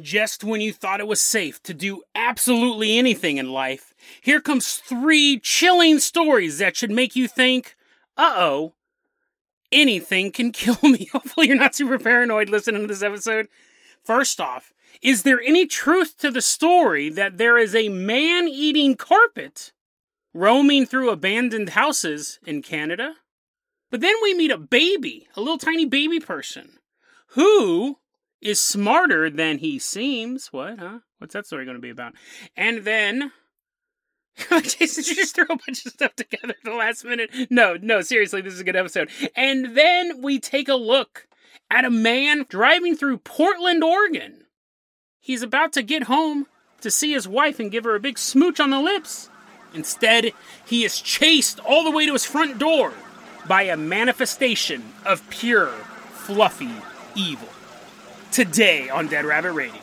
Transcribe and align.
Just 0.00 0.42
when 0.42 0.62
you 0.62 0.72
thought 0.72 1.00
it 1.00 1.06
was 1.06 1.20
safe 1.20 1.62
to 1.64 1.74
do 1.74 2.02
absolutely 2.14 2.96
anything 2.96 3.36
in 3.36 3.52
life, 3.52 3.92
here 4.22 4.40
comes 4.40 4.76
three 4.76 5.38
chilling 5.38 5.98
stories 5.98 6.58
that 6.58 6.76
should 6.76 6.90
make 6.90 7.14
you 7.14 7.28
think, 7.28 7.76
uh 8.16 8.34
oh, 8.36 8.74
anything 9.70 10.32
can 10.32 10.50
kill 10.52 10.78
me. 10.82 11.08
Hopefully, 11.12 11.48
you're 11.48 11.56
not 11.56 11.74
super 11.74 11.98
paranoid 11.98 12.48
listening 12.48 12.82
to 12.82 12.88
this 12.88 13.02
episode. 13.02 13.48
First 14.02 14.40
off, 14.40 14.72
is 15.02 15.24
there 15.24 15.40
any 15.40 15.66
truth 15.66 16.16
to 16.18 16.30
the 16.30 16.42
story 16.42 17.10
that 17.10 17.36
there 17.38 17.58
is 17.58 17.74
a 17.74 17.88
man 17.88 18.48
eating 18.48 18.96
carpet 18.96 19.72
roaming 20.32 20.86
through 20.86 21.10
abandoned 21.10 21.70
houses 21.70 22.38
in 22.46 22.62
Canada? 22.62 23.14
But 23.90 24.00
then 24.00 24.14
we 24.22 24.32
meet 24.32 24.50
a 24.50 24.58
baby, 24.58 25.28
a 25.36 25.40
little 25.40 25.58
tiny 25.58 25.84
baby 25.84 26.18
person, 26.18 26.78
who 27.28 27.98
is 28.42 28.60
smarter 28.60 29.30
than 29.30 29.58
he 29.58 29.78
seems. 29.78 30.48
What, 30.52 30.78
huh? 30.78 30.98
What's 31.18 31.34
that 31.34 31.46
story 31.46 31.64
going 31.64 31.76
to 31.76 31.80
be 31.80 31.90
about? 31.90 32.14
And 32.56 32.84
then. 32.84 33.32
Jason, 34.62 35.04
you 35.06 35.14
just 35.14 35.34
throw 35.34 35.44
a 35.44 35.56
bunch 35.66 35.84
of 35.86 35.92
stuff 35.92 36.16
together 36.16 36.54
at 36.58 36.64
the 36.64 36.74
last 36.74 37.04
minute. 37.04 37.30
No, 37.50 37.76
no, 37.80 38.00
seriously, 38.00 38.40
this 38.40 38.54
is 38.54 38.60
a 38.60 38.64
good 38.64 38.76
episode. 38.76 39.10
And 39.36 39.76
then 39.76 40.22
we 40.22 40.38
take 40.38 40.68
a 40.68 40.74
look 40.74 41.28
at 41.70 41.84
a 41.84 41.90
man 41.90 42.46
driving 42.48 42.96
through 42.96 43.18
Portland, 43.18 43.84
Oregon. 43.84 44.44
He's 45.20 45.42
about 45.42 45.72
to 45.74 45.82
get 45.82 46.04
home 46.04 46.46
to 46.80 46.90
see 46.90 47.12
his 47.12 47.28
wife 47.28 47.60
and 47.60 47.70
give 47.70 47.84
her 47.84 47.94
a 47.94 48.00
big 48.00 48.18
smooch 48.18 48.58
on 48.58 48.70
the 48.70 48.80
lips. 48.80 49.28
Instead, 49.74 50.32
he 50.66 50.82
is 50.82 51.00
chased 51.00 51.60
all 51.60 51.84
the 51.84 51.90
way 51.90 52.06
to 52.06 52.12
his 52.12 52.24
front 52.24 52.58
door 52.58 52.92
by 53.46 53.62
a 53.62 53.76
manifestation 53.76 54.82
of 55.04 55.28
pure, 55.30 55.68
fluffy 56.12 56.72
evil 57.14 57.48
today 58.32 58.88
on 58.88 59.06
Dead 59.08 59.26
Rabbit 59.26 59.52
Radio. 59.52 59.80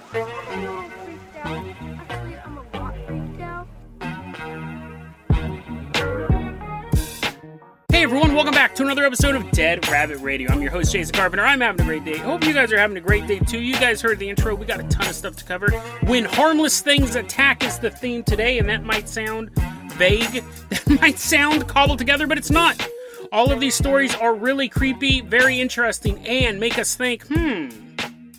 Hey 7.92 8.04
everyone, 8.04 8.34
welcome 8.34 8.54
back 8.54 8.74
to 8.76 8.84
another 8.84 9.06
episode 9.06 9.36
of 9.36 9.52
Dead 9.52 9.88
Rabbit 9.90 10.18
Radio. 10.18 10.50
I'm 10.52 10.64
your 10.64 10.72
host, 10.72 10.92
Jason 10.92 11.14
Carpenter. 11.14 11.46
I'm 11.46 11.62
having 11.62 11.82
a 11.82 11.84
great 11.84 12.04
day. 12.04 12.18
Hope 12.18 12.44
you 12.44 12.54
guys 12.54 12.74
are 12.74 12.80
having 12.80 12.98
a 12.98 13.02
great 13.02 13.28
day 13.28 13.38
too. 13.38 13.60
You 13.60 13.76
guys 13.76 14.02
heard 14.02 14.18
the 14.18 14.28
intro. 14.28 14.56
We 14.56 14.66
got 14.66 14.80
a 14.80 14.88
ton 14.88 15.08
of 15.08 15.16
stuff 15.16 15.36
to 15.36 15.44
cover. 15.44 15.70
When 16.08 16.26
harmless 16.26 16.82
things 16.82 17.16
attack 17.16 17.64
is 17.64 17.78
the 17.78 17.92
theme 17.92 18.24
today, 18.24 18.58
and 18.58 18.68
that 18.68 18.84
might 18.84 19.08
sound 19.08 19.52
vague, 19.94 20.44
that 20.70 21.02
might 21.02 21.20
sound 21.20 21.68
cobbled 21.68 22.00
together, 22.00 22.26
but 22.26 22.40
it's 22.40 22.50
not. 22.50 22.84
All 23.32 23.52
of 23.52 23.60
these 23.60 23.76
stories 23.76 24.16
are 24.16 24.34
really 24.34 24.70
creepy, 24.70 25.22
very 25.22 25.62
interesting, 25.62 26.26
and 26.26 26.60
make 26.60 26.80
us 26.80 26.96
think, 26.96 27.28
hmm, 27.28 27.70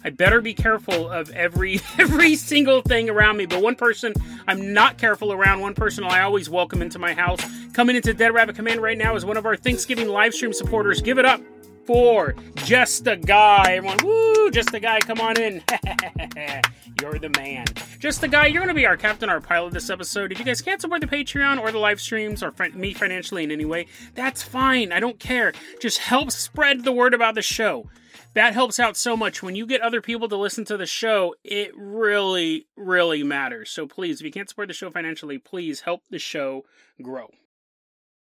I 0.04 0.10
better 0.10 0.40
be 0.40 0.54
careful 0.54 1.08
of 1.08 1.30
every 1.30 1.80
every 1.98 2.36
single 2.36 2.82
thing 2.82 3.10
around 3.10 3.36
me. 3.36 3.46
But 3.46 3.62
one 3.62 3.74
person 3.74 4.14
I'm 4.46 4.72
not 4.72 4.98
careful 4.98 5.32
around, 5.32 5.60
one 5.60 5.74
person 5.74 6.04
I 6.04 6.22
always 6.22 6.48
welcome 6.48 6.82
into 6.82 6.98
my 6.98 7.14
house. 7.14 7.40
Coming 7.72 7.96
into 7.96 8.14
Dead 8.14 8.32
Rabbit 8.32 8.56
Command 8.56 8.80
right 8.80 8.98
now 8.98 9.14
is 9.16 9.24
one 9.24 9.36
of 9.36 9.46
our 9.46 9.56
Thanksgiving 9.56 10.08
live 10.08 10.34
stream 10.34 10.52
supporters. 10.52 11.00
Give 11.00 11.18
it 11.18 11.24
up 11.24 11.40
for 11.84 12.34
just 12.56 13.06
a 13.06 13.16
guy. 13.16 13.74
Everyone, 13.74 13.98
woo, 14.04 14.50
just 14.50 14.72
a 14.74 14.80
guy, 14.80 15.00
come 15.00 15.20
on 15.20 15.40
in. 15.40 15.62
you're 17.00 17.18
the 17.18 17.32
man. 17.36 17.66
Just 17.98 18.22
a 18.22 18.28
guy, 18.28 18.46
you're 18.46 18.62
going 18.62 18.74
to 18.74 18.80
be 18.80 18.86
our 18.86 18.96
captain, 18.96 19.28
our 19.28 19.40
pilot 19.40 19.72
this 19.72 19.90
episode. 19.90 20.30
If 20.30 20.38
you 20.38 20.44
guys 20.44 20.62
can't 20.62 20.80
support 20.80 21.00
the 21.00 21.06
Patreon 21.06 21.60
or 21.60 21.72
the 21.72 21.78
live 21.78 22.00
streams 22.00 22.42
or 22.42 22.54
me 22.74 22.94
financially 22.94 23.42
in 23.42 23.50
any 23.50 23.64
way, 23.64 23.86
that's 24.14 24.42
fine. 24.42 24.92
I 24.92 25.00
don't 25.00 25.18
care. 25.18 25.52
Just 25.80 25.98
help 25.98 26.30
spread 26.30 26.84
the 26.84 26.92
word 26.92 27.12
about 27.12 27.34
the 27.34 27.42
show 27.42 27.88
that 28.34 28.54
helps 28.54 28.78
out 28.78 28.96
so 28.96 29.16
much. 29.16 29.42
When 29.42 29.56
you 29.56 29.66
get 29.66 29.80
other 29.80 30.00
people 30.00 30.28
to 30.28 30.36
listen 30.36 30.64
to 30.66 30.76
the 30.76 30.86
show, 30.86 31.34
it 31.44 31.72
really, 31.76 32.66
really 32.76 33.22
matters. 33.22 33.70
So 33.70 33.86
please, 33.86 34.20
if 34.20 34.24
you 34.24 34.32
can't 34.32 34.48
support 34.48 34.68
the 34.68 34.74
show 34.74 34.90
financially, 34.90 35.38
please 35.38 35.80
help 35.80 36.02
the 36.10 36.18
show 36.18 36.64
grow. 37.02 37.28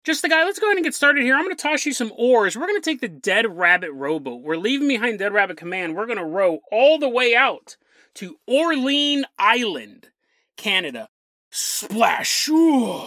Just 0.04 0.22
the 0.22 0.28
guy, 0.28 0.44
let's 0.44 0.58
go 0.58 0.66
ahead 0.66 0.78
and 0.78 0.84
get 0.84 0.94
started 0.94 1.22
here. 1.22 1.36
I'm 1.36 1.44
going 1.44 1.54
to 1.54 1.62
toss 1.62 1.86
you 1.86 1.92
some 1.92 2.12
oars. 2.16 2.56
We're 2.56 2.66
going 2.66 2.80
to 2.80 2.90
take 2.90 3.00
the 3.00 3.08
Dead 3.08 3.46
Rabbit 3.56 3.92
rowboat. 3.92 4.42
We're 4.42 4.56
leaving 4.56 4.88
behind 4.88 5.20
Dead 5.20 5.32
Rabbit 5.32 5.58
Command. 5.58 5.94
We're 5.94 6.06
going 6.06 6.18
to 6.18 6.24
row 6.24 6.58
all 6.72 6.98
the 6.98 7.08
way 7.08 7.36
out 7.36 7.76
to 8.14 8.36
Orlean 8.48 9.24
Island, 9.38 10.10
Canada. 10.56 11.08
Splash! 11.50 12.48
Ooh, 12.48 13.04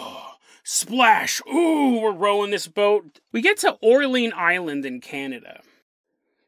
splash! 0.64 1.42
Ooh, 1.52 2.00
we're 2.00 2.14
rowing 2.14 2.52
this 2.52 2.68
boat. 2.68 3.20
We 3.34 3.42
get 3.42 3.58
to 3.58 3.78
Orlean 3.84 4.32
Island 4.34 4.86
in 4.86 5.02
Canada. 5.02 5.62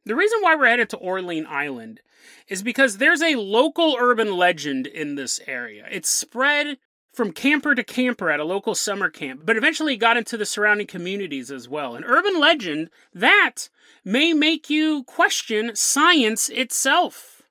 The 0.08 0.16
reason 0.16 0.40
why 0.42 0.56
we're 0.56 0.70
headed 0.70 0.90
to 0.92 1.00
Orlean 1.00 1.46
Island 1.46 2.00
is 2.48 2.64
because 2.64 2.98
there's 2.98 3.22
a 3.22 3.36
local 3.36 3.98
urban 4.00 4.38
legend 4.38 4.88
in 4.88 5.16
this 5.16 5.42
area. 5.46 5.86
It's 5.92 6.10
spread 6.10 6.78
from 7.12 7.34
camper 7.34 7.76
to 7.76 7.84
camper 7.84 8.30
at 8.30 8.40
a 8.40 8.46
local 8.46 8.74
summer 8.74 9.10
camp, 9.10 9.42
but 9.44 9.58
eventually 9.58 9.98
got 9.98 10.16
into 10.16 10.38
the 10.38 10.46
surrounding 10.46 10.88
communities 10.88 11.52
as 11.52 11.68
well. 11.68 11.94
An 11.94 12.06
urban 12.06 12.40
legend 12.40 12.90
that 13.14 13.68
may 14.06 14.32
make 14.32 14.70
you 14.70 15.04
question 15.04 15.76
science 15.76 16.48
itself. 16.48 17.42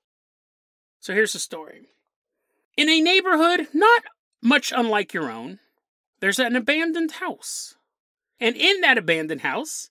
So 0.98 1.12
here's 1.12 1.34
the 1.34 1.38
story. 1.38 1.82
In 2.74 2.88
a 2.88 3.02
neighborhood 3.02 3.68
not 3.74 4.04
much 4.40 4.72
unlike 4.74 5.12
your 5.12 5.30
own, 5.30 5.58
there's 6.20 6.38
an 6.38 6.56
abandoned 6.56 7.12
house. 7.12 7.74
And 8.40 8.56
in 8.56 8.80
that 8.80 8.96
abandoned 8.96 9.42
house 9.42 9.90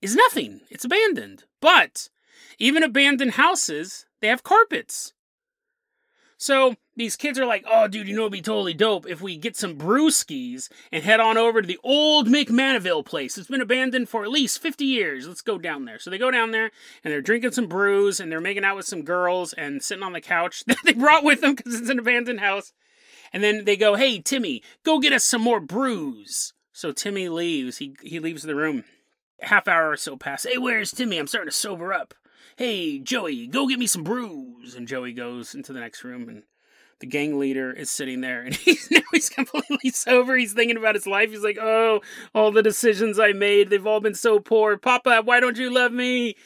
is 0.00 0.14
nothing. 0.14 0.60
It's 0.70 0.84
abandoned. 0.84 1.45
But 1.60 2.08
even 2.58 2.82
abandoned 2.82 3.32
houses, 3.32 4.06
they 4.20 4.28
have 4.28 4.42
carpets. 4.42 5.12
So 6.38 6.74
these 6.94 7.16
kids 7.16 7.38
are 7.38 7.46
like, 7.46 7.64
oh, 7.70 7.88
dude, 7.88 8.08
you 8.08 8.14
know, 8.14 8.22
it'd 8.22 8.32
be 8.32 8.42
totally 8.42 8.74
dope 8.74 9.06
if 9.06 9.22
we 9.22 9.38
get 9.38 9.56
some 9.56 9.76
brewskis 9.76 10.68
and 10.92 11.02
head 11.02 11.18
on 11.18 11.38
over 11.38 11.62
to 11.62 11.66
the 11.66 11.78
old 11.82 12.28
McManaville 12.28 13.04
place. 13.06 13.38
It's 13.38 13.48
been 13.48 13.62
abandoned 13.62 14.10
for 14.10 14.22
at 14.22 14.30
least 14.30 14.60
50 14.60 14.84
years. 14.84 15.26
Let's 15.26 15.40
go 15.40 15.56
down 15.56 15.86
there. 15.86 15.98
So 15.98 16.10
they 16.10 16.18
go 16.18 16.30
down 16.30 16.50
there 16.50 16.70
and 17.02 17.12
they're 17.12 17.22
drinking 17.22 17.52
some 17.52 17.68
brews 17.68 18.20
and 18.20 18.30
they're 18.30 18.40
making 18.40 18.64
out 18.64 18.76
with 18.76 18.86
some 18.86 19.02
girls 19.02 19.54
and 19.54 19.82
sitting 19.82 20.02
on 20.02 20.12
the 20.12 20.20
couch 20.20 20.64
that 20.66 20.78
they 20.84 20.92
brought 20.92 21.24
with 21.24 21.40
them 21.40 21.54
because 21.54 21.80
it's 21.80 21.90
an 21.90 21.98
abandoned 21.98 22.40
house. 22.40 22.72
And 23.32 23.42
then 23.42 23.64
they 23.64 23.76
go, 23.76 23.94
hey, 23.94 24.20
Timmy, 24.20 24.62
go 24.84 24.98
get 24.98 25.12
us 25.12 25.24
some 25.24 25.42
more 25.42 25.60
brews. 25.60 26.52
So 26.72 26.92
Timmy 26.92 27.28
leaves. 27.30 27.78
He, 27.78 27.96
he 28.02 28.20
leaves 28.20 28.42
the 28.42 28.54
room 28.54 28.84
half 29.40 29.68
hour 29.68 29.90
or 29.90 29.96
so 29.96 30.16
pass. 30.16 30.44
Hey, 30.44 30.58
where's 30.58 30.90
Timmy? 30.90 31.18
I'm 31.18 31.26
starting 31.26 31.50
to 31.50 31.56
sober 31.56 31.92
up. 31.92 32.14
Hey, 32.56 32.98
Joey, 32.98 33.46
go 33.46 33.66
get 33.66 33.78
me 33.78 33.86
some 33.86 34.04
brews. 34.04 34.74
And 34.74 34.88
Joey 34.88 35.12
goes 35.12 35.54
into 35.54 35.72
the 35.72 35.80
next 35.80 36.04
room 36.04 36.28
and 36.28 36.42
the 37.00 37.06
gang 37.06 37.38
leader 37.38 37.70
is 37.70 37.90
sitting 37.90 38.22
there 38.22 38.40
and 38.42 38.54
he's 38.54 38.90
now 38.90 39.00
he's 39.12 39.28
completely 39.28 39.90
sober. 39.90 40.36
He's 40.36 40.54
thinking 40.54 40.76
about 40.76 40.94
his 40.94 41.06
life. 41.06 41.30
He's 41.30 41.44
like, 41.44 41.58
oh, 41.60 42.00
all 42.34 42.50
the 42.50 42.62
decisions 42.62 43.18
I 43.18 43.32
made, 43.32 43.70
they've 43.70 43.86
all 43.86 44.00
been 44.00 44.14
so 44.14 44.38
poor. 44.38 44.76
Papa, 44.76 45.22
why 45.24 45.40
don't 45.40 45.58
you 45.58 45.72
love 45.72 45.92
me? 45.92 46.36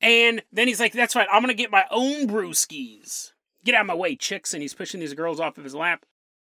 And 0.00 0.42
then 0.52 0.68
he's 0.68 0.80
like, 0.80 0.92
that's 0.92 1.14
right, 1.14 1.28
I'm 1.32 1.42
gonna 1.42 1.54
get 1.54 1.70
my 1.70 1.84
own 1.90 2.26
brewskis. 2.26 3.32
Get 3.64 3.74
out 3.74 3.82
of 3.82 3.86
my 3.86 3.94
way, 3.94 4.16
chicks. 4.16 4.54
And 4.54 4.62
he's 4.62 4.74
pushing 4.74 5.00
these 5.00 5.14
girls 5.14 5.38
off 5.38 5.58
of 5.58 5.64
his 5.64 5.74
lap. 5.74 6.04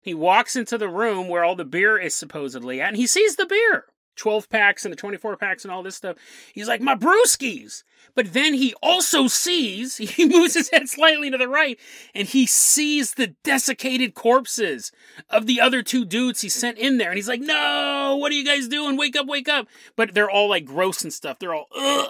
He 0.01 0.13
walks 0.13 0.55
into 0.55 0.77
the 0.77 0.89
room 0.89 1.27
where 1.27 1.43
all 1.43 1.55
the 1.55 1.65
beer 1.65 1.97
is 1.97 2.15
supposedly 2.15 2.79
at, 2.79 2.89
and 2.89 2.97
he 2.97 3.07
sees 3.07 3.35
the 3.35 3.45
beer. 3.45 3.85
12 4.17 4.49
packs 4.49 4.85
and 4.85 4.91
the 4.91 4.97
24 4.97 5.37
packs 5.37 5.63
and 5.63 5.71
all 5.71 5.83
this 5.83 5.95
stuff. 5.95 6.17
He's 6.53 6.67
like, 6.67 6.81
my 6.81 6.95
brewskis. 6.95 7.83
But 8.15 8.33
then 8.33 8.55
he 8.55 8.73
also 8.81 9.27
sees, 9.27 9.97
he 9.97 10.25
moves 10.25 10.55
his 10.55 10.69
head 10.69 10.89
slightly 10.89 11.29
to 11.29 11.37
the 11.37 11.47
right, 11.47 11.79
and 12.13 12.27
he 12.27 12.45
sees 12.45 13.13
the 13.13 13.35
desiccated 13.43 14.13
corpses 14.15 14.91
of 15.29 15.45
the 15.45 15.61
other 15.61 15.83
two 15.83 16.03
dudes 16.03 16.41
he 16.41 16.49
sent 16.49 16.77
in 16.77 16.97
there. 16.97 17.09
And 17.09 17.17
he's 17.17 17.27
like, 17.27 17.41
no, 17.41 18.17
what 18.19 18.31
are 18.31 18.35
you 18.35 18.45
guys 18.45 18.67
doing? 18.67 18.97
Wake 18.97 19.15
up, 19.15 19.27
wake 19.27 19.47
up. 19.47 19.67
But 19.95 20.13
they're 20.13 20.29
all 20.29 20.49
like 20.49 20.65
gross 20.65 21.03
and 21.03 21.13
stuff. 21.13 21.39
They're 21.39 21.53
all, 21.53 21.67
ugh. 21.75 22.09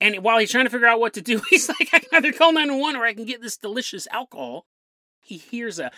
And 0.00 0.22
while 0.22 0.38
he's 0.38 0.50
trying 0.50 0.66
to 0.66 0.70
figure 0.70 0.86
out 0.86 1.00
what 1.00 1.14
to 1.14 1.22
do, 1.22 1.40
he's 1.50 1.68
like, 1.68 1.88
I 1.92 1.98
can 1.98 2.08
either 2.12 2.32
call 2.32 2.52
911 2.52 3.00
or 3.00 3.04
I 3.04 3.14
can 3.14 3.24
get 3.24 3.42
this 3.42 3.56
delicious 3.56 4.06
alcohol. 4.12 4.66
He 5.20 5.36
hears 5.36 5.78
a 5.78 5.90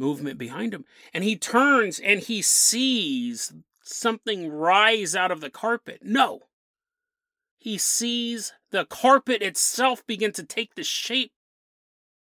movement 0.00 0.38
behind 0.38 0.74
him. 0.74 0.84
And 1.14 1.22
he 1.22 1.36
turns 1.36 2.00
and 2.00 2.18
he 2.20 2.42
sees 2.42 3.52
something 3.82 4.50
rise 4.50 5.14
out 5.14 5.30
of 5.30 5.40
the 5.40 5.50
carpet. 5.50 6.00
No. 6.02 6.40
He 7.58 7.78
sees 7.78 8.52
the 8.70 8.86
carpet 8.86 9.42
itself 9.42 10.04
begin 10.06 10.32
to 10.32 10.42
take 10.42 10.74
the 10.74 10.82
shape 10.82 11.32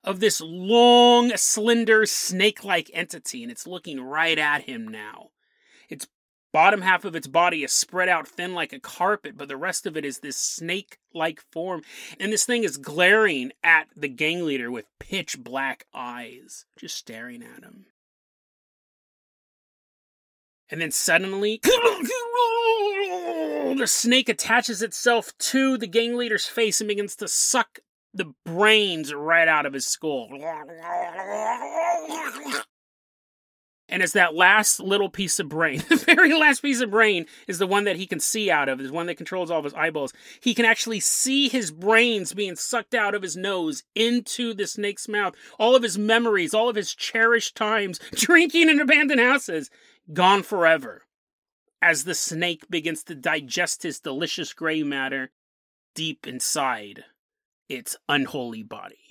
of 0.03 0.19
this 0.19 0.39
long, 0.39 1.35
slender, 1.35 2.05
snake 2.05 2.63
like 2.63 2.89
entity, 2.93 3.43
and 3.43 3.51
it's 3.51 3.67
looking 3.67 3.99
right 3.99 4.37
at 4.37 4.61
him 4.63 4.87
now. 4.87 5.31
Bottom 6.55 6.81
half 6.83 7.03
of 7.03 7.17
its 7.17 7.27
body 7.27 7.65
is 7.65 7.73
spread 7.73 8.07
out 8.07 8.29
thin 8.29 8.53
like 8.53 8.71
a 8.71 8.79
carpet, 8.79 9.35
but 9.35 9.49
the 9.49 9.57
rest 9.57 9.85
of 9.85 9.97
it 9.97 10.05
is 10.05 10.19
this 10.19 10.37
snake 10.37 10.99
like 11.13 11.43
form. 11.51 11.81
And 12.17 12.31
this 12.31 12.45
thing 12.45 12.63
is 12.63 12.77
glaring 12.77 13.51
at 13.61 13.87
the 13.93 14.07
gang 14.07 14.45
leader 14.45 14.71
with 14.71 14.85
pitch 14.97 15.37
black 15.37 15.85
eyes, 15.93 16.63
just 16.79 16.95
staring 16.95 17.43
at 17.43 17.65
him. 17.65 17.87
And 20.69 20.79
then 20.79 20.91
suddenly, 20.91 21.59
the 21.63 21.71
snake 23.85 24.29
attaches 24.29 24.81
itself 24.81 25.37
to 25.37 25.77
the 25.77 25.87
gang 25.87 26.15
leader's 26.15 26.45
face 26.45 26.79
and 26.79 26.87
begins 26.87 27.17
to 27.17 27.27
suck 27.27 27.79
the 28.13 28.33
brains 28.45 29.13
right 29.13 29.49
out 29.49 29.65
of 29.65 29.73
his 29.73 29.85
skull. 29.85 30.29
And 33.87 34.01
it's 34.01 34.13
that 34.13 34.33
last 34.33 34.79
little 34.79 35.09
piece 35.09 35.39
of 35.39 35.47
brain, 35.47 35.83
the 35.89 35.95
very 35.95 36.33
last 36.33 36.61
piece 36.61 36.81
of 36.81 36.89
brain 36.89 37.27
is 37.47 37.59
the 37.59 37.67
one 37.67 37.83
that 37.83 37.97
he 37.97 38.07
can 38.07 38.19
see 38.19 38.49
out 38.49 38.67
of, 38.67 38.81
is 38.81 38.91
one 38.91 39.05
that 39.05 39.17
controls 39.17 39.51
all 39.51 39.59
of 39.59 39.63
his 39.63 39.73
eyeballs. 39.75 40.13
He 40.39 40.55
can 40.55 40.65
actually 40.65 40.99
see 40.99 41.49
his 41.49 41.71
brains 41.71 42.33
being 42.33 42.55
sucked 42.55 42.95
out 42.95 43.13
of 43.13 43.21
his 43.21 43.37
nose 43.37 43.83
into 43.93 44.53
the 44.53 44.65
snake's 44.65 45.07
mouth. 45.07 45.35
All 45.59 45.75
of 45.75 45.83
his 45.83 45.97
memories, 45.97 46.53
all 46.53 46.67
of 46.67 46.75
his 46.75 46.95
cherished 46.95 47.55
times 47.55 47.99
drinking 48.15 48.69
in 48.69 48.79
abandoned 48.79 49.21
houses, 49.21 49.69
gone 50.11 50.41
forever. 50.41 51.03
As 51.81 52.05
the 52.05 52.15
snake 52.15 52.67
begins 52.69 53.03
to 53.03 53.15
digest 53.15 53.83
his 53.83 53.99
delicious 53.99 54.53
gray 54.53 54.81
matter 54.81 55.29
deep 55.93 56.25
inside 56.25 57.03
its 57.69 57.95
unholy 58.09 58.63
body. 58.63 59.04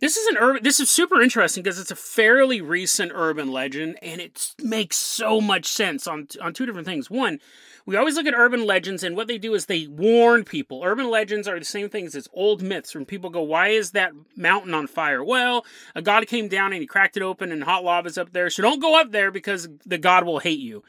This 0.00 0.16
is 0.16 0.26
an 0.28 0.38
urban. 0.38 0.62
This 0.62 0.80
is 0.80 0.90
super 0.90 1.20
interesting 1.20 1.62
because 1.62 1.78
it's 1.78 1.90
a 1.90 1.96
fairly 1.96 2.62
recent 2.62 3.12
urban 3.14 3.52
legend, 3.52 3.98
and 4.00 4.18
it 4.18 4.54
makes 4.62 4.96
so 4.96 5.42
much 5.42 5.66
sense 5.66 6.06
on 6.06 6.26
on 6.40 6.54
two 6.54 6.64
different 6.64 6.86
things. 6.86 7.10
One, 7.10 7.38
we 7.84 7.96
always 7.96 8.16
look 8.16 8.24
at 8.24 8.32
urban 8.34 8.64
legends, 8.64 9.04
and 9.04 9.14
what 9.14 9.28
they 9.28 9.36
do 9.36 9.52
is 9.52 9.66
they 9.66 9.86
warn 9.86 10.44
people. 10.44 10.82
Urban 10.82 11.10
legends 11.10 11.46
are 11.46 11.58
the 11.58 11.66
same 11.66 11.90
things 11.90 12.14
as 12.14 12.28
old 12.32 12.62
myths. 12.62 12.94
When 12.94 13.04
people 13.04 13.28
go, 13.28 13.42
"Why 13.42 13.68
is 13.68 13.90
that 13.90 14.12
mountain 14.36 14.72
on 14.72 14.86
fire?" 14.86 15.22
Well, 15.22 15.66
a 15.94 16.00
god 16.00 16.26
came 16.26 16.48
down 16.48 16.72
and 16.72 16.80
he 16.80 16.86
cracked 16.86 17.18
it 17.18 17.22
open, 17.22 17.52
and 17.52 17.64
hot 17.64 17.84
lava's 17.84 18.16
up 18.16 18.32
there. 18.32 18.48
So 18.48 18.62
don't 18.62 18.80
go 18.80 18.98
up 18.98 19.12
there 19.12 19.30
because 19.30 19.68
the 19.84 19.98
god 19.98 20.24
will 20.24 20.38
hate 20.38 20.60
you. 20.60 20.82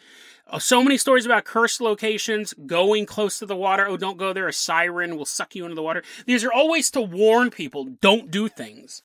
Uh, 0.51 0.59
so 0.59 0.83
many 0.83 0.98
stories 0.98 1.25
about 1.25 1.45
cursed 1.45 1.80
locations, 1.80 2.53
going 2.65 3.06
close 3.06 3.39
to 3.39 3.45
the 3.45 3.56
water. 3.56 3.88
Oh, 3.88 3.95
don't 3.95 4.18
go 4.18 4.33
there. 4.33 4.50
A 4.50 4.53
siren 4.53 5.15
will 5.15 5.25
suck 5.25 5.56
you 5.56 5.63
into 5.63 5.75
the 5.75 5.81
water. 5.81 6.03
These 6.25 6.44
are 6.44 6.51
always 6.51 6.92
to 6.92 7.01
warn 7.01 7.50
people 7.50 7.86
don't 8.01 8.30
do 8.30 8.50
things. 8.50 9.01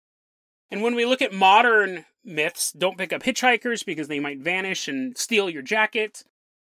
And 0.72 0.82
when 0.82 0.96
we 0.96 1.06
look 1.06 1.22
at 1.22 1.32
modern 1.32 2.04
myths, 2.24 2.72
don't 2.72 2.98
pick 2.98 3.12
up 3.12 3.22
hitchhikers 3.22 3.86
because 3.86 4.08
they 4.08 4.18
might 4.18 4.40
vanish 4.40 4.88
and 4.88 5.16
steal 5.16 5.48
your 5.48 5.62
jacket, 5.62 6.24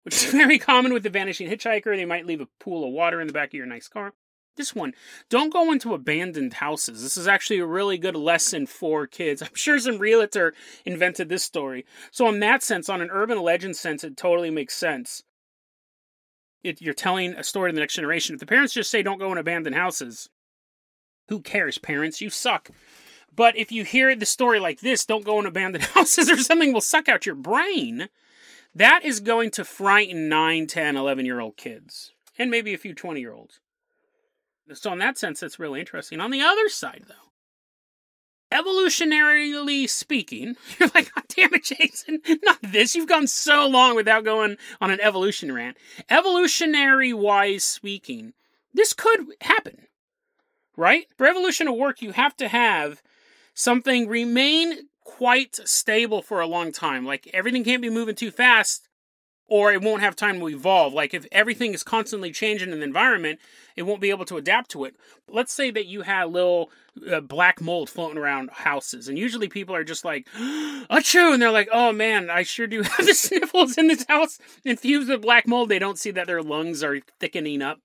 which 0.03 0.17
is 0.17 0.25
very 0.33 0.59
common 0.59 0.93
with 0.93 1.05
the 1.05 1.11
vanishing 1.11 1.49
hitchhiker. 1.49 1.97
They 1.97 2.05
might 2.05 2.27
leave 2.27 2.41
a 2.41 2.49
pool 2.59 2.85
of 2.85 2.93
water 2.93 3.21
in 3.21 3.29
the 3.29 3.33
back 3.33 3.51
of 3.51 3.55
your 3.55 3.67
nice 3.67 3.87
car. 3.87 4.15
This 4.57 4.75
one, 4.75 4.95
don't 5.29 5.53
go 5.53 5.71
into 5.71 5.93
abandoned 5.93 6.55
houses. 6.55 7.03
This 7.03 7.19
is 7.19 7.29
actually 7.29 7.59
a 7.59 7.67
really 7.67 7.99
good 7.99 8.17
lesson 8.17 8.67
for 8.67 9.07
kids. 9.07 9.43
I'm 9.43 9.55
sure 9.55 9.79
some 9.79 9.99
realtor 9.99 10.55
invented 10.85 11.29
this 11.29 11.45
story. 11.45 11.85
So, 12.11 12.29
in 12.29 12.41
that 12.41 12.63
sense, 12.63 12.89
on 12.89 13.03
an 13.03 13.11
urban 13.13 13.41
legend 13.43 13.77
sense, 13.77 14.03
it 14.03 14.17
totally 14.17 14.51
makes 14.51 14.75
sense. 14.75 15.23
It, 16.65 16.81
you're 16.81 16.95
telling 16.95 17.35
a 17.35 17.45
story 17.45 17.71
to 17.71 17.75
the 17.75 17.81
next 17.81 17.95
generation. 17.95 18.35
If 18.35 18.41
the 18.41 18.47
parents 18.47 18.73
just 18.73 18.91
say 18.91 19.03
don't 19.03 19.19
go 19.19 19.31
in 19.31 19.39
abandoned 19.39 19.77
houses, 19.77 20.31
who 21.29 21.41
cares, 21.41 21.79
parents? 21.79 22.21
You 22.21 22.31
suck. 22.31 22.71
But 23.35 23.57
if 23.57 23.71
you 23.71 23.85
hear 23.85 24.17
the 24.17 24.25
story 24.25 24.59
like 24.59 24.81
this, 24.81 25.05
don't 25.05 25.25
go 25.25 25.39
in 25.39 25.47
abandoned 25.47 25.85
houses 25.95 26.31
or 26.31 26.39
something 26.39 26.73
will 26.73 26.81
suck 26.81 27.09
out 27.09 27.27
your 27.27 27.35
brain, 27.35 28.09
that 28.75 29.05
is 29.05 29.21
going 29.21 29.51
to 29.53 29.65
frighten 29.65 30.29
9, 30.31 30.67
10, 30.67 30.97
11 30.97 31.27
year 31.27 31.41
old 31.41 31.59
kids. 31.59 32.13
And 32.39 32.51
maybe 32.51 32.73
a 32.73 32.79
few 32.79 32.95
20 32.95 33.21
year 33.21 33.33
olds. 33.33 33.61
So, 34.73 34.93
in 34.93 34.99
that 34.99 35.19
sense, 35.19 35.41
that's 35.41 35.59
really 35.59 35.81
interesting. 35.81 36.21
On 36.21 36.31
the 36.31 36.43
other 36.43 36.69
side, 36.69 37.05
though, 37.09 37.15
evolutionarily 38.53 39.89
speaking, 39.89 40.57
you're 40.79 40.91
like, 40.95 41.15
God 41.15 41.25
damn 41.29 41.55
it, 41.55 41.65
Jason, 41.65 42.21
not 42.43 42.59
this. 42.63 42.95
You've 42.95 43.09
gone 43.09 43.27
so 43.27 43.67
long 43.67 43.95
without 43.95 44.25
going 44.25 44.57
on 44.81 44.91
an 44.91 45.01
evolution 45.01 45.53
rant. 45.53 45.77
Evolutionary 46.11 47.13
wise 47.13 47.65
speaking, 47.65 48.33
this 48.75 48.93
could 48.93 49.27
happen, 49.41 49.87
right? 50.77 51.07
For 51.17 51.27
evolution 51.27 51.67
to 51.67 51.73
work, 51.73 52.03
you 52.03 52.13
have 52.13 52.37
to 52.39 52.49
have 52.49 53.03
something 53.55 54.09
remain 54.09 54.89
quite 55.05 55.57
stable 55.65 56.23
for 56.23 56.41
a 56.41 56.47
long 56.47 56.73
time. 56.73 57.07
Like 57.07 57.31
everything 57.33 57.65
can't 57.65 57.83
be 57.83 57.91
moving 57.91 58.17
too 58.17 58.31
fast 58.31 58.89
or 59.49 59.73
it 59.73 59.83
won't 59.83 60.03
have 60.03 60.17
time 60.17 60.41
to 60.41 60.49
evolve. 60.49 60.93
Like 60.93 61.15
if 61.15 61.27
everything 61.31 61.73
is 61.73 61.83
constantly 61.83 62.33
changing 62.33 62.73
in 62.73 62.79
the 62.79 62.85
environment, 62.85 63.39
it 63.77 63.83
won't 63.83 64.01
be 64.01 64.11
able 64.11 64.25
to 64.27 64.37
adapt 64.37 64.71
to 64.73 64.85
it. 64.85 64.97
Let's 65.29 65.53
say 65.53 65.71
that 65.71 65.87
you 65.87 66.03
had 66.03 66.31
little 66.31 66.71
uh, 67.11 67.21
black 67.21 67.61
mold 67.61 67.91
floating 67.91 68.19
around 68.19 68.51
houses, 68.51 69.09
and 69.09 69.19
usually 69.19 69.49
people 69.49 69.75
are 69.75 69.85
just 69.85 70.05
like, 70.05 70.27
"Achoo!" 70.37 71.33
and 71.33 71.41
they're 71.41 71.51
like, 71.51 71.69
"Oh 71.73 71.93
man, 71.93 72.31
I 72.31 72.43
sure 72.43 72.67
do 72.67 72.83
have 72.83 73.07
the 73.07 73.15
sniffles 73.15 73.79
in 73.79 73.89
this 73.89 74.05
house 74.09 74.39
infused 74.65 75.09
with 75.09 75.23
black 75.23 75.47
mold." 75.47 75.69
They 75.69 75.79
don't 75.79 75.99
see 75.99 76.11
that 76.13 76.27
their 76.27 76.43
lungs 76.43 76.83
are 76.83 77.01
thickening 77.21 77.63
up. 77.63 77.81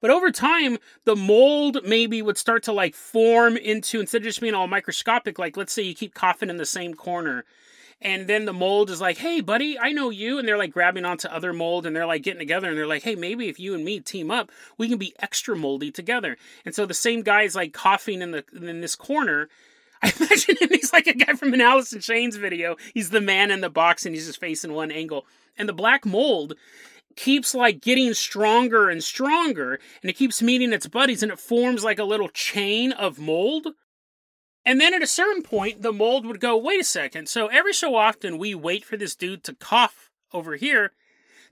But 0.00 0.10
over 0.10 0.30
time, 0.30 0.78
the 1.06 1.16
mold 1.16 1.78
maybe 1.84 2.20
would 2.20 2.36
start 2.36 2.62
to 2.64 2.72
like 2.72 2.94
form 2.94 3.56
into 3.56 4.00
instead 4.00 4.18
of 4.18 4.24
just 4.24 4.40
being 4.40 4.54
all 4.54 4.66
microscopic. 4.66 5.38
Like 5.38 5.56
let's 5.56 5.72
say 5.72 5.82
you 5.82 5.94
keep 5.94 6.14
coughing 6.14 6.50
in 6.50 6.56
the 6.56 6.66
same 6.66 6.94
corner 6.94 7.44
and 8.04 8.26
then 8.26 8.44
the 8.44 8.52
mold 8.52 8.90
is 8.90 9.00
like, 9.00 9.16
"Hey, 9.16 9.40
buddy, 9.40 9.78
I 9.78 9.92
know 9.92 10.10
you," 10.10 10.38
and 10.38 10.46
they're 10.46 10.58
like 10.58 10.72
grabbing 10.72 11.06
onto 11.06 11.26
other 11.28 11.54
mold, 11.54 11.86
and 11.86 11.96
they're 11.96 12.06
like 12.06 12.22
getting 12.22 12.38
together, 12.38 12.68
and 12.68 12.76
they're 12.76 12.86
like, 12.86 13.02
"Hey, 13.02 13.14
maybe 13.16 13.48
if 13.48 13.58
you 13.58 13.74
and 13.74 13.84
me 13.84 13.98
team 14.00 14.30
up, 14.30 14.52
we 14.76 14.88
can 14.88 14.98
be 14.98 15.14
extra 15.18 15.56
moldy 15.56 15.90
together." 15.90 16.36
And 16.66 16.74
so 16.74 16.84
the 16.84 16.94
same 16.94 17.22
guy 17.22 17.42
is 17.42 17.56
like 17.56 17.72
coughing 17.72 18.20
in 18.20 18.32
the 18.32 18.44
in 18.54 18.82
this 18.82 18.94
corner. 18.94 19.48
I 20.02 20.12
imagine 20.20 20.56
him, 20.60 20.68
he's 20.68 20.92
like 20.92 21.06
a 21.06 21.14
guy 21.14 21.32
from 21.32 21.54
an 21.54 21.62
Alice 21.62 21.94
in 21.94 22.00
Chains 22.00 22.36
video. 22.36 22.76
He's 22.92 23.08
the 23.08 23.22
man 23.22 23.50
in 23.50 23.62
the 23.62 23.70
box, 23.70 24.04
and 24.04 24.14
he's 24.14 24.26
just 24.26 24.40
facing 24.40 24.74
one 24.74 24.90
angle. 24.90 25.26
And 25.56 25.66
the 25.66 25.72
black 25.72 26.04
mold 26.04 26.54
keeps 27.16 27.54
like 27.54 27.80
getting 27.80 28.12
stronger 28.12 28.90
and 28.90 29.02
stronger, 29.02 29.80
and 30.02 30.10
it 30.10 30.16
keeps 30.16 30.42
meeting 30.42 30.74
its 30.74 30.86
buddies, 30.86 31.22
and 31.22 31.32
it 31.32 31.38
forms 31.38 31.82
like 31.82 31.98
a 31.98 32.04
little 32.04 32.28
chain 32.28 32.92
of 32.92 33.18
mold 33.18 33.68
and 34.64 34.80
then 34.80 34.94
at 34.94 35.02
a 35.02 35.06
certain 35.06 35.42
point, 35.42 35.82
the 35.82 35.92
mold 35.92 36.26
would 36.26 36.40
go, 36.40 36.56
wait 36.56 36.80
a 36.80 36.84
second. 36.84 37.28
So 37.28 37.48
every 37.48 37.74
so 37.74 37.94
often, 37.96 38.38
we 38.38 38.54
wait 38.54 38.84
for 38.84 38.96
this 38.96 39.14
dude 39.14 39.44
to 39.44 39.54
cough 39.54 40.10
over 40.32 40.56
here 40.56 40.92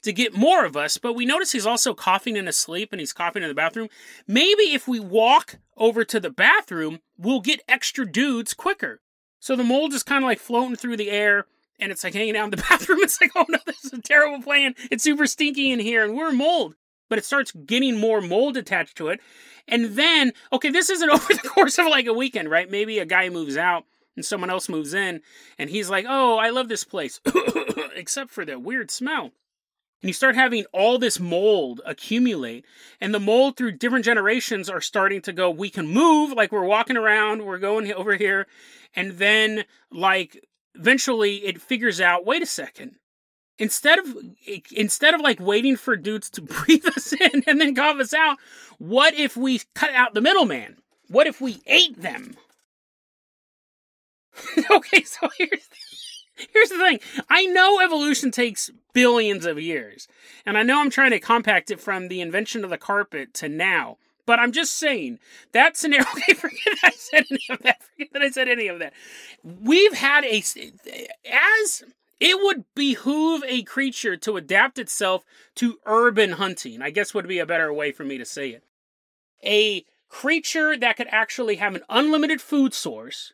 to 0.03 0.13
get 0.13 0.35
more 0.35 0.65
of 0.65 0.77
us, 0.77 0.99
but 0.99 1.15
we 1.15 1.25
notice 1.25 1.53
he's 1.53 1.67
also 1.67 1.95
coughing 1.95 2.37
in 2.37 2.47
his 2.47 2.57
sleep 2.57 2.93
and 2.93 3.01
he's 3.01 3.13
coughing 3.13 3.43
in 3.43 3.49
the 3.49 3.55
bathroom. 3.55 3.89
Maybe 4.27 4.75
if 4.75 4.89
we 4.89 4.99
walk 4.99 5.57
over 5.77 6.05
to 6.05 6.19
the 6.19 6.31
bathroom, 6.31 7.01
we'll 7.17 7.41
get 7.41 7.63
extra 7.69 8.11
dudes 8.11 8.55
quicker. 8.55 9.01
So 9.39 9.57
the 9.57 9.65
mold 9.65 9.93
is 9.93 10.03
kind 10.03 10.25
of 10.25 10.29
like 10.29 10.41
floating 10.41 10.77
through 10.77 10.97
the 10.97 11.11
air 11.11 11.47
and 11.79 11.93
it's 11.93 12.05
like 12.05 12.15
hanging 12.15 12.37
out 12.37 12.45
in 12.45 12.51
the 12.51 12.57
bathroom. 12.69 13.01
It's 13.03 13.21
like, 13.21 13.33
oh 13.37 13.47
no, 13.49 13.59
this 13.67 13.85
is 13.85 13.93
a 13.93 14.01
terrible 14.01 14.43
plan. 14.43 14.75
It's 14.91 15.05
super 15.05 15.27
stinky 15.27 15.71
in 15.71 15.81
here 15.81 16.05
and 16.05 16.17
we're 16.17 16.33
mold. 16.33 16.75
But 17.13 17.19
it 17.19 17.27
starts 17.27 17.53
getting 17.53 18.01
more 18.01 18.23
mold 18.23 18.57
attached 18.57 18.97
to 18.97 19.09
it. 19.09 19.21
And 19.69 19.97
then, 19.97 20.33
okay, 20.51 20.71
this 20.71 20.89
isn't 20.89 21.11
over 21.11 21.35
the 21.35 21.47
course 21.47 21.79
of 21.79 21.87
like 21.87 22.07
a 22.07 22.15
weekend, 22.15 22.51
right? 22.51 22.71
Maybe 22.71 22.99
a 22.99 23.05
guy 23.05 23.29
moves 23.29 23.59
out 23.59 23.85
and 24.17 24.25
someone 24.25 24.49
else 24.49 24.67
moves 24.67 24.95
in 24.95 25.21
and 25.59 25.69
he's 25.69 25.91
like, 25.91 26.07
oh, 26.09 26.39
I 26.39 26.49
love 26.49 26.71
this 26.71 26.85
place, 26.85 27.21
except 27.95 28.31
for 28.31 28.47
the 28.47 28.59
weird 28.59 28.91
smell. 28.91 29.25
And 29.25 30.09
you 30.09 30.15
start 30.15 30.37
having 30.37 30.65
all 30.73 30.99
this 30.99 31.21
mold 31.21 31.83
accumulate, 31.85 32.65
and 32.99 33.13
the 33.13 33.21
mold 33.21 33.59
through 33.59 33.73
different 33.73 34.07
generations 34.07 34.71
are 34.71 34.81
starting 34.81 35.21
to 35.21 35.35
go, 35.35 35.51
we 35.51 35.69
can 35.69 35.89
move, 35.89 36.33
like 36.33 36.51
we're 36.51 36.65
walking 36.65 36.97
around, 36.97 37.45
we're 37.45 37.59
going 37.59 37.93
over 37.93 38.17
here. 38.17 38.47
And 38.97 39.19
then, 39.19 39.65
like, 39.91 40.43
eventually 40.75 41.45
it 41.45 41.61
figures 41.61 42.01
out, 42.01 42.25
wait 42.25 42.43
a 42.43 42.47
second, 42.47 42.97
instead 43.59 43.99
of 43.99 44.17
instead 44.75 45.15
of 45.15 45.21
like 45.21 45.41
waiting 45.41 45.77
for 45.77 45.97
dudes 45.97 46.31
to 46.31 46.43
breathe 46.43 46.87
us 46.87 47.13
in 47.13 47.45
and 47.47 47.61
then 47.61 47.75
cough 47.75 48.01
us 48.01 48.15
out, 48.15 48.39
what 48.79 49.15
if 49.15 49.37
we 49.37 49.61
cut 49.75 49.93
out 49.93 50.15
the 50.15 50.21
middleman? 50.21 50.77
What 51.09 51.27
if 51.27 51.41
we 51.41 51.61
ate 51.67 52.01
them? 52.01 52.37
okay, 54.71 55.03
so 55.03 55.29
here's 55.39 55.51
the, 55.69 56.47
here's 56.53 56.69
the 56.71 56.79
thing. 56.79 57.01
I 57.29 57.47
know 57.47 57.81
evolution 57.81 58.31
takes 58.31 58.71
billions 58.93 59.47
of 59.47 59.61
years, 59.61 60.09
and 60.47 60.57
I 60.57 60.63
know 60.63 60.81
I'm 60.81 60.91
trying 60.91 61.11
to 61.11 61.21
compact 61.21 61.71
it 61.71 61.81
from 61.81 62.09
the 62.09 62.21
invention 62.21 62.65
of 62.65 62.71
the 62.71 62.79
carpet 62.79 63.35
to 63.35 63.49
now. 63.49 63.99
But 64.25 64.39
I'm 64.39 64.53
just 64.53 64.75
saying 64.75 65.19
that 65.51 65.77
scenario. 65.77 66.07
Okay, 66.17 66.35
forget 66.35 66.79
that 66.81 66.85
I 66.85 66.91
said 66.91 67.25
any 67.29 67.45
of 67.51 67.63
that. 67.63 67.83
Forget 67.83 68.13
that 68.13 68.23
I 68.23 68.31
said 68.31 68.49
any 68.49 68.69
of 68.69 68.79
that. 68.79 68.93
We've 69.43 69.95
had 69.95 70.25
a 70.25 70.37
as 70.37 71.83
it 72.23 72.39
would 72.41 72.65
behoove 72.77 73.43
a 73.49 73.65
creature 73.65 74.17
to 74.17 74.37
adapt 74.37 74.79
itself 74.79 75.25
to 75.57 75.81
urban 75.87 76.33
hunting. 76.33 76.81
I 76.81 76.91
guess 76.91 77.13
would 77.13 77.27
be 77.27 77.41
a 77.41 77.47
better 77.47 77.73
way 77.73 77.91
for 77.91 78.05
me 78.05 78.17
to 78.17 78.25
say 78.25 78.51
it. 78.51 78.63
A 79.45 79.85
creature 80.09 80.77
that 80.77 80.97
could 80.97 81.09
actually 81.11 81.57
have 81.57 81.75
an 81.75 81.83
unlimited 81.89 82.41
food 82.41 82.75
source 82.75 83.33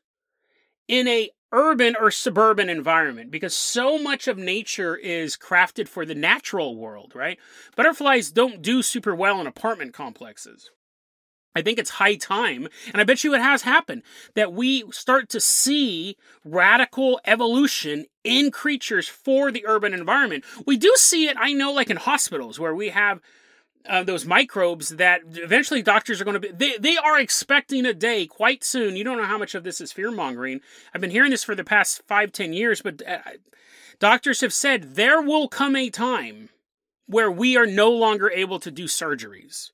in 0.89 1.07
a 1.07 1.29
urban 1.53 1.97
or 2.01 2.11
suburban 2.11 2.71
environment 2.71 3.31
because 3.31 3.55
so 3.55 3.99
much 3.99 4.27
of 4.27 4.39
nature 4.39 4.97
is 4.97 5.37
crafted 5.37 5.87
for 5.87 6.07
the 6.07 6.15
natural 6.15 6.75
world, 6.75 7.13
right? 7.15 7.39
Butterflies 7.77 8.31
don't 8.31 8.63
do 8.63 8.83
super 8.83 9.15
well 9.15 9.39
in 9.39 9.47
apartment 9.47 9.93
complexes. 9.93 10.71
I 11.55 11.63
think 11.63 11.79
it's 11.79 11.91
high 11.91 12.15
time, 12.15 12.69
and 12.93 13.01
I 13.01 13.05
bet 13.05 13.25
you 13.25 13.35
it 13.35 13.41
has 13.41 13.63
happened, 13.63 14.03
that 14.35 14.53
we 14.53 14.85
start 14.93 15.29
to 15.31 15.41
see 15.41 16.17
radical 16.45 17.21
evolution 17.25 18.07
in 18.23 18.51
creatures 18.51 19.09
for 19.09 19.51
the 19.51 19.65
urban 19.67 19.95
environment. 19.95 20.45
We 20.67 20.77
do 20.77 20.93
see 20.97 21.27
it, 21.27 21.37
I 21.39 21.53
know, 21.53 21.73
like 21.73 21.91
in 21.91 21.97
hospitals 21.97 22.61
where 22.61 22.75
we 22.75 22.91
have 22.91 23.21
uh, 23.89 24.03
those 24.03 24.27
microbes 24.27 24.91
that 24.91 25.23
eventually 25.33 25.83
doctors 25.83 26.21
are 26.21 26.25
going 26.25 26.41
to 26.41 26.41
be 26.41 26.53
they, 26.53 26.77
they 26.79 26.97
are 26.97 27.19
expecting 27.19 27.87
a 27.87 27.95
day 27.95 28.27
quite 28.27 28.63
soon. 28.63 28.97
You 28.97 29.05
don't 29.05 29.17
know 29.17 29.25
how 29.25 29.39
much 29.39 29.55
of 29.55 29.65
this 29.65 29.81
is 29.81 29.93
fear 29.93 30.11
mongering 30.11 30.61
i've 30.93 31.01
been 31.01 31.11
hearing 31.11 31.31
this 31.31 31.45
for 31.45 31.55
the 31.55 31.65
past 31.65 32.03
five 32.07 32.33
ten 32.33 32.53
years 32.53 32.83
but 32.83 33.01
uh, 33.07 33.19
doctors 33.99 34.41
have 34.41 34.53
said 34.53 34.95
there 34.95 35.23
will 35.23 35.49
come 35.49 35.75
a 35.75 35.91
time 35.91 36.51
where 37.07 37.31
we 37.31 37.57
are 37.57 37.67
no 37.67 37.91
longer 37.91 38.31
able 38.31 38.59
to 38.61 38.71
do 38.71 38.85
surgeries 38.85 39.71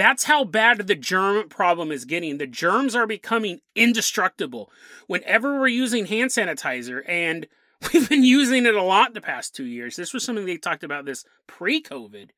that's 0.00 0.24
how 0.24 0.44
bad 0.44 0.86
the 0.86 0.94
germ 0.94 1.48
problem 1.48 1.92
is 1.92 2.06
getting. 2.06 2.38
The 2.38 2.46
germs 2.46 2.94
are 2.96 3.06
becoming 3.06 3.60
indestructible. 3.74 4.70
Whenever 5.06 5.60
we're 5.60 5.68
using 5.68 6.06
hand 6.06 6.30
sanitizer, 6.30 7.02
and 7.06 7.46
we've 7.92 8.08
been 8.08 8.24
using 8.24 8.64
it 8.64 8.74
a 8.74 8.82
lot 8.82 9.12
the 9.12 9.20
past 9.20 9.54
two 9.54 9.66
years, 9.66 9.96
this 9.96 10.14
was 10.14 10.24
something 10.24 10.46
they 10.46 10.56
talked 10.56 10.84
about 10.84 11.04
this 11.04 11.24
pre 11.46 11.82
COVID. 11.82 12.30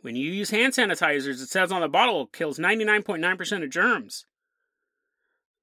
When 0.00 0.16
you 0.16 0.30
use 0.32 0.50
hand 0.50 0.72
sanitizers, 0.72 1.40
it 1.40 1.48
says 1.48 1.72
on 1.72 1.80
the 1.80 1.88
bottle 1.88 2.26
kills 2.26 2.58
99.9% 2.58 3.62
of 3.62 3.70
germs. 3.70 4.26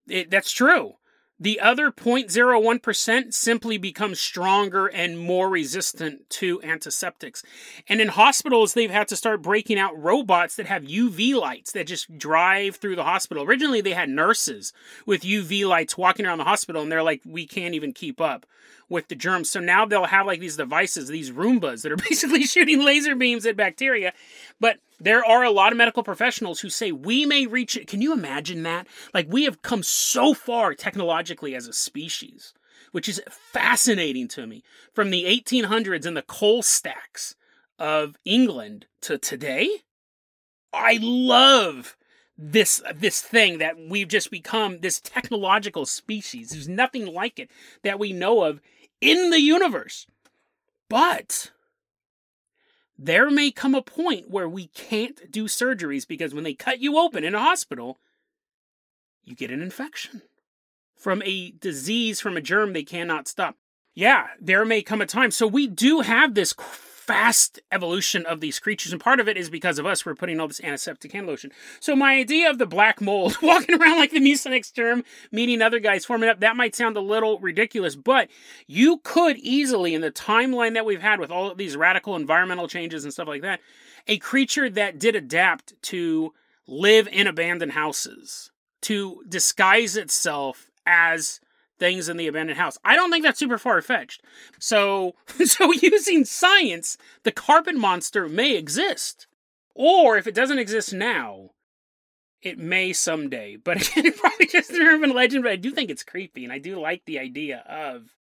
It, 0.08 0.32
that's 0.32 0.52
true. 0.52 0.94
The 1.42 1.60
other 1.60 1.92
0.01% 1.92 3.34
simply 3.34 3.80
becomes 3.80 4.20
stronger 4.20 4.86
and 4.86 5.18
more 5.18 5.50
resistant 5.50 6.30
to 6.30 6.62
antiseptics. 6.62 7.42
And 7.90 8.00
in 8.00 8.10
hospitals, 8.10 8.76
they've 8.76 8.92
had 8.92 9.08
to 9.08 9.16
start 9.16 9.42
breaking 9.42 9.80
out 9.80 10.00
robots 10.00 10.56
that 10.58 10.68
have 10.68 10.84
UV 10.84 11.34
lights 11.34 11.72
that 11.72 11.88
just 11.88 12.16
drive 12.16 12.76
through 12.76 12.96
the 12.96 13.06
hospital. 13.06 13.44
Originally, 13.44 13.82
they 13.82 13.94
had 13.94 14.08
nurses 14.08 14.72
with 15.08 15.24
UV 15.24 15.66
lights 15.66 15.98
walking 15.98 16.28
around 16.28 16.38
the 16.38 16.44
hospital, 16.44 16.84
and 16.84 16.92
they're 16.92 17.02
like, 17.02 17.22
we 17.26 17.48
can't 17.48 17.74
even 17.74 17.92
keep 17.92 18.22
up 18.22 18.46
with 18.88 19.08
the 19.08 19.16
germs. 19.16 19.50
So 19.50 19.60
now 19.60 19.88
they'll 19.88 20.06
have 20.06 20.28
like 20.28 20.42
these 20.42 20.58
devices, 20.58 21.08
these 21.08 21.32
Roombas 21.32 21.82
that 21.82 21.92
are 21.92 21.96
basically 22.10 22.44
shooting 22.44 22.86
laser 22.86 23.16
beams 23.16 23.48
at 23.48 23.58
bacteria. 23.58 24.14
But 24.60 24.78
there 25.02 25.26
are 25.26 25.44
a 25.44 25.52
lot 25.52 25.72
of 25.72 25.78
medical 25.78 26.04
professionals 26.04 26.60
who 26.60 26.70
say 26.70 26.92
we 26.92 27.26
may 27.26 27.48
reach 27.48 27.76
it. 27.76 27.88
Can 27.88 28.02
you 28.02 28.14
imagine 28.14 28.62
that? 28.64 28.88
Like 29.14 29.26
we 29.28 29.46
have 29.46 29.64
come 29.64 29.82
so 29.82 30.34
far 30.34 30.76
technologically 30.76 31.56
as 31.56 31.68
a 31.68 31.74
species, 31.74 32.54
which 32.92 33.10
is 33.10 33.22
fascinating 33.30 34.28
to 34.30 34.46
me. 34.46 34.64
From 34.94 35.10
the 35.10 35.26
1800s 35.26 36.06
and 36.06 36.16
the 36.16 36.22
coal 36.22 36.62
stacks 36.62 37.36
of 37.80 38.16
England 38.26 38.86
to 39.02 39.18
today, 39.18 39.70
I 40.72 41.00
love 41.02 41.98
this 42.38 42.82
this 42.96 43.22
thing 43.22 43.58
that 43.58 43.76
we've 43.78 44.08
just 44.08 44.30
become 44.30 44.80
this 44.80 45.00
technological 45.00 45.86
species. 45.86 46.50
There's 46.50 46.70
nothing 46.70 47.12
like 47.12 47.40
it 47.40 47.50
that 47.84 48.00
we 48.00 48.14
know 48.14 48.44
of 48.44 48.62
in 49.00 49.32
the 49.32 49.42
universe. 49.42 50.06
But 50.90 51.52
there 53.04 53.32
may 53.32 53.50
come 53.50 53.74
a 53.74 53.82
point 53.82 54.30
where 54.30 54.48
we 54.48 54.68
can't 54.68 55.32
do 55.32 55.46
surgeries 55.46 56.08
because 56.08 56.36
when 56.36 56.44
they 56.44 56.54
cut 56.54 56.80
you 56.80 57.00
open 57.00 57.24
in 57.24 57.34
a 57.34 57.40
hospital, 57.40 58.00
you 59.24 59.36
get 59.36 59.50
an 59.50 59.62
infection 59.62 60.22
from 60.96 61.24
a 61.26 61.50
disease, 61.52 62.22
from 62.22 62.38
a 62.38 62.42
germ 62.42 62.74
they 62.74 62.84
cannot 62.84 63.28
stop. 63.28 63.56
Yeah, 63.96 64.28
there 64.40 64.66
may 64.66 64.84
come 64.84 65.02
a 65.02 65.08
time. 65.08 65.32
So 65.32 65.48
we 65.48 65.66
do 65.66 66.02
have 66.02 66.36
this 66.36 66.54
fast 67.02 67.60
evolution 67.72 68.28
of 68.28 68.42
these 68.42 68.60
creatures, 68.60 68.92
and 68.92 69.02
part 69.02 69.20
of 69.20 69.28
it 69.28 69.36
is 69.36 69.50
because 69.50 69.80
of 69.80 69.88
us. 69.88 70.06
We're 70.06 70.14
putting 70.14 70.40
all 70.40 70.48
this 70.48 70.62
antiseptic 70.64 71.12
hand 71.12 71.26
lotion. 71.26 71.52
So 71.80 71.96
my 71.96 72.14
idea 72.14 72.48
of 72.48 72.60
the 72.60 72.68
black 72.68 73.02
mold 73.02 73.38
walking 73.42 73.82
around 73.82 73.98
like 73.98 74.12
the 74.12 74.20
Mucinex 74.20 74.72
germ, 74.72 75.04
meeting 75.32 75.64
other 75.64 75.80
guys, 75.80 76.06
forming 76.06 76.30
up, 76.30 76.42
that 76.42 76.56
might 76.56 76.76
sound 76.76 76.96
a 76.98 77.02
little 77.02 77.40
ridiculous, 77.40 77.96
but 77.96 78.30
you 78.68 79.00
could 79.04 79.38
easily, 79.38 79.96
in 79.96 80.02
the 80.02 80.12
timeline 80.12 80.76
that 80.76 80.86
we've 80.86 81.02
had 81.02 81.20
with 81.20 81.32
all 81.32 81.50
of 81.50 81.58
these 81.58 81.76
radical 81.76 82.16
environmental 82.16 82.68
changes 82.68 83.04
and 83.04 83.12
stuff 83.12 83.28
like 83.28 83.42
that, 83.42 83.62
a 84.08 84.20
creature 84.20 84.70
that 84.70 85.00
did 85.00 85.16
adapt 85.16 85.74
to 85.82 86.34
live 86.68 87.08
in 87.12 87.26
abandoned 87.26 87.72
houses, 87.72 88.52
to 88.82 89.24
disguise 89.28 89.98
itself 89.98 90.70
as 90.86 91.42
things 91.82 92.08
in 92.08 92.16
the 92.16 92.28
abandoned 92.28 92.60
house. 92.60 92.78
I 92.86 92.96
don't 92.96 93.12
think 93.12 93.26
that's 93.26 93.40
super 93.40 93.58
far 93.58 93.82
fetched. 93.82 94.22
So, 94.60 95.16
so 95.46 95.74
using 95.74 96.24
science, 96.24 96.96
the 97.24 97.32
carpet 97.32 97.76
monster 97.76 98.30
may 98.30 98.56
exist. 98.56 99.26
Or 99.74 100.16
if 100.16 100.28
it 100.28 100.36
doesn't 100.36 100.60
exist 100.60 100.94
now, 100.94 101.50
it 102.44 102.60
may 102.60 102.94
someday. 102.94 103.56
But 103.56 103.78
again, 103.92 104.06
it's 104.06 104.20
probably 104.22 104.46
just 104.46 104.70
an 104.70 104.84
urban 104.84 105.10
legend, 105.14 105.44
but 105.44 105.52
I 105.52 105.56
do 105.56 105.72
think 105.72 105.90
it's 105.90 106.04
creepy, 106.04 106.44
and 106.44 106.54
I 106.54 106.60
do 106.60 106.80
like 106.80 107.04
the 107.06 107.18
idea 107.18 107.64
of 107.68 108.16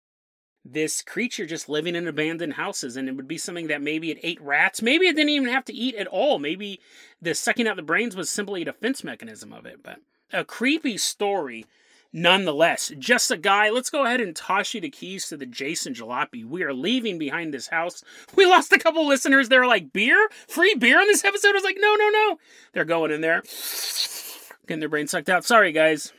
this 0.65 1.03
creature 1.03 1.45
just 1.45 1.69
living 1.69 1.95
in 1.95 2.07
abandoned 2.07 2.53
houses 2.53 2.95
and 2.95 3.09
it 3.09 3.15
would 3.15 3.27
be 3.27 3.37
something 3.37 3.65
that 3.65 3.81
maybe 3.81 4.11
it 4.11 4.19
ate 4.21 4.39
rats 4.39 4.79
maybe 4.79 5.07
it 5.07 5.15
didn't 5.15 5.29
even 5.31 5.49
have 5.49 5.65
to 5.65 5.73
eat 5.73 5.95
at 5.95 6.05
all 6.05 6.37
maybe 6.37 6.79
the 7.19 7.33
sucking 7.33 7.67
out 7.67 7.77
the 7.77 7.81
brains 7.81 8.15
was 8.15 8.29
simply 8.29 8.61
a 8.61 8.65
defense 8.65 9.03
mechanism 9.03 9.51
of 9.51 9.65
it 9.65 9.81
but 9.81 9.97
a 10.31 10.45
creepy 10.45 10.99
story 10.99 11.65
nonetheless. 12.13 12.91
Just 12.97 13.31
a 13.31 13.37
guy. 13.37 13.69
Let's 13.69 13.89
go 13.89 14.05
ahead 14.05 14.21
and 14.21 14.35
toss 14.35 14.73
you 14.73 14.81
the 14.81 14.89
keys 14.89 15.27
to 15.29 15.37
the 15.37 15.45
Jason 15.45 15.93
Jalopy. 15.93 16.45
We 16.45 16.63
are 16.63 16.73
leaving 16.73 17.17
behind 17.17 17.53
this 17.53 17.67
house. 17.67 18.03
We 18.35 18.45
lost 18.45 18.71
a 18.73 18.79
couple 18.79 19.07
listeners. 19.07 19.49
They're 19.49 19.67
like, 19.67 19.93
beer? 19.93 20.29
Free 20.47 20.75
beer 20.75 20.99
on 20.99 21.07
this 21.07 21.25
episode? 21.25 21.49
I 21.49 21.53
was 21.53 21.63
like, 21.63 21.77
no, 21.79 21.95
no, 21.95 22.09
no. 22.09 22.37
They're 22.73 22.85
going 22.85 23.11
in 23.11 23.21
there, 23.21 23.41
getting 24.67 24.79
their 24.79 24.89
brain 24.89 25.07
sucked 25.07 25.29
out. 25.29 25.45
Sorry, 25.45 25.71
guys. 25.71 26.13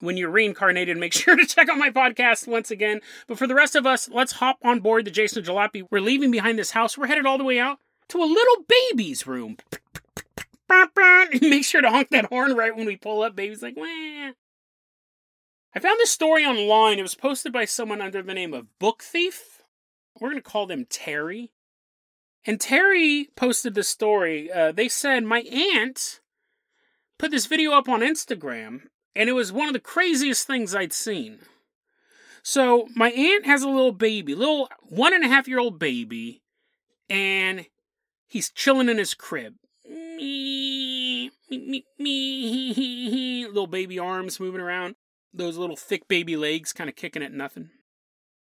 When 0.00 0.18
you're 0.18 0.30
reincarnated, 0.30 0.98
make 0.98 1.12
sure 1.14 1.36
to 1.36 1.46
check 1.46 1.68
out 1.68 1.78
my 1.78 1.90
podcast 1.90 2.46
once 2.46 2.70
again. 2.70 3.00
But 3.26 3.38
for 3.38 3.46
the 3.46 3.54
rest 3.54 3.76
of 3.76 3.86
us, 3.86 4.08
let's 4.08 4.32
hop 4.32 4.58
on 4.62 4.80
board 4.80 5.04
the 5.04 5.10
Jason 5.10 5.42
Jalopy. 5.42 5.86
We're 5.90 6.00
leaving 6.00 6.30
behind 6.30 6.58
this 6.58 6.72
house. 6.72 6.98
We're 6.98 7.06
headed 7.06 7.26
all 7.26 7.38
the 7.38 7.44
way 7.44 7.58
out 7.58 7.78
to 8.08 8.18
a 8.18 8.24
little 8.24 8.64
baby's 8.68 9.26
room. 9.26 9.56
Make 11.40 11.64
sure 11.64 11.80
to 11.80 11.90
honk 11.90 12.08
that 12.10 12.26
horn 12.26 12.54
right 12.54 12.76
when 12.76 12.86
we 12.86 12.96
pull 12.96 13.22
up. 13.22 13.36
Baby's 13.36 13.62
like, 13.62 13.76
wah. 13.76 14.32
I 15.76 15.78
found 15.78 16.00
this 16.00 16.10
story 16.10 16.42
online. 16.46 16.98
It 16.98 17.02
was 17.02 17.14
posted 17.14 17.52
by 17.52 17.66
someone 17.66 18.00
under 18.00 18.22
the 18.22 18.32
name 18.32 18.54
of 18.54 18.78
Book 18.78 19.02
Thief. 19.02 19.60
We're 20.18 20.30
going 20.30 20.42
to 20.42 20.50
call 20.50 20.66
them 20.66 20.86
Terry. 20.88 21.52
And 22.46 22.58
Terry 22.58 23.28
posted 23.36 23.74
this 23.74 23.86
story. 23.86 24.50
Uh, 24.50 24.72
they 24.72 24.88
said, 24.88 25.24
My 25.24 25.40
aunt 25.40 26.20
put 27.18 27.30
this 27.30 27.44
video 27.44 27.72
up 27.72 27.90
on 27.90 28.00
Instagram, 28.00 28.84
and 29.14 29.28
it 29.28 29.34
was 29.34 29.52
one 29.52 29.66
of 29.66 29.74
the 29.74 29.78
craziest 29.78 30.46
things 30.46 30.74
I'd 30.74 30.94
seen. 30.94 31.40
So, 32.42 32.88
my 32.96 33.10
aunt 33.10 33.44
has 33.44 33.62
a 33.62 33.68
little 33.68 33.92
baby, 33.92 34.34
little 34.34 34.70
one 34.80 35.12
and 35.12 35.24
a 35.24 35.28
half 35.28 35.46
year 35.46 35.58
old 35.58 35.78
baby, 35.78 36.40
and 37.10 37.66
he's 38.26 38.48
chilling 38.48 38.88
in 38.88 38.96
his 38.96 39.12
crib. 39.12 39.56
Me, 39.86 41.30
me, 41.50 41.58
me, 41.58 41.84
me, 41.98 43.46
little 43.46 43.66
baby 43.66 43.98
arms 43.98 44.40
moving 44.40 44.62
around 44.62 44.94
those 45.36 45.56
little 45.56 45.76
thick 45.76 46.08
baby 46.08 46.36
legs 46.36 46.72
kind 46.72 46.88
of 46.88 46.96
kicking 46.96 47.22
at 47.22 47.32
nothing. 47.32 47.70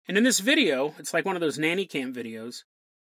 And 0.08 0.18
in 0.18 0.24
this 0.24 0.40
video, 0.40 0.94
it's 0.98 1.14
like 1.14 1.26
one 1.26 1.36
of 1.36 1.42
those 1.42 1.60
nanny 1.60 1.86
cam 1.86 2.14
videos. 2.14 2.64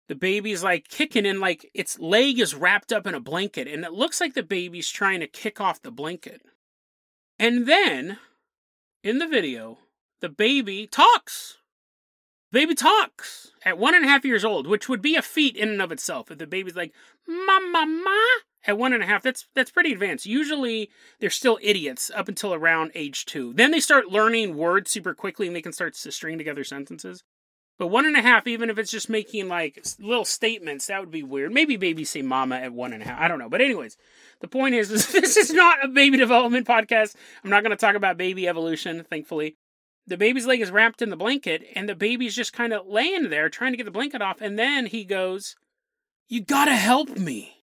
The 0.08 0.16
baby's 0.16 0.64
like 0.64 0.90
kicking 0.90 1.26
and 1.26 1.40
like 1.40 1.70
its 1.74 2.00
leg 2.00 2.40
is 2.40 2.56
wrapped 2.56 2.92
up 2.92 3.08
in 3.08 3.16
a 3.16 3.20
blanket, 3.20 3.68
and 3.68 3.86
it 3.86 3.94
looks 3.94 4.20
like 4.20 4.34
the 4.34 4.44
baby's 4.44 4.90
trying 4.90 5.22
to 5.22 5.28
kick 5.28 5.62
off 5.62 5.82
the 5.82 5.92
blanket. 5.92 6.42
And 7.40 7.66
then, 7.66 8.18
in 9.04 9.20
the 9.20 9.28
video, 9.28 9.80
the 10.20 10.30
baby 10.30 10.86
talks. 10.86 11.58
Baby 12.52 12.76
talks 12.76 13.52
at 13.64 13.78
one 13.78 13.96
and 13.96 14.04
a 14.04 14.08
half 14.10 14.26
years 14.26 14.44
old, 14.44 14.68
which 14.68 14.90
would 14.90 15.02
be 15.02 15.16
a 15.16 15.22
feat 15.22 15.56
in 15.56 15.70
and 15.70 15.82
of 15.82 15.92
itself. 15.92 16.30
If 16.30 16.40
the 16.40 16.48
baby's 16.48 16.76
like, 16.76 16.94
"Mama, 17.26 17.86
ma," 17.86 18.42
at 18.66 18.78
one 18.78 18.94
and 18.94 19.04
a 19.04 19.06
half, 19.08 19.24
that's 19.24 19.48
that's 19.56 19.72
pretty 19.72 19.92
advanced. 19.92 20.26
Usually 20.26 20.90
they're 21.20 21.30
still 21.30 21.58
idiots 21.62 22.12
up 22.14 22.28
until 22.28 22.54
around 22.54 22.92
age 22.96 23.26
two. 23.26 23.54
Then 23.54 23.72
they 23.72 23.80
start 23.80 24.08
learning 24.08 24.56
words 24.56 24.92
super 24.92 25.14
quickly 25.14 25.48
and 25.48 25.56
they 25.56 25.62
can 25.62 25.74
start 25.74 25.96
to 25.96 26.12
string 26.12 26.38
together 26.38 26.64
sentences. 26.64 27.24
But 27.80 27.88
one 27.88 28.06
and 28.06 28.16
a 28.16 28.22
half, 28.22 28.46
even 28.46 28.70
if 28.70 28.78
it's 28.78 28.92
just 28.92 29.10
making 29.10 29.48
like 29.48 29.84
little 30.00 30.26
statements, 30.26 30.86
that 30.86 31.00
would 31.00 31.10
be 31.10 31.24
weird. 31.24 31.52
Maybe 31.52 31.78
babies 31.78 32.12
say 32.12 32.22
mama 32.22 32.58
at 32.58 32.74
one 32.74 32.94
and 32.94 33.02
a 33.02 33.08
half. 33.08 33.20
I 33.20 33.28
don't 33.28 33.40
know. 33.40 33.50
But 33.50 33.62
anyways, 33.62 33.98
the 34.40 34.48
point 34.48 34.76
is, 34.76 34.92
is 34.92 35.12
this 35.12 35.36
is 35.36 35.52
not 35.52 35.84
a 35.84 35.88
baby 35.88 36.18
development 36.18 36.68
podcast. 36.68 37.16
I'm 37.44 37.50
not 37.50 37.64
going 37.64 37.72
to 37.72 37.76
talk 37.76 37.96
about 37.96 38.18
baby 38.18 38.48
evolution, 38.48 39.04
thankfully. 39.10 39.56
The 40.06 40.18
baby's 40.18 40.46
leg 40.46 40.62
is 40.62 40.70
wrapped 40.70 41.02
in 41.02 41.10
the 41.10 41.16
blanket, 41.16 41.64
and 41.76 41.90
the 41.90 41.96
baby's 41.96 42.36
just 42.36 42.54
kind 42.54 42.74
of 42.74 42.86
laying 42.86 43.30
there 43.30 43.50
trying 43.50 43.72
to 43.72 43.78
get 43.78 43.86
the 43.86 43.92
blanket 43.92 44.22
off. 44.22 44.42
And 44.42 44.60
then 44.60 44.86
he 44.86 45.04
goes, 45.04 45.56
You 46.28 46.44
gotta 46.44 46.76
help 46.76 47.18
me 47.18 47.61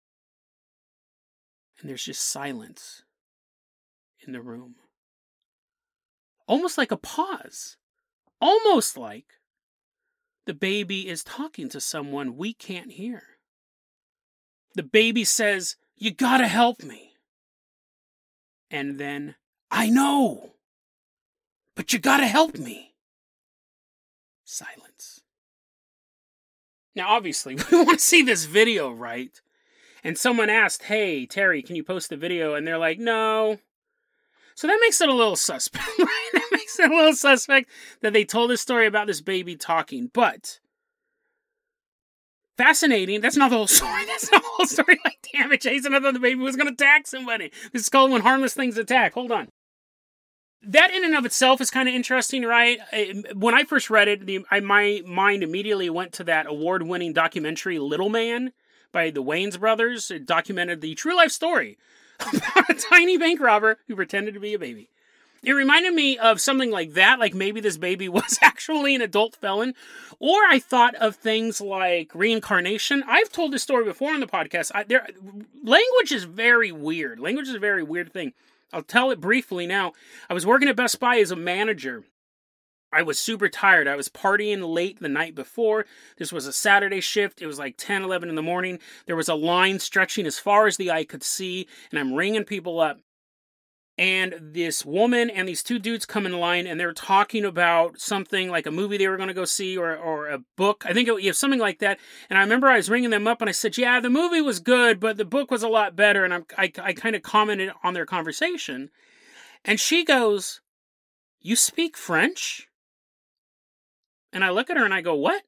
and 1.79 1.89
there's 1.89 2.05
just 2.05 2.21
silence 2.21 3.03
in 4.25 4.33
the 4.33 4.41
room. 4.41 4.75
Almost 6.47 6.77
like 6.77 6.91
a 6.91 6.97
pause. 6.97 7.77
Almost 8.39 8.97
like 8.97 9.25
the 10.45 10.53
baby 10.53 11.07
is 11.07 11.23
talking 11.23 11.69
to 11.69 11.81
someone 11.81 12.37
we 12.37 12.53
can't 12.53 12.91
hear. 12.91 13.23
The 14.75 14.83
baby 14.83 15.23
says, 15.23 15.77
You 15.95 16.11
gotta 16.11 16.47
help 16.47 16.83
me. 16.83 17.13
And 18.69 18.99
then, 18.99 19.35
I 19.71 19.89
know, 19.89 20.55
but 21.75 21.93
you 21.93 21.99
gotta 21.99 22.27
help 22.27 22.57
me. 22.57 22.93
Silence. 24.43 25.21
Now, 26.95 27.09
obviously, 27.09 27.55
we 27.71 27.77
want 27.77 27.99
to 27.99 28.05
see 28.05 28.21
this 28.21 28.45
video, 28.45 28.91
right? 28.91 29.41
And 30.05 30.19
someone 30.19 30.51
asked, 30.51 30.83
Hey, 30.83 31.25
Terry, 31.25 31.63
can 31.63 31.75
you 31.75 31.83
post 31.83 32.09
the 32.11 32.15
video? 32.15 32.53
And 32.53 32.65
they're 32.65 32.77
like, 32.77 32.99
No. 32.99 33.57
So 34.53 34.67
that 34.67 34.77
makes 34.79 35.01
it 35.01 35.09
a 35.09 35.13
little 35.13 35.35
suspect? 35.35 35.83
That 36.33 36.49
makes 36.51 36.79
it 36.79 36.91
a 36.91 36.95
little 36.95 37.13
suspect 37.13 37.69
that 38.01 38.13
they 38.13 38.25
told 38.25 38.49
this 38.49 38.61
story 38.61 38.85
about 38.85 39.07
this 39.07 39.21
baby 39.21 39.55
talking. 39.55 40.11
But 40.13 40.59
fascinating. 42.57 43.21
That's 43.21 43.37
not 43.37 43.49
the 43.49 43.57
whole 43.57 43.67
story. 43.67 44.05
That's 44.05 44.31
not 44.31 44.41
the 44.41 44.49
whole 44.51 44.65
story. 44.65 44.99
Like, 45.03 45.17
damn 45.33 45.51
it, 45.51 45.61
Jason, 45.61 45.93
I 45.95 45.99
thought 45.99 46.13
the 46.13 46.19
baby 46.19 46.41
was 46.41 46.55
going 46.55 46.67
to 46.67 46.73
attack 46.73 47.07
somebody. 47.07 47.51
This 47.71 47.83
is 47.83 47.89
called 47.89 48.11
When 48.11 48.21
Harmless 48.21 48.53
Things 48.53 48.77
Attack. 48.77 49.13
Hold 49.13 49.31
on 49.31 49.47
that 50.67 50.91
in 50.91 51.05
and 51.05 51.15
of 51.15 51.25
itself 51.25 51.61
is 51.61 51.69
kind 51.69 51.87
of 51.87 51.93
interesting, 51.93 52.43
right? 52.43 52.79
When 53.35 53.53
I 53.53 53.65
first 53.65 53.91
read 53.91 54.07
it, 54.07 54.25
the, 54.25 54.43
I, 54.49 54.61
my 54.61 55.01
mind 55.05 55.43
immediately 55.43 55.89
went 55.91 56.13
to 56.13 56.23
that 56.23 56.47
award-winning 56.47 57.13
documentary 57.13 57.77
Little 57.77 58.09
Man 58.09 58.51
by 58.95 59.09
the 59.09 59.21
Wayans 59.21 59.59
brothers. 59.59 60.09
It 60.09 60.25
documented 60.25 60.79
the 60.79 60.95
true 60.95 61.15
life 61.15 61.31
story 61.31 61.77
about 62.19 62.69
a 62.69 62.73
tiny 62.73 63.17
bank 63.17 63.41
robber 63.41 63.77
who 63.87 63.95
pretended 63.95 64.33
to 64.33 64.39
be 64.39 64.53
a 64.53 64.59
baby. 64.59 64.89
It 65.43 65.51
reminded 65.51 65.93
me 65.93 66.17
of 66.17 66.39
something 66.39 66.71
like 66.71 66.93
that, 66.93 67.19
like 67.19 67.35
maybe 67.35 67.59
this 67.59 67.77
baby 67.77 68.07
was 68.19 68.39
actually 68.41 68.95
an 68.95 69.01
adult 69.01 69.35
felon. 69.35 69.73
Or 70.17 70.39
I 70.49 70.59
thought 70.59 70.95
of 70.95 71.17
things 71.17 71.59
like 71.59 72.15
reincarnation. 72.15 73.03
I've 73.05 73.31
told 73.31 73.51
this 73.51 73.61
story 73.61 73.83
before 73.83 74.13
on 74.13 74.21
the 74.21 74.27
podcast. 74.27 74.71
I, 74.73 74.83
there, 74.83 75.05
language 75.61 76.13
is 76.13 76.23
very 76.23 76.71
weird. 76.71 77.19
Language 77.19 77.49
is 77.49 77.55
a 77.55 77.59
very 77.59 77.83
weird 77.83 78.13
thing. 78.13 78.31
I'll 78.71 78.81
tell 78.81 79.11
it 79.11 79.19
briefly 79.19 79.67
now. 79.67 79.91
I 80.29 80.33
was 80.33 80.45
working 80.45 80.69
at 80.69 80.75
Best 80.77 80.99
Buy 81.01 81.17
as 81.17 81.31
a 81.31 81.35
manager. 81.35 82.05
I 82.95 83.01
was 83.01 83.19
super 83.19 83.49
tired. 83.49 83.87
I 83.87 83.95
was 83.95 84.07
partying 84.07 84.73
late 84.73 85.01
the 85.01 85.09
night 85.09 85.35
before. 85.35 85.85
This 86.17 86.31
was 86.31 86.47
a 86.47 86.53
Saturday 86.53 87.01
shift. 87.01 87.41
It 87.41 87.47
was 87.47 87.59
like 87.59 87.75
10, 87.77 88.03
11 88.03 88.29
in 88.29 88.35
the 88.35 88.41
morning. 88.41 88.79
There 89.05 89.17
was 89.17 89.27
a 89.27 89.35
line 89.35 89.79
stretching 89.79 90.25
as 90.25 90.39
far 90.39 90.65
as 90.65 90.77
the 90.77 90.91
eye 90.91 91.03
could 91.03 91.23
see, 91.23 91.67
and 91.91 91.99
I'm 91.99 92.13
ringing 92.13 92.45
people 92.45 92.79
up 92.79 92.99
and 93.97 94.35
this 94.41 94.85
woman 94.85 95.29
and 95.29 95.47
these 95.47 95.63
two 95.63 95.79
dudes 95.79 96.05
come 96.05 96.25
in 96.25 96.37
line 96.37 96.67
and 96.67 96.79
they're 96.79 96.93
talking 96.93 97.45
about 97.45 97.99
something 97.99 98.49
like 98.49 98.65
a 98.65 98.71
movie 98.71 98.97
they 98.97 99.07
were 99.07 99.15
going 99.15 99.29
to 99.29 99.33
go 99.33 99.45
see 99.45 99.77
or, 99.77 99.95
or 99.95 100.27
a 100.27 100.39
book 100.57 100.83
i 100.85 100.93
think 100.93 101.07
it 101.07 101.13
was 101.13 101.37
something 101.37 101.59
like 101.59 101.79
that 101.79 101.97
and 102.29 102.37
i 102.37 102.41
remember 102.41 102.67
i 102.67 102.75
was 102.75 102.89
ringing 102.89 103.09
them 103.09 103.27
up 103.27 103.41
and 103.41 103.49
i 103.49 103.53
said 103.53 103.77
yeah 103.77 103.99
the 103.99 104.09
movie 104.09 104.41
was 104.41 104.59
good 104.59 104.99
but 104.99 105.15
the 105.15 105.23
book 105.23 105.49
was 105.49 105.63
a 105.63 105.69
lot 105.69 105.95
better 105.95 106.25
and 106.25 106.33
I'm, 106.33 106.45
i, 106.57 106.71
I 106.83 106.93
kind 106.93 107.15
of 107.15 107.21
commented 107.21 107.71
on 107.83 107.93
their 107.93 108.05
conversation 108.05 108.89
and 109.63 109.79
she 109.79 110.03
goes 110.03 110.59
you 111.39 111.55
speak 111.55 111.95
french 111.95 112.67
and 114.35 114.43
i 114.43 114.51
look 114.51 114.69
at 114.69 114.77
her 114.77 114.85
and 114.85 114.93
i 114.93 115.01
go 115.01 115.15
what 115.15 115.41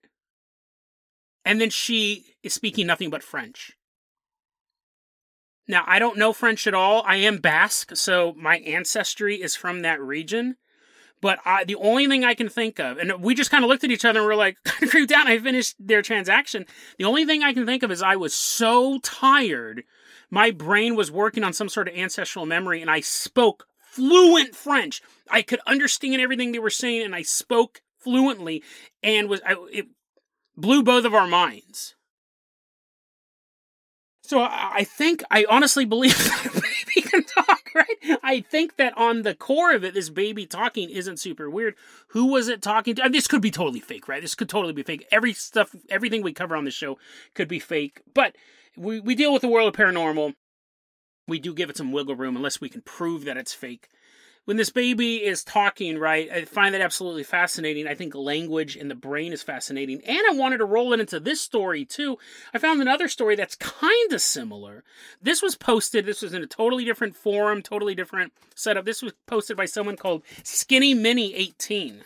and 1.46 1.62
then 1.62 1.70
she 1.70 2.34
is 2.42 2.54
speaking 2.54 2.88
nothing 2.88 3.12
but 3.12 3.22
french 3.24 3.78
now, 5.68 5.84
I 5.86 6.00
don't 6.00 6.18
know 6.18 6.32
French 6.32 6.66
at 6.66 6.74
all. 6.74 7.04
I 7.06 7.18
am 7.18 7.40
Basque, 7.40 7.96
so 7.96 8.34
my 8.38 8.60
ancestry 8.60 9.42
is 9.42 9.56
from 9.56 9.82
that 9.82 10.02
region. 10.02 10.56
But 11.20 11.40
I, 11.46 11.64
the 11.64 11.76
only 11.76 12.08
thing 12.08 12.24
I 12.24 12.36
can 12.36 12.48
think 12.48 12.80
of, 12.80 12.98
and 12.98 13.22
we 13.24 13.34
just 13.34 13.50
kind 13.50 13.64
of 13.64 13.70
looked 13.70 13.84
at 13.84 13.92
each 13.92 14.06
other 14.06 14.20
and 14.20 14.28
we're 14.28 14.36
like, 14.36 14.58
creeped 14.64 15.12
out. 15.12 15.28
I 15.28 15.40
finished 15.40 15.76
their 15.80 16.02
transaction. 16.02 16.66
The 17.00 17.06
only 17.06 17.26
thing 17.26 17.44
I 17.44 17.54
can 17.54 17.66
think 17.66 17.84
of 17.84 17.92
is 17.92 18.02
I 18.02 18.16
was 18.16 18.36
so 18.36 19.00
tired. 19.00 19.84
My 20.30 20.52
brain 20.52 20.96
was 20.96 21.12
working 21.12 21.44
on 21.44 21.54
some 21.54 21.70
sort 21.70 21.88
of 21.88 21.96
ancestral 21.96 22.46
memory, 22.46 22.82
and 22.82 22.92
I 22.92 23.00
spoke 23.02 23.66
fluent 23.80 24.56
French. 24.56 25.02
I 25.30 25.42
could 25.42 25.60
understand 25.66 26.22
everything 26.22 26.52
they 26.52 26.60
were 26.60 26.70
saying, 26.70 27.04
and 27.04 27.16
I 27.16 27.24
spoke 27.24 27.82
fluently, 28.08 28.64
and 29.04 29.28
was 29.28 29.42
I, 29.46 29.58
it 29.72 29.88
blew 30.56 30.82
both 30.82 31.04
of 31.04 31.14
our 31.14 31.28
minds. 31.28 31.96
So 34.22 34.42
I 34.42 34.86
think 34.86 35.24
I 35.30 35.46
honestly 35.50 35.86
believe 35.86 36.18
that 36.18 36.54
baby 36.54 37.08
can 37.08 37.24
talk, 37.24 37.70
right? 37.76 38.20
I 38.24 38.42
think 38.42 38.78
that 38.78 38.98
on 38.98 39.24
the 39.24 39.36
core 39.36 39.74
of 39.74 39.84
it, 39.84 39.94
this 39.94 40.10
baby 40.10 40.46
talking 40.46 40.90
isn't 40.90 41.20
super 41.20 41.50
weird. 41.50 41.76
Who 42.10 42.28
was 42.28 42.48
it 42.48 42.62
talking 42.62 42.96
to? 42.96 43.10
this 43.10 43.28
could 43.28 43.42
be 43.42 43.52
totally 43.52 43.80
fake, 43.80 44.08
right? 44.08 44.22
This 44.22 44.36
could 44.36 44.50
totally 44.50 44.74
be 44.74 44.84
fake. 44.84 45.06
Every 45.12 45.34
stuff, 45.34 45.76
everything 45.90 46.24
we 46.24 46.34
cover 46.34 46.56
on 46.56 46.66
the 46.66 46.72
show 46.72 46.98
could 47.36 47.48
be 47.48 47.60
fake. 47.60 48.02
But 48.14 48.36
we, 48.78 49.00
we 49.00 49.16
deal 49.16 49.34
with 49.34 49.42
the 49.42 49.48
world 49.50 49.68
of 49.68 49.80
paranormal. 49.80 50.34
We 51.28 51.40
do 51.40 51.54
give 51.54 51.70
it 51.70 51.78
some 51.78 51.92
wiggle 51.92 52.16
room 52.16 52.38
unless 52.38 52.62
we 52.62 52.70
can 52.70 52.82
prove 52.82 53.26
that 53.26 53.38
it's 53.38 53.54
fake 53.54 53.88
when 54.48 54.56
this 54.56 54.70
baby 54.70 55.26
is 55.26 55.44
talking, 55.44 56.00
right, 56.00 56.32
I 56.32 56.46
find 56.46 56.74
that 56.74 56.80
absolutely 56.80 57.26
fascinating. 57.26 57.86
I 57.86 57.96
think 57.96 58.16
language 58.16 58.78
in 58.78 58.88
the 58.88 58.96
brain 58.96 59.34
is 59.34 59.44
fascinating. 59.44 60.00
And 60.06 60.22
I 60.26 60.36
wanted 60.36 60.60
to 60.60 60.66
roll 60.66 60.94
it 60.94 61.02
into 61.02 61.20
this 61.20 61.42
story 61.42 61.84
too. 61.84 62.18
I 62.54 62.58
found 62.58 62.82
another 62.82 63.10
story 63.10 63.36
that's 63.36 63.56
kind 63.56 64.14
of 64.14 64.22
similar. 64.22 64.86
This 65.22 65.42
was 65.42 65.58
posted, 65.58 66.06
this 66.06 66.22
was 66.22 66.34
in 66.34 66.44
a 66.44 66.48
totally 66.48 66.86
different 66.86 67.14
forum, 67.14 67.62
totally 67.62 67.94
different 67.94 68.32
setup. 68.56 68.86
This 68.86 69.02
was 69.02 69.12
posted 69.26 69.58
by 69.58 69.66
someone 69.66 69.98
called 69.98 70.24
Skinny 70.44 70.94
Mini 70.94 71.36
18. 71.36 72.06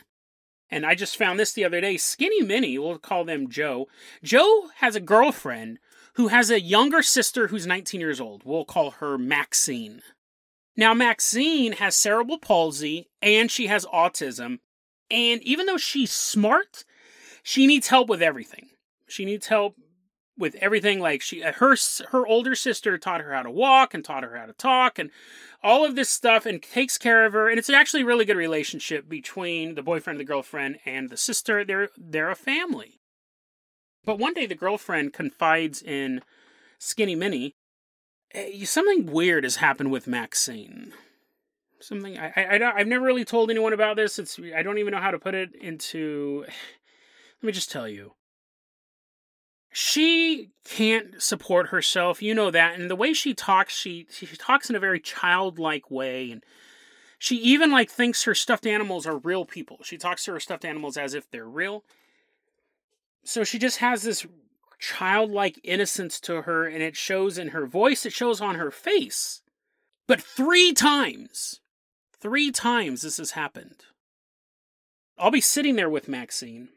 And 0.71 0.83
I 0.83 0.95
just 0.95 1.17
found 1.17 1.39
this 1.39 1.53
the 1.53 1.63
other 1.63 1.79
day. 1.79 1.95
Skinny 1.95 2.41
Mini, 2.41 2.79
we'll 2.79 2.97
call 2.97 3.23
them 3.23 3.49
Joe. 3.49 3.87
Joe 4.23 4.71
has 4.77 4.95
a 4.95 4.99
girlfriend 4.99 5.77
who 6.15 6.29
has 6.29 6.49
a 6.49 6.59
younger 6.59 7.03
sister 7.03 7.49
who's 7.49 7.67
19 7.67 8.01
years 8.01 8.19
old. 8.19 8.41
We'll 8.43 8.65
call 8.65 8.89
her 8.91 9.19
Maxine. 9.19 10.01
Now, 10.75 10.93
Maxine 10.93 11.73
has 11.73 11.95
cerebral 11.95 12.39
palsy 12.39 13.09
and 13.21 13.51
she 13.51 13.67
has 13.67 13.85
autism. 13.87 14.59
And 15.09 15.41
even 15.43 15.65
though 15.65 15.77
she's 15.77 16.11
smart, 16.11 16.85
she 17.43 17.67
needs 17.67 17.89
help 17.89 18.07
with 18.07 18.21
everything. 18.21 18.69
She 19.07 19.25
needs 19.25 19.47
help 19.47 19.75
with 20.37 20.55
everything 20.55 20.99
like 20.99 21.21
she 21.21 21.43
uh, 21.43 21.53
her 21.53 21.75
her 22.09 22.25
older 22.25 22.55
sister 22.55 22.97
taught 22.97 23.21
her 23.21 23.33
how 23.33 23.43
to 23.43 23.51
walk 23.51 23.93
and 23.93 24.03
taught 24.03 24.23
her 24.23 24.35
how 24.35 24.45
to 24.45 24.53
talk 24.53 24.97
and 24.97 25.11
all 25.61 25.85
of 25.85 25.95
this 25.95 26.09
stuff 26.09 26.45
and 26.45 26.63
takes 26.63 26.97
care 26.97 27.25
of 27.25 27.33
her 27.33 27.49
and 27.49 27.59
it's 27.59 27.69
actually 27.69 28.01
a 28.01 28.05
really 28.05 28.25
good 28.25 28.37
relationship 28.37 29.07
between 29.07 29.75
the 29.75 29.83
boyfriend 29.83 30.19
the 30.19 30.25
girlfriend 30.25 30.79
and 30.85 31.09
the 31.09 31.17
sister 31.17 31.63
they're 31.63 31.89
they're 31.97 32.31
a 32.31 32.35
family 32.35 32.99
but 34.03 34.17
one 34.17 34.33
day 34.33 34.45
the 34.45 34.55
girlfriend 34.55 35.13
confides 35.13 35.81
in 35.81 36.21
skinny 36.79 37.15
minnie 37.15 37.53
Eh, 38.33 38.65
something 38.65 39.11
weird 39.11 39.43
has 39.43 39.57
happened 39.57 39.91
with 39.91 40.07
Maxine. 40.07 40.93
Something 41.79 42.17
I, 42.17 42.31
I, 42.35 42.57
I 42.57 42.75
I've 42.77 42.87
never 42.87 43.05
really 43.05 43.25
told 43.25 43.49
anyone 43.49 43.73
about 43.73 43.95
this. 43.95 44.19
It's 44.19 44.39
I 44.55 44.61
don't 44.61 44.77
even 44.77 44.91
know 44.91 44.99
how 44.99 45.11
to 45.11 45.19
put 45.19 45.35
it 45.35 45.55
into. 45.55 46.45
Let 47.41 47.47
me 47.47 47.51
just 47.51 47.71
tell 47.71 47.87
you. 47.87 48.13
She 49.73 50.49
can't 50.65 51.21
support 51.21 51.69
herself, 51.69 52.21
you 52.21 52.35
know 52.35 52.51
that, 52.51 52.77
and 52.77 52.89
the 52.91 52.95
way 52.95 53.13
she 53.13 53.33
talks, 53.33 53.73
she 53.73 54.05
she 54.11 54.27
talks 54.27 54.69
in 54.69 54.75
a 54.75 54.81
very 54.81 54.99
childlike 54.99 55.89
way, 55.89 56.29
and 56.29 56.43
she 57.17 57.37
even 57.37 57.71
like 57.71 57.89
thinks 57.89 58.23
her 58.23 58.35
stuffed 58.35 58.67
animals 58.67 59.07
are 59.07 59.17
real 59.17 59.45
people. 59.45 59.77
She 59.83 59.97
talks 59.97 60.25
to 60.25 60.33
her 60.33 60.41
stuffed 60.41 60.65
animals 60.65 60.97
as 60.97 61.13
if 61.13 61.31
they're 61.31 61.47
real. 61.47 61.85
So 63.23 63.43
she 63.43 63.59
just 63.59 63.77
has 63.77 64.03
this 64.03 64.25
childlike 64.81 65.59
innocence 65.63 66.19
to 66.19 66.41
her, 66.41 66.65
and 66.65 66.81
it 66.81 66.97
shows 66.97 67.37
in 67.37 67.49
her 67.49 67.65
voice, 67.65 68.05
it 68.05 68.11
shows 68.11 68.41
on 68.41 68.55
her 68.55 68.71
face. 68.71 69.41
But 70.07 70.21
three 70.21 70.73
times, 70.73 71.61
three 72.19 72.51
times 72.51 73.03
this 73.03 73.17
has 73.17 73.31
happened. 73.31 73.85
I'll 75.17 75.31
be 75.31 75.39
sitting 75.39 75.75
there 75.75 75.89
with 75.89 76.09
Maxine. 76.09 76.69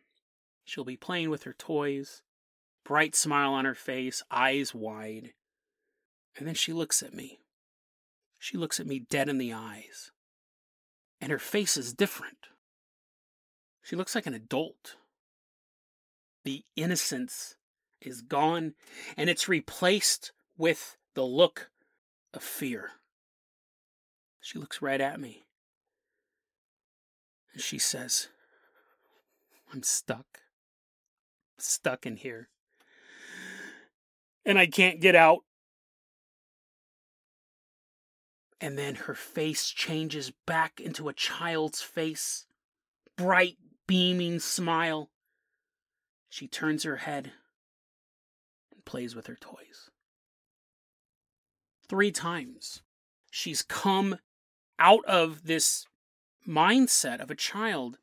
She'll 0.64 0.85
be 0.85 0.97
playing 0.97 1.31
with 1.31 1.45
her 1.45 1.55
toys, 1.55 2.23
bright 2.85 3.17
smile 3.17 3.53
on 3.55 3.64
her 3.64 3.75
face, 3.75 4.23
eyes 4.31 4.75
wide. 4.75 5.33
And 6.37 6.47
then 6.47 6.55
she 6.55 6.73
looks 6.73 7.03
at 7.03 7.14
me. 7.14 7.40
She 8.38 8.59
looks 8.59 8.79
at 8.79 8.87
me 8.87 8.99
dead 8.99 9.31
in 9.31 9.38
the 9.38 9.53
eyes. 9.53 10.11
And 11.21 11.33
her 11.33 11.38
face 11.38 11.79
is 11.79 11.95
different. 11.95 12.49
She 13.83 13.97
looks 13.97 14.14
like 14.14 14.27
an 14.27 14.35
adult. 14.35 14.97
The 16.45 16.64
innocence 16.77 17.57
is 18.07 18.23
gone 18.23 18.75
and 19.17 19.29
it's 19.31 19.49
replaced 19.49 20.33
with 20.57 20.97
the 21.14 21.25
look 21.25 21.71
of 22.33 22.43
fear. 22.43 22.93
She 24.40 24.59
looks 24.59 24.83
right 24.83 25.01
at 25.01 25.21
me 25.21 25.45
and 27.55 27.62
she 27.62 27.79
says, 27.79 28.29
I'm 29.73 29.83
stuck. 29.83 30.40
Stuck 31.59 32.05
in 32.05 32.17
here. 32.17 32.49
And 34.45 34.59
I 34.59 34.67
can't 34.67 35.01
get 35.01 35.14
out. 35.14 35.40
And 38.61 38.77
then 38.77 38.95
her 38.95 39.14
face 39.14 39.71
changes 39.71 40.33
back 40.47 40.81
into 40.81 41.09
a 41.09 41.14
child's 41.14 41.81
face. 41.81 42.47
Bright, 43.17 43.57
beaming 43.87 44.40
smile. 44.40 45.11
She 46.29 46.49
turns 46.49 46.83
her 46.83 46.97
head 46.97 47.33
plays 48.85 49.14
with 49.14 49.27
her 49.27 49.37
toys. 49.37 49.90
Three 51.88 52.12
times 52.12 52.83
she's 53.31 53.62
come 53.62 54.18
out 54.79 55.05
of 55.07 55.44
this 55.44 55.87
mindset 56.47 57.20
of 57.20 57.31
a 57.31 57.35
child 57.35 57.99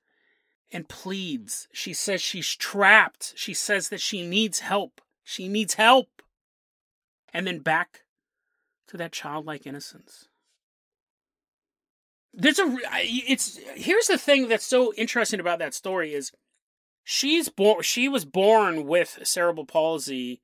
and 0.71 0.87
pleads. 0.87 1.67
She 1.73 1.93
says 1.93 2.21
she's 2.21 2.55
trapped. 2.55 3.33
She 3.35 3.53
says 3.53 3.89
that 3.89 4.01
she 4.01 4.25
needs 4.25 4.59
help. 4.59 5.01
She 5.23 5.47
needs 5.47 5.75
help. 5.75 6.21
And 7.33 7.47
then 7.47 7.59
back 7.59 8.01
to 8.87 8.97
that 8.97 9.11
childlike 9.11 9.65
innocence. 9.65 10.27
There's 12.33 12.59
a 12.59 12.77
it's 12.93 13.59
here's 13.75 14.07
the 14.07 14.17
thing 14.17 14.47
that's 14.47 14.65
so 14.65 14.93
interesting 14.95 15.39
about 15.39 15.59
that 15.59 15.73
story 15.73 16.13
is 16.13 16.31
she's 17.03 17.49
born 17.49 17.81
she 17.83 18.07
was 18.07 18.23
born 18.23 18.85
with 18.87 19.19
cerebral 19.23 19.65
palsy 19.65 20.41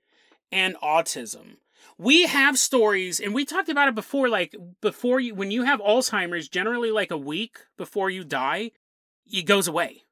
and 0.51 0.75
autism. 0.83 1.57
We 1.97 2.23
have 2.23 2.59
stories 2.59 3.19
and 3.19 3.33
we 3.33 3.45
talked 3.45 3.69
about 3.69 3.87
it 3.87 3.95
before 3.95 4.29
like 4.29 4.55
before 4.81 5.19
you 5.19 5.33
when 5.33 5.51
you 5.51 5.63
have 5.63 5.79
Alzheimer's 5.79 6.47
generally 6.47 6.91
like 6.91 7.11
a 7.11 7.17
week 7.17 7.59
before 7.77 8.09
you 8.09 8.23
die 8.23 8.71
it 9.31 9.43
goes 9.43 9.67
away. 9.67 10.03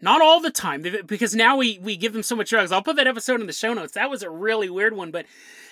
Not 0.00 0.20
all 0.20 0.40
the 0.40 0.50
time, 0.50 0.84
because 1.06 1.34
now 1.34 1.56
we, 1.56 1.78
we 1.78 1.96
give 1.96 2.12
them 2.12 2.24
so 2.24 2.34
much 2.34 2.50
drugs. 2.50 2.72
I'll 2.72 2.82
put 2.82 2.96
that 2.96 3.06
episode 3.06 3.40
in 3.40 3.46
the 3.46 3.52
show 3.52 3.72
notes. 3.72 3.92
That 3.92 4.10
was 4.10 4.24
a 4.24 4.30
really 4.30 4.68
weird 4.68 4.96
one, 4.96 5.12
but 5.12 5.26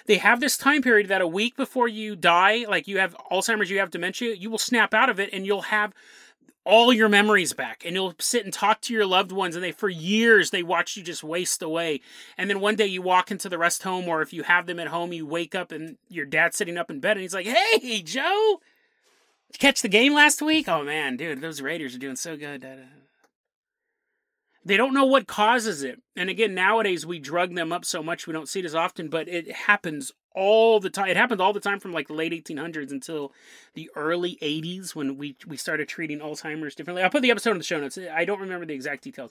they 0.06 0.18
have 0.18 0.38
this 0.38 0.56
time 0.56 0.82
period 0.82 1.08
that 1.08 1.20
a 1.20 1.26
week 1.26 1.56
before 1.56 1.88
you 1.88 2.14
die, 2.14 2.64
like 2.68 2.86
you 2.86 2.98
have 2.98 3.16
Alzheimer's, 3.32 3.70
you 3.70 3.80
have 3.80 3.90
dementia, 3.90 4.34
you 4.34 4.48
will 4.48 4.58
snap 4.58 4.94
out 4.94 5.10
of 5.10 5.18
it 5.18 5.30
and 5.32 5.44
you'll 5.44 5.62
have 5.62 5.92
all 6.64 6.92
your 6.92 7.08
memories 7.08 7.52
back 7.52 7.82
and 7.84 7.94
you'll 7.94 8.14
sit 8.18 8.44
and 8.44 8.52
talk 8.52 8.80
to 8.82 8.92
your 8.92 9.06
loved 9.06 9.32
ones 9.32 9.56
and 9.56 9.64
they 9.64 9.72
for 9.72 9.88
years 9.88 10.50
they 10.50 10.62
watch 10.62 10.96
you 10.96 11.02
just 11.02 11.24
waste 11.24 11.62
away. 11.62 12.00
And 12.36 12.50
then 12.50 12.60
one 12.60 12.76
day 12.76 12.86
you 12.86 13.02
walk 13.02 13.30
into 13.30 13.48
the 13.48 13.58
rest 13.58 13.82
home 13.82 14.08
or 14.08 14.22
if 14.22 14.32
you 14.32 14.42
have 14.42 14.66
them 14.66 14.78
at 14.78 14.88
home 14.88 15.12
you 15.12 15.26
wake 15.26 15.54
up 15.54 15.72
and 15.72 15.96
your 16.08 16.26
dad's 16.26 16.56
sitting 16.56 16.76
up 16.76 16.90
in 16.90 17.00
bed 17.00 17.12
and 17.12 17.22
he's 17.22 17.34
like 17.34 17.46
hey 17.46 18.02
joe 18.02 18.60
catch 19.58 19.82
the 19.82 19.88
game 19.88 20.14
last 20.14 20.42
week? 20.42 20.68
Oh 20.68 20.84
man 20.84 21.16
dude 21.16 21.40
those 21.40 21.62
raiders 21.62 21.94
are 21.94 21.98
doing 21.98 22.16
so 22.16 22.36
good. 22.36 22.66
They 24.62 24.76
don't 24.76 24.94
know 24.94 25.06
what 25.06 25.26
causes 25.26 25.82
it. 25.82 26.02
And 26.14 26.28
again, 26.28 26.54
nowadays 26.54 27.06
we 27.06 27.18
drug 27.18 27.54
them 27.54 27.72
up 27.72 27.84
so 27.84 28.02
much 28.02 28.26
we 28.26 28.34
don't 28.34 28.48
see 28.48 28.60
it 28.60 28.66
as 28.66 28.74
often, 28.74 29.08
but 29.08 29.26
it 29.26 29.50
happens 29.50 30.12
all 30.34 30.80
the 30.80 30.90
time. 30.90 31.08
It 31.08 31.16
happened 31.16 31.40
all 31.40 31.52
the 31.52 31.60
time 31.60 31.80
from 31.80 31.92
like 31.92 32.08
the 32.08 32.14
late 32.14 32.32
1800s 32.32 32.90
until 32.90 33.32
the 33.74 33.90
early 33.96 34.38
80s 34.42 34.94
when 34.94 35.16
we 35.16 35.36
we 35.46 35.56
started 35.56 35.88
treating 35.88 36.20
Alzheimer's 36.20 36.74
differently. 36.74 37.02
I'll 37.02 37.10
put 37.10 37.22
the 37.22 37.30
episode 37.30 37.52
in 37.52 37.58
the 37.58 37.64
show 37.64 37.80
notes. 37.80 37.98
I 37.98 38.24
don't 38.24 38.40
remember 38.40 38.66
the 38.66 38.74
exact 38.74 39.04
details. 39.04 39.30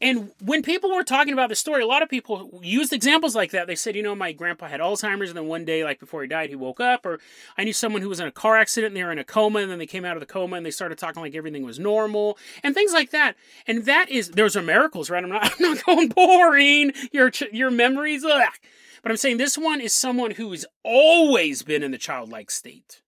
And 0.00 0.30
when 0.42 0.62
people 0.62 0.94
were 0.94 1.04
talking 1.04 1.32
about 1.32 1.50
the 1.50 1.54
story, 1.54 1.82
a 1.82 1.86
lot 1.86 2.02
of 2.02 2.08
people 2.08 2.60
used 2.62 2.92
examples 2.92 3.36
like 3.36 3.50
that. 3.50 3.66
They 3.66 3.74
said, 3.74 3.94
you 3.94 4.02
know, 4.02 4.14
my 4.14 4.32
grandpa 4.32 4.66
had 4.66 4.80
Alzheimer's, 4.80 5.28
and 5.28 5.36
then 5.36 5.46
one 5.46 5.64
day, 5.64 5.84
like 5.84 6.00
before 6.00 6.22
he 6.22 6.28
died, 6.28 6.48
he 6.48 6.56
woke 6.56 6.80
up. 6.80 7.04
Or 7.04 7.20
I 7.58 7.64
knew 7.64 7.72
someone 7.72 8.00
who 8.00 8.08
was 8.08 8.18
in 8.18 8.26
a 8.26 8.32
car 8.32 8.56
accident 8.56 8.92
and 8.92 8.96
they 8.96 9.04
were 9.04 9.12
in 9.12 9.18
a 9.18 9.24
coma, 9.24 9.60
and 9.60 9.70
then 9.70 9.78
they 9.78 9.86
came 9.86 10.04
out 10.04 10.16
of 10.16 10.20
the 10.20 10.26
coma 10.26 10.56
and 10.56 10.64
they 10.64 10.70
started 10.70 10.96
talking 10.96 11.22
like 11.22 11.34
everything 11.34 11.64
was 11.64 11.78
normal 11.78 12.38
and 12.62 12.74
things 12.74 12.92
like 12.92 13.10
that. 13.10 13.36
And 13.66 13.84
that 13.84 14.08
is, 14.08 14.30
those 14.30 14.56
are 14.56 14.62
miracles, 14.62 15.10
right? 15.10 15.22
I'm 15.22 15.30
not, 15.30 15.52
I'm 15.60 15.74
not 15.74 15.84
going 15.84 16.08
boring. 16.08 16.92
Your 17.12 17.30
your 17.52 17.70
memories, 17.70 18.24
ugh. 18.24 18.52
But 19.02 19.10
I'm 19.10 19.16
saying 19.16 19.36
this 19.36 19.58
one 19.58 19.80
is 19.80 19.92
someone 19.92 20.32
who 20.32 20.50
has 20.52 20.66
always 20.84 21.62
been 21.62 21.82
in 21.82 21.90
the 21.90 21.98
childlike 21.98 22.50
state. 22.50 23.02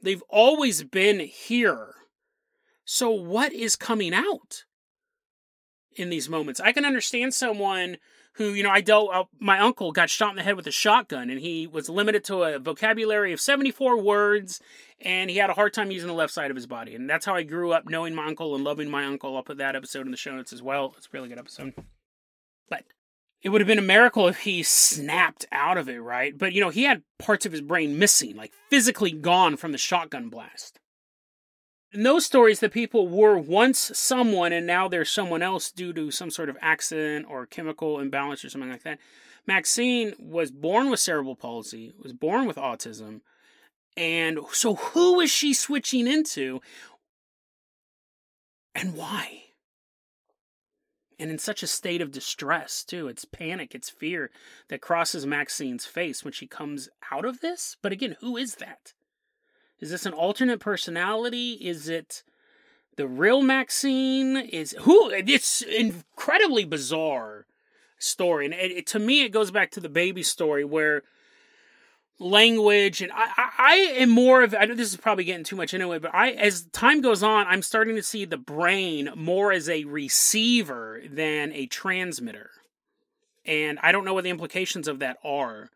They've 0.00 0.22
always 0.28 0.82
been 0.82 1.20
here. 1.20 1.94
So 2.84 3.10
what 3.10 3.52
is 3.52 3.76
coming 3.76 4.14
out? 4.14 4.64
in 5.98 6.10
these 6.10 6.28
moments. 6.28 6.60
I 6.60 6.72
can 6.72 6.84
understand 6.84 7.34
someone 7.34 7.98
who, 8.34 8.50
you 8.50 8.62
know, 8.62 8.70
I 8.70 8.80
dealt, 8.80 9.12
uh, 9.12 9.24
my 9.40 9.58
uncle 9.58 9.90
got 9.90 10.10
shot 10.10 10.30
in 10.30 10.36
the 10.36 10.42
head 10.42 10.56
with 10.56 10.66
a 10.66 10.72
shotgun 10.72 11.28
and 11.28 11.40
he 11.40 11.66
was 11.66 11.88
limited 11.88 12.22
to 12.24 12.44
a 12.44 12.58
vocabulary 12.58 13.32
of 13.32 13.40
74 13.40 14.00
words 14.00 14.60
and 15.00 15.28
he 15.28 15.36
had 15.36 15.50
a 15.50 15.54
hard 15.54 15.74
time 15.74 15.90
using 15.90 16.06
the 16.06 16.14
left 16.14 16.32
side 16.32 16.50
of 16.50 16.56
his 16.56 16.66
body. 16.66 16.94
And 16.94 17.10
that's 17.10 17.26
how 17.26 17.34
I 17.34 17.42
grew 17.42 17.72
up 17.72 17.88
knowing 17.88 18.14
my 18.14 18.26
uncle 18.26 18.54
and 18.54 18.62
loving 18.62 18.90
my 18.90 19.04
uncle. 19.04 19.36
I'll 19.36 19.42
put 19.42 19.58
that 19.58 19.74
episode 19.74 20.06
in 20.06 20.12
the 20.12 20.16
show 20.16 20.36
notes 20.36 20.52
as 20.52 20.62
well. 20.62 20.94
It's 20.96 21.06
a 21.06 21.10
really 21.12 21.28
good 21.28 21.38
episode. 21.38 21.74
But 22.70 22.84
it 23.42 23.50
would 23.50 23.60
have 23.60 23.68
been 23.68 23.78
a 23.78 23.82
miracle 23.82 24.28
if 24.28 24.40
he 24.40 24.62
snapped 24.62 25.46
out 25.52 25.78
of 25.78 25.88
it, 25.88 26.00
right? 26.00 26.36
But, 26.36 26.52
you 26.52 26.60
know, 26.60 26.70
he 26.70 26.84
had 26.84 27.02
parts 27.18 27.46
of 27.46 27.52
his 27.52 27.60
brain 27.60 27.98
missing, 27.98 28.36
like 28.36 28.52
physically 28.68 29.12
gone 29.12 29.56
from 29.56 29.72
the 29.72 29.78
shotgun 29.78 30.28
blast 30.28 30.78
in 31.92 32.02
those 32.02 32.26
stories, 32.26 32.60
the 32.60 32.68
people 32.68 33.08
were 33.08 33.38
once 33.38 33.90
someone 33.94 34.52
and 34.52 34.66
now 34.66 34.88
they're 34.88 35.04
someone 35.04 35.42
else 35.42 35.70
due 35.70 35.92
to 35.94 36.10
some 36.10 36.30
sort 36.30 36.48
of 36.48 36.58
accident 36.60 37.26
or 37.28 37.46
chemical 37.46 37.98
imbalance 37.98 38.44
or 38.44 38.50
something 38.50 38.70
like 38.70 38.82
that. 38.82 38.98
Maxine 39.46 40.14
was 40.18 40.50
born 40.50 40.90
with 40.90 41.00
cerebral 41.00 41.36
palsy, 41.36 41.94
was 41.98 42.12
born 42.12 42.46
with 42.46 42.56
autism. 42.56 43.22
And 43.96 44.38
so, 44.52 44.74
who 44.74 45.20
is 45.20 45.30
she 45.30 45.54
switching 45.54 46.06
into? 46.06 46.60
And 48.74 48.94
why? 48.94 49.44
And 51.18 51.30
in 51.30 51.38
such 51.38 51.62
a 51.62 51.66
state 51.66 52.00
of 52.00 52.12
distress, 52.12 52.84
too. 52.84 53.08
It's 53.08 53.24
panic, 53.24 53.74
it's 53.74 53.90
fear 53.90 54.30
that 54.68 54.80
crosses 54.80 55.26
Maxine's 55.26 55.84
face 55.84 56.24
when 56.24 56.32
she 56.32 56.46
comes 56.46 56.88
out 57.10 57.24
of 57.24 57.40
this. 57.40 57.76
But 57.82 57.92
again, 57.92 58.16
who 58.20 58.36
is 58.36 58.56
that? 58.56 58.92
Is 59.80 59.90
this 59.90 60.06
an 60.06 60.12
alternate 60.12 60.60
personality? 60.60 61.52
Is 61.54 61.88
it 61.88 62.22
the 62.96 63.06
real 63.06 63.42
Maxine? 63.42 64.36
Is 64.36 64.74
who? 64.80 65.10
It's 65.10 65.62
incredibly 65.62 66.64
bizarre 66.64 67.46
story, 67.98 68.44
and 68.44 68.54
it, 68.54 68.70
it, 68.70 68.86
to 68.88 68.98
me, 68.98 69.22
it 69.22 69.30
goes 69.30 69.50
back 69.50 69.70
to 69.72 69.80
the 69.80 69.88
baby 69.88 70.22
story 70.22 70.64
where 70.64 71.02
language 72.18 73.00
and 73.00 73.12
I, 73.12 73.26
I, 73.36 73.50
I 73.58 73.74
am 73.98 74.10
more 74.10 74.42
of 74.42 74.54
I 74.54 74.64
know 74.64 74.74
this 74.74 74.90
is 74.90 74.96
probably 74.96 75.24
getting 75.24 75.44
too 75.44 75.56
much 75.56 75.72
anyway, 75.72 75.98
but 75.98 76.14
I 76.14 76.30
as 76.32 76.64
time 76.72 77.00
goes 77.00 77.22
on, 77.22 77.46
I'm 77.46 77.62
starting 77.62 77.94
to 77.96 78.02
see 78.02 78.24
the 78.24 78.36
brain 78.36 79.10
more 79.14 79.52
as 79.52 79.68
a 79.68 79.84
receiver 79.84 81.02
than 81.08 81.52
a 81.52 81.66
transmitter. 81.66 82.50
And 83.44 83.78
I 83.82 83.92
don't 83.92 84.04
know 84.04 84.14
what 84.14 84.24
the 84.24 84.30
implications 84.30 84.88
of 84.88 84.98
that 84.98 85.18
are. 85.24 85.70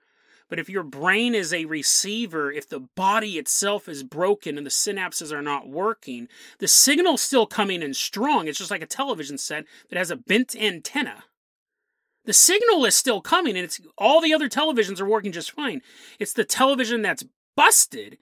But 0.49 0.59
if 0.59 0.69
your 0.69 0.83
brain 0.83 1.35
is 1.35 1.55
a 1.55 1.65
receiver, 1.65 2.53
if 2.53 2.69
the 2.69 2.81
body 2.81 3.39
itself 3.39 3.89
is 3.89 4.03
broken 4.03 4.59
and 4.59 4.67
the 4.67 4.71
synapses 4.71 5.33
are 5.33 5.41
not 5.41 5.67
working, 5.67 6.29
the 6.59 6.69
signal's 6.69 7.23
still 7.23 7.47
coming 7.47 7.81
in 7.81 7.95
strong. 7.95 8.47
It's 8.47 8.59
just 8.59 8.71
like 8.71 8.83
a 8.83 8.87
television 8.87 9.39
set 9.39 9.65
that 9.89 9.97
has 9.97 10.11
a 10.11 10.17
bent 10.17 10.55
antenna. 10.55 11.25
The 12.25 12.33
signal 12.33 12.85
is 12.85 12.95
still 12.95 13.21
coming 13.21 13.57
and 13.57 13.65
it's 13.65 13.81
all 13.99 14.21
the 14.21 14.35
other 14.35 14.49
televisions 14.49 15.01
are 15.01 15.09
working 15.09 15.33
just 15.33 15.51
fine. 15.51 15.83
It's 16.19 16.33
the 16.33 16.45
television 16.45 17.03
that's 17.03 17.25
busted 17.57 18.19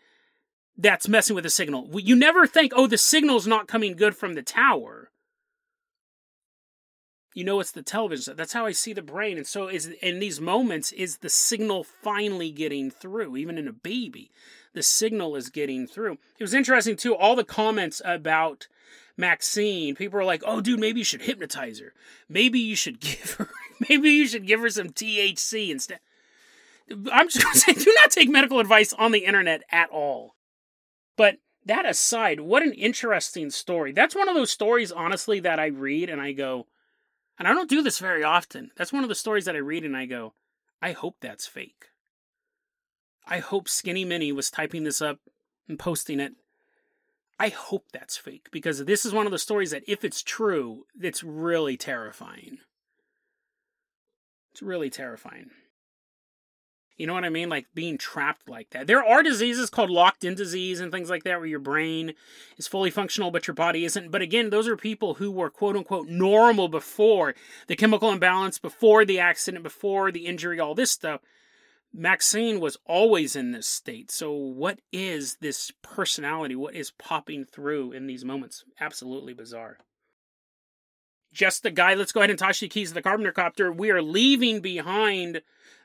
that's 0.76 1.08
messing 1.08 1.34
with 1.34 1.44
the 1.44 1.50
signal. 1.50 1.88
You 2.00 2.16
never 2.16 2.46
think, 2.46 2.72
oh, 2.74 2.86
the 2.86 2.96
signal's 2.96 3.46
not 3.46 3.68
coming 3.68 3.96
good 3.96 4.16
from 4.16 4.34
the 4.34 4.42
tower 4.42 5.10
you 7.34 7.44
know 7.44 7.60
it's 7.60 7.72
the 7.72 7.82
television 7.82 8.34
that's 8.36 8.52
how 8.52 8.66
i 8.66 8.72
see 8.72 8.92
the 8.92 9.02
brain 9.02 9.36
and 9.36 9.46
so 9.46 9.68
is 9.68 9.86
in 10.02 10.18
these 10.18 10.40
moments 10.40 10.92
is 10.92 11.18
the 11.18 11.28
signal 11.28 11.84
finally 11.84 12.50
getting 12.50 12.90
through 12.90 13.36
even 13.36 13.58
in 13.58 13.68
a 13.68 13.72
baby 13.72 14.30
the 14.72 14.82
signal 14.82 15.36
is 15.36 15.50
getting 15.50 15.86
through. 15.86 16.18
It 16.38 16.42
was 16.42 16.54
interesting 16.54 16.96
too 16.96 17.14
all 17.14 17.36
the 17.36 17.44
comments 17.44 18.00
about 18.04 18.68
maxine 19.16 19.94
people 19.94 20.18
are 20.18 20.24
like 20.24 20.42
oh 20.46 20.62
dude 20.62 20.80
maybe 20.80 21.00
you 21.00 21.04
should 21.04 21.22
hypnotize 21.22 21.80
her. 21.80 21.92
Maybe 22.28 22.58
you 22.58 22.76
should 22.76 23.00
give 23.00 23.32
her 23.32 23.50
maybe 23.88 24.10
you 24.10 24.26
should 24.26 24.46
give 24.46 24.60
her 24.60 24.70
some 24.70 24.88
thc 24.88 25.70
instead. 25.70 26.00
I'm 27.12 27.28
just 27.28 27.42
going 27.42 27.54
to 27.54 27.60
say 27.60 27.72
do 27.72 27.94
not 28.00 28.10
take 28.10 28.28
medical 28.28 28.60
advice 28.60 28.92
on 28.92 29.12
the 29.12 29.24
internet 29.24 29.62
at 29.70 29.90
all. 29.90 30.36
But 31.16 31.38
that 31.66 31.86
aside 31.86 32.40
what 32.40 32.62
an 32.62 32.72
interesting 32.72 33.50
story. 33.50 33.92
That's 33.92 34.14
one 34.14 34.28
of 34.28 34.34
those 34.34 34.50
stories 34.50 34.92
honestly 34.92 35.40
that 35.40 35.60
i 35.60 35.66
read 35.66 36.08
and 36.08 36.20
i 36.20 36.32
go 36.32 36.66
and 37.40 37.48
I 37.48 37.54
don't 37.54 37.70
do 37.70 37.82
this 37.82 37.98
very 37.98 38.22
often. 38.22 38.70
That's 38.76 38.92
one 38.92 39.02
of 39.02 39.08
the 39.08 39.14
stories 39.14 39.46
that 39.46 39.56
I 39.56 39.60
read 39.60 39.82
and 39.82 39.96
I 39.96 40.04
go, 40.04 40.34
I 40.82 40.92
hope 40.92 41.16
that's 41.20 41.46
fake. 41.46 41.86
I 43.26 43.38
hope 43.38 43.68
Skinny 43.68 44.04
Minnie 44.04 44.32
was 44.32 44.50
typing 44.50 44.84
this 44.84 45.00
up 45.00 45.18
and 45.68 45.78
posting 45.78 46.20
it. 46.20 46.34
I 47.38 47.48
hope 47.48 47.86
that's 47.92 48.18
fake 48.18 48.48
because 48.50 48.84
this 48.84 49.06
is 49.06 49.14
one 49.14 49.26
of 49.26 49.32
the 49.32 49.38
stories 49.38 49.70
that, 49.70 49.84
if 49.86 50.04
it's 50.04 50.22
true, 50.22 50.84
it's 51.00 51.24
really 51.24 51.76
terrifying. 51.76 52.58
It's 54.52 54.62
really 54.62 54.90
terrifying. 54.90 55.50
You 57.00 57.06
know 57.06 57.14
what 57.14 57.24
I 57.24 57.30
mean? 57.30 57.48
Like 57.48 57.64
being 57.74 57.96
trapped 57.96 58.46
like 58.46 58.68
that. 58.70 58.86
There 58.86 59.02
are 59.02 59.22
diseases 59.22 59.70
called 59.70 59.88
locked 59.88 60.22
in 60.22 60.34
disease 60.34 60.80
and 60.80 60.92
things 60.92 61.08
like 61.08 61.24
that 61.24 61.38
where 61.38 61.46
your 61.46 61.58
brain 61.58 62.12
is 62.58 62.68
fully 62.68 62.90
functional 62.90 63.30
but 63.30 63.46
your 63.46 63.54
body 63.54 63.86
isn't. 63.86 64.10
But 64.10 64.20
again, 64.20 64.50
those 64.50 64.68
are 64.68 64.76
people 64.76 65.14
who 65.14 65.30
were 65.30 65.48
quote 65.48 65.76
unquote 65.76 66.08
normal 66.08 66.68
before 66.68 67.34
the 67.68 67.76
chemical 67.76 68.10
imbalance, 68.10 68.58
before 68.58 69.06
the 69.06 69.18
accident, 69.18 69.62
before 69.62 70.12
the 70.12 70.26
injury, 70.26 70.60
all 70.60 70.74
this 70.74 70.90
stuff. 70.90 71.22
Maxine 71.92 72.60
was 72.60 72.78
always 72.86 73.34
in 73.34 73.52
this 73.52 73.66
state. 73.66 74.10
So, 74.10 74.32
what 74.32 74.80
is 74.92 75.36
this 75.40 75.72
personality? 75.82 76.54
What 76.54 76.74
is 76.74 76.92
popping 76.92 77.44
through 77.44 77.92
in 77.92 78.06
these 78.06 78.24
moments? 78.24 78.64
Absolutely 78.80 79.34
bizarre. 79.34 79.78
Just 81.32 81.62
the 81.62 81.70
guy, 81.70 81.94
let's 81.94 82.12
go 82.12 82.20
ahead 82.20 82.30
and 82.30 82.38
toss 82.38 82.60
the 82.60 82.68
keys 82.68 82.88
to 82.88 82.94
the 82.94 83.02
Carpenter 83.02 83.32
Copter. 83.32 83.72
We 83.72 83.90
are 83.90 84.02
leaving 84.02 84.60
behind 84.60 85.42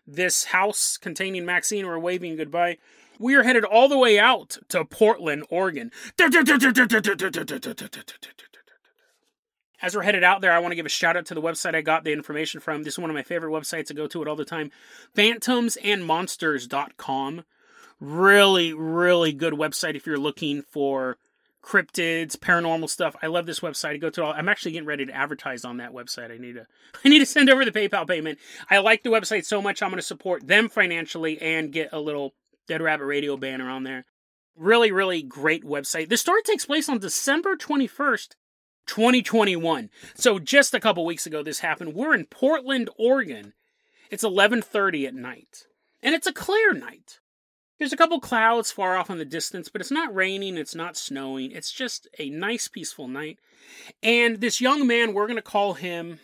this 0.07 0.45
house 0.45 0.97
containing 0.97 1.45
Maxine. 1.45 1.85
We're 1.85 1.99
waving 1.99 2.35
goodbye. 2.35 2.77
We 3.19 3.35
are 3.35 3.43
headed 3.43 3.63
all 3.63 3.87
the 3.87 3.97
way 3.97 4.19
out 4.19 4.57
to 4.69 4.83
Portland, 4.85 5.45
Oregon. 5.49 5.91
As 9.85 9.95
we're 9.95 10.01
headed 10.01 10.23
out 10.23 10.41
there, 10.41 10.51
I 10.51 10.57
want 10.57 10.71
to 10.71 10.75
give 10.75 10.87
a 10.87 10.89
shout 10.89 11.15
out 11.15 11.27
to 11.27 11.35
the 11.35 11.43
website 11.43 11.75
I 11.75 11.81
got 11.81 12.03
the 12.03 12.11
information 12.11 12.59
from. 12.59 12.81
This 12.81 12.95
is 12.95 12.99
one 12.99 13.11
of 13.11 13.15
my 13.15 13.21
favorite 13.21 13.51
websites. 13.51 13.91
I 13.91 13.93
go 13.93 14.07
to 14.07 14.23
it 14.23 14.27
all 14.27 14.35
the 14.35 14.43
time. 14.43 14.71
Phantomsandmonsters.com. 15.15 17.43
Really, 17.99 18.73
really 18.73 19.31
good 19.31 19.53
website 19.53 19.93
if 19.93 20.07
you're 20.07 20.17
looking 20.17 20.63
for 20.63 21.17
cryptids, 21.63 22.35
paranormal 22.35 22.89
stuff. 22.89 23.15
I 23.21 23.27
love 23.27 23.45
this 23.45 23.59
website. 23.59 23.91
I 23.91 23.97
go 23.97 24.09
to 24.09 24.23
all. 24.23 24.33
I'm 24.33 24.49
actually 24.49 24.71
getting 24.71 24.87
ready 24.87 25.05
to 25.05 25.13
advertise 25.13 25.63
on 25.63 25.77
that 25.77 25.93
website. 25.93 26.31
I 26.31 26.39
need 26.39 26.55
to. 26.55 26.65
I 27.05 27.09
need 27.09 27.19
to 27.19 27.27
send 27.27 27.51
over 27.51 27.63
the 27.63 27.71
PayPal 27.71 28.07
payment. 28.07 28.39
I 28.67 28.79
like 28.79 29.03
the 29.03 29.11
website 29.11 29.45
so 29.45 29.61
much. 29.61 29.83
I'm 29.83 29.91
going 29.91 29.99
to 29.99 30.01
support 30.01 30.47
them 30.47 30.67
financially 30.67 31.39
and 31.39 31.71
get 31.71 31.89
a 31.93 31.99
little 31.99 32.33
Dead 32.67 32.81
Rabbit 32.81 33.05
Radio 33.05 33.37
banner 33.37 33.69
on 33.69 33.83
there. 33.83 34.05
Really, 34.55 34.91
really 34.91 35.21
great 35.21 35.63
website. 35.63 36.09
The 36.09 36.17
story 36.17 36.41
takes 36.41 36.65
place 36.65 36.89
on 36.89 36.97
December 36.97 37.55
21st, 37.55 38.29
2021. 38.87 39.89
So 40.15 40.39
just 40.39 40.73
a 40.73 40.79
couple 40.79 41.05
weeks 41.05 41.25
ago, 41.25 41.43
this 41.43 41.59
happened. 41.59 41.93
We're 41.93 42.13
in 42.13 42.25
Portland, 42.25 42.89
Oregon. 42.97 43.53
It's 44.09 44.23
11:30 44.23 45.07
at 45.07 45.15
night, 45.15 45.67
and 46.01 46.13
it's 46.13 46.27
a 46.27 46.33
clear 46.33 46.73
night. 46.73 47.19
There's 47.77 47.93
a 47.93 47.97
couple 47.97 48.19
clouds 48.19 48.71
far 48.71 48.95
off 48.95 49.09
in 49.09 49.17
the 49.17 49.25
distance, 49.25 49.67
but 49.67 49.81
it's 49.81 49.91
not 49.91 50.13
raining, 50.15 50.57
it's 50.57 50.75
not 50.75 50.95
snowing. 50.95 51.51
It's 51.51 51.71
just 51.71 52.07
a 52.17 52.29
nice, 52.29 52.69
peaceful 52.69 53.07
night. 53.07 53.39
And 54.01 54.39
this 54.39 54.61
young 54.61 54.87
man, 54.87 55.13
we're 55.13 55.27
going 55.27 55.35
to 55.35 55.41
call 55.41 55.73
him 55.73 56.19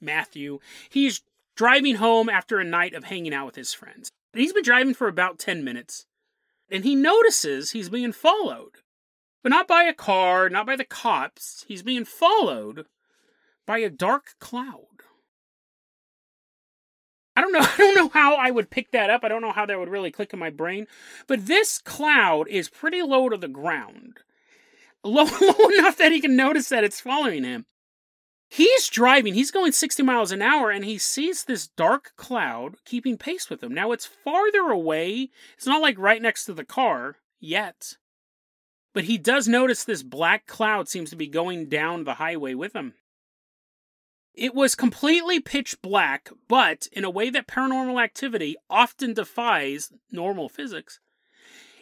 Matthew, 0.00 0.58
he's 0.90 1.22
driving 1.54 1.96
home 1.96 2.28
after 2.28 2.58
a 2.58 2.64
night 2.64 2.92
of 2.92 3.04
hanging 3.04 3.32
out 3.32 3.46
with 3.46 3.56
his 3.56 3.72
friends. 3.72 4.10
He's 4.34 4.52
been 4.52 4.62
driving 4.62 4.92
for 4.92 5.08
about 5.08 5.38
10 5.38 5.64
minutes. 5.64 6.04
And 6.70 6.84
he 6.84 6.94
notices 6.94 7.70
he's 7.70 7.88
being 7.88 8.12
followed. 8.12 8.82
But 9.46 9.50
not 9.50 9.68
by 9.68 9.84
a 9.84 9.94
car, 9.94 10.48
not 10.50 10.66
by 10.66 10.74
the 10.74 10.84
cops. 10.84 11.64
He's 11.68 11.84
being 11.84 12.04
followed 12.04 12.86
by 13.64 13.78
a 13.78 13.88
dark 13.88 14.34
cloud. 14.40 15.04
I 17.36 17.42
don't 17.42 17.52
know. 17.52 17.60
I 17.62 17.76
don't 17.76 17.94
know 17.94 18.08
how 18.08 18.34
I 18.34 18.50
would 18.50 18.70
pick 18.70 18.90
that 18.90 19.08
up. 19.08 19.22
I 19.22 19.28
don't 19.28 19.42
know 19.42 19.52
how 19.52 19.64
that 19.64 19.78
would 19.78 19.88
really 19.88 20.10
click 20.10 20.32
in 20.32 20.40
my 20.40 20.50
brain. 20.50 20.88
But 21.28 21.46
this 21.46 21.78
cloud 21.78 22.48
is 22.48 22.68
pretty 22.68 23.02
low 23.02 23.28
to 23.28 23.36
the 23.36 23.46
ground, 23.46 24.16
low, 25.04 25.26
low 25.40 25.68
enough 25.78 25.96
that 25.98 26.10
he 26.10 26.20
can 26.20 26.34
notice 26.34 26.68
that 26.70 26.82
it's 26.82 27.00
following 27.00 27.44
him. 27.44 27.66
He's 28.48 28.88
driving. 28.88 29.34
He's 29.34 29.52
going 29.52 29.70
60 29.70 30.02
miles 30.02 30.32
an 30.32 30.42
hour, 30.42 30.72
and 30.72 30.84
he 30.84 30.98
sees 30.98 31.44
this 31.44 31.68
dark 31.68 32.14
cloud 32.16 32.78
keeping 32.84 33.16
pace 33.16 33.48
with 33.48 33.62
him. 33.62 33.72
Now 33.72 33.92
it's 33.92 34.06
farther 34.06 34.72
away. 34.72 35.30
It's 35.56 35.66
not 35.66 35.82
like 35.82 36.00
right 36.00 36.20
next 36.20 36.46
to 36.46 36.52
the 36.52 36.64
car 36.64 37.18
yet. 37.38 37.94
But 38.96 39.04
he 39.04 39.18
does 39.18 39.46
notice 39.46 39.84
this 39.84 40.02
black 40.02 40.46
cloud 40.46 40.88
seems 40.88 41.10
to 41.10 41.16
be 41.16 41.26
going 41.26 41.68
down 41.68 42.04
the 42.04 42.14
highway 42.14 42.54
with 42.54 42.74
him. 42.74 42.94
It 44.32 44.54
was 44.54 44.74
completely 44.74 45.38
pitch 45.38 45.76
black, 45.82 46.30
but 46.48 46.88
in 46.92 47.04
a 47.04 47.10
way 47.10 47.28
that 47.28 47.46
paranormal 47.46 48.02
activity 48.02 48.56
often 48.70 49.12
defies 49.12 49.92
normal 50.10 50.48
physics. 50.48 50.98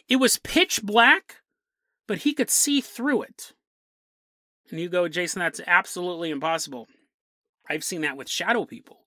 It 0.09 0.17
was 0.17 0.39
pitch 0.39 0.83
black, 0.83 1.37
but 2.05 2.17
he 2.17 2.33
could 2.33 2.49
see 2.49 2.81
through 2.81 3.21
it. 3.21 3.53
And 4.69 4.77
you 4.77 4.89
go, 4.89 5.07
Jason, 5.07 5.39
that's 5.39 5.61
absolutely 5.65 6.31
impossible. 6.31 6.89
I've 7.69 7.85
seen 7.85 8.01
that 8.01 8.17
with 8.17 8.27
shadow 8.27 8.65
people. 8.65 9.05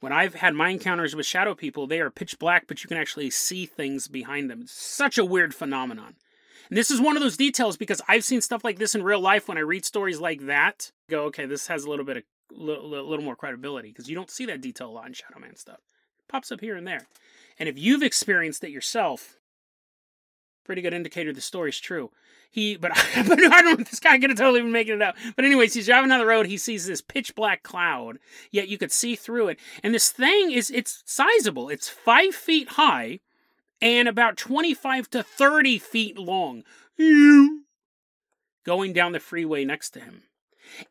When 0.00 0.12
I've 0.12 0.34
had 0.34 0.54
my 0.54 0.68
encounters 0.68 1.16
with 1.16 1.24
shadow 1.24 1.54
people, 1.54 1.86
they 1.86 2.00
are 2.00 2.10
pitch 2.10 2.38
black, 2.38 2.66
but 2.66 2.84
you 2.84 2.88
can 2.88 2.98
actually 2.98 3.30
see 3.30 3.64
things 3.64 4.08
behind 4.08 4.50
them. 4.50 4.60
It's 4.60 4.72
such 4.72 5.16
a 5.16 5.24
weird 5.24 5.54
phenomenon. 5.54 6.16
And 6.68 6.76
this 6.76 6.90
is 6.90 7.00
one 7.00 7.16
of 7.16 7.22
those 7.22 7.36
details 7.36 7.76
because 7.76 8.02
I've 8.08 8.24
seen 8.24 8.40
stuff 8.40 8.64
like 8.64 8.78
this 8.78 8.94
in 8.94 9.02
real 9.02 9.20
life 9.20 9.48
when 9.48 9.58
I 9.58 9.62
read 9.62 9.84
stories 9.84 10.20
like 10.20 10.46
that. 10.46 10.92
Go, 11.08 11.24
okay, 11.24 11.46
this 11.46 11.66
has 11.68 11.84
a 11.84 11.90
little 11.90 12.04
bit 12.04 12.18
of 12.18 12.22
little, 12.50 12.88
little 12.88 13.24
more 13.24 13.36
credibility 13.36 13.88
because 13.88 14.08
you 14.08 14.14
don't 14.14 14.30
see 14.30 14.46
that 14.46 14.60
detail 14.60 14.88
a 14.88 14.92
lot 14.92 15.06
in 15.06 15.12
Shadow 15.12 15.38
Man 15.38 15.56
stuff. 15.56 15.80
It 16.18 16.28
pops 16.28 16.52
up 16.52 16.60
here 16.60 16.76
and 16.76 16.86
there. 16.86 17.06
And 17.58 17.68
if 17.68 17.78
you've 17.78 18.02
experienced 18.02 18.62
it 18.64 18.70
yourself, 18.70 19.38
pretty 20.64 20.82
good 20.82 20.94
indicator 20.94 21.32
the 21.32 21.40
story's 21.40 21.78
true. 21.78 22.10
He, 22.50 22.76
but, 22.76 22.92
but 23.26 23.40
I 23.52 23.62
don't 23.62 23.88
this 23.88 24.00
guy 24.00 24.18
could 24.18 24.30
have 24.30 24.38
totally 24.38 24.60
been 24.60 24.72
making 24.72 24.94
it 24.94 25.02
up. 25.02 25.16
But 25.36 25.44
anyways, 25.44 25.74
he's 25.74 25.86
driving 25.86 26.10
down 26.10 26.20
the 26.20 26.26
road. 26.26 26.46
He 26.46 26.56
sees 26.56 26.86
this 26.86 27.00
pitch 27.00 27.34
black 27.34 27.62
cloud, 27.62 28.18
yet 28.50 28.68
you 28.68 28.78
could 28.78 28.92
see 28.92 29.16
through 29.16 29.48
it. 29.48 29.58
And 29.82 29.94
this 29.94 30.10
thing 30.10 30.50
is, 30.50 30.70
it's 30.70 31.02
sizable. 31.06 31.68
It's 31.68 31.88
five 31.88 32.34
feet 32.34 32.70
high 32.70 33.20
and 33.80 34.08
about 34.08 34.36
25 34.36 35.10
to 35.10 35.22
30 35.22 35.78
feet 35.78 36.18
long. 36.18 36.64
Going 38.64 38.92
down 38.92 39.12
the 39.12 39.20
freeway 39.20 39.64
next 39.64 39.90
to 39.90 40.00
him. 40.00 40.22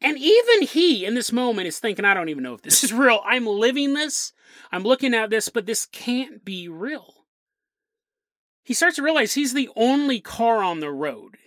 And 0.02 0.18
even 0.18 0.64
he, 0.64 1.06
in 1.06 1.14
this 1.14 1.32
moment, 1.32 1.68
is 1.68 1.80
thinking, 1.80 2.06
I 2.06 2.14
don't 2.14 2.30
even 2.30 2.44
know 2.44 2.56
if 2.56 2.62
this 2.62 2.84
is 2.84 2.94
real. 2.94 3.22
I'm 3.26 3.46
living 3.46 3.94
this. 3.94 4.34
I'm 4.72 4.84
looking 4.84 5.14
at 5.14 5.30
this, 5.30 5.50
but 5.50 5.66
this 5.66 5.86
can't 5.86 6.44
be 6.44 6.68
real. 6.68 7.14
He 8.64 8.74
starts 8.74 8.98
to 8.98 9.04
realize 9.04 9.34
he's 9.34 9.54
the 9.54 9.70
only 9.76 10.20
car 10.20 10.64
on 10.64 10.80
the 10.80 10.92
road. 10.92 11.38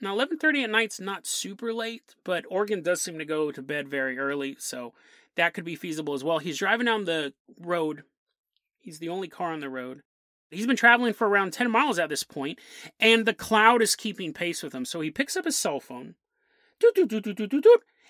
Now, 0.00 0.16
11:30 0.16 0.64
at 0.64 0.70
night's 0.70 1.00
not 1.00 1.26
super 1.26 1.72
late, 1.72 2.14
but 2.24 2.44
Oregon 2.48 2.82
does 2.82 3.02
seem 3.02 3.18
to 3.18 3.24
go 3.24 3.52
to 3.52 3.62
bed 3.62 3.88
very 3.88 4.18
early, 4.18 4.56
so 4.58 4.94
that 5.36 5.54
could 5.54 5.64
be 5.64 5.76
feasible 5.76 6.14
as 6.14 6.24
well. 6.24 6.38
He's 6.38 6.58
driving 6.58 6.86
down 6.86 7.04
the 7.04 7.34
road. 7.58 8.02
He's 8.78 8.98
the 8.98 9.10
only 9.10 9.28
car 9.28 9.52
on 9.52 9.60
the 9.60 9.68
road. 9.68 10.02
He's 10.50 10.66
been 10.66 10.76
traveling 10.76 11.12
for 11.12 11.28
around 11.28 11.52
10 11.52 11.70
miles 11.70 11.98
at 11.98 12.08
this 12.08 12.24
point, 12.24 12.58
and 12.98 13.24
the 13.24 13.34
cloud 13.34 13.82
is 13.82 13.94
keeping 13.94 14.32
pace 14.32 14.62
with 14.62 14.74
him. 14.74 14.84
So 14.84 15.00
he 15.00 15.10
picks 15.10 15.36
up 15.36 15.44
his 15.44 15.56
cell 15.56 15.80
phone 15.80 16.16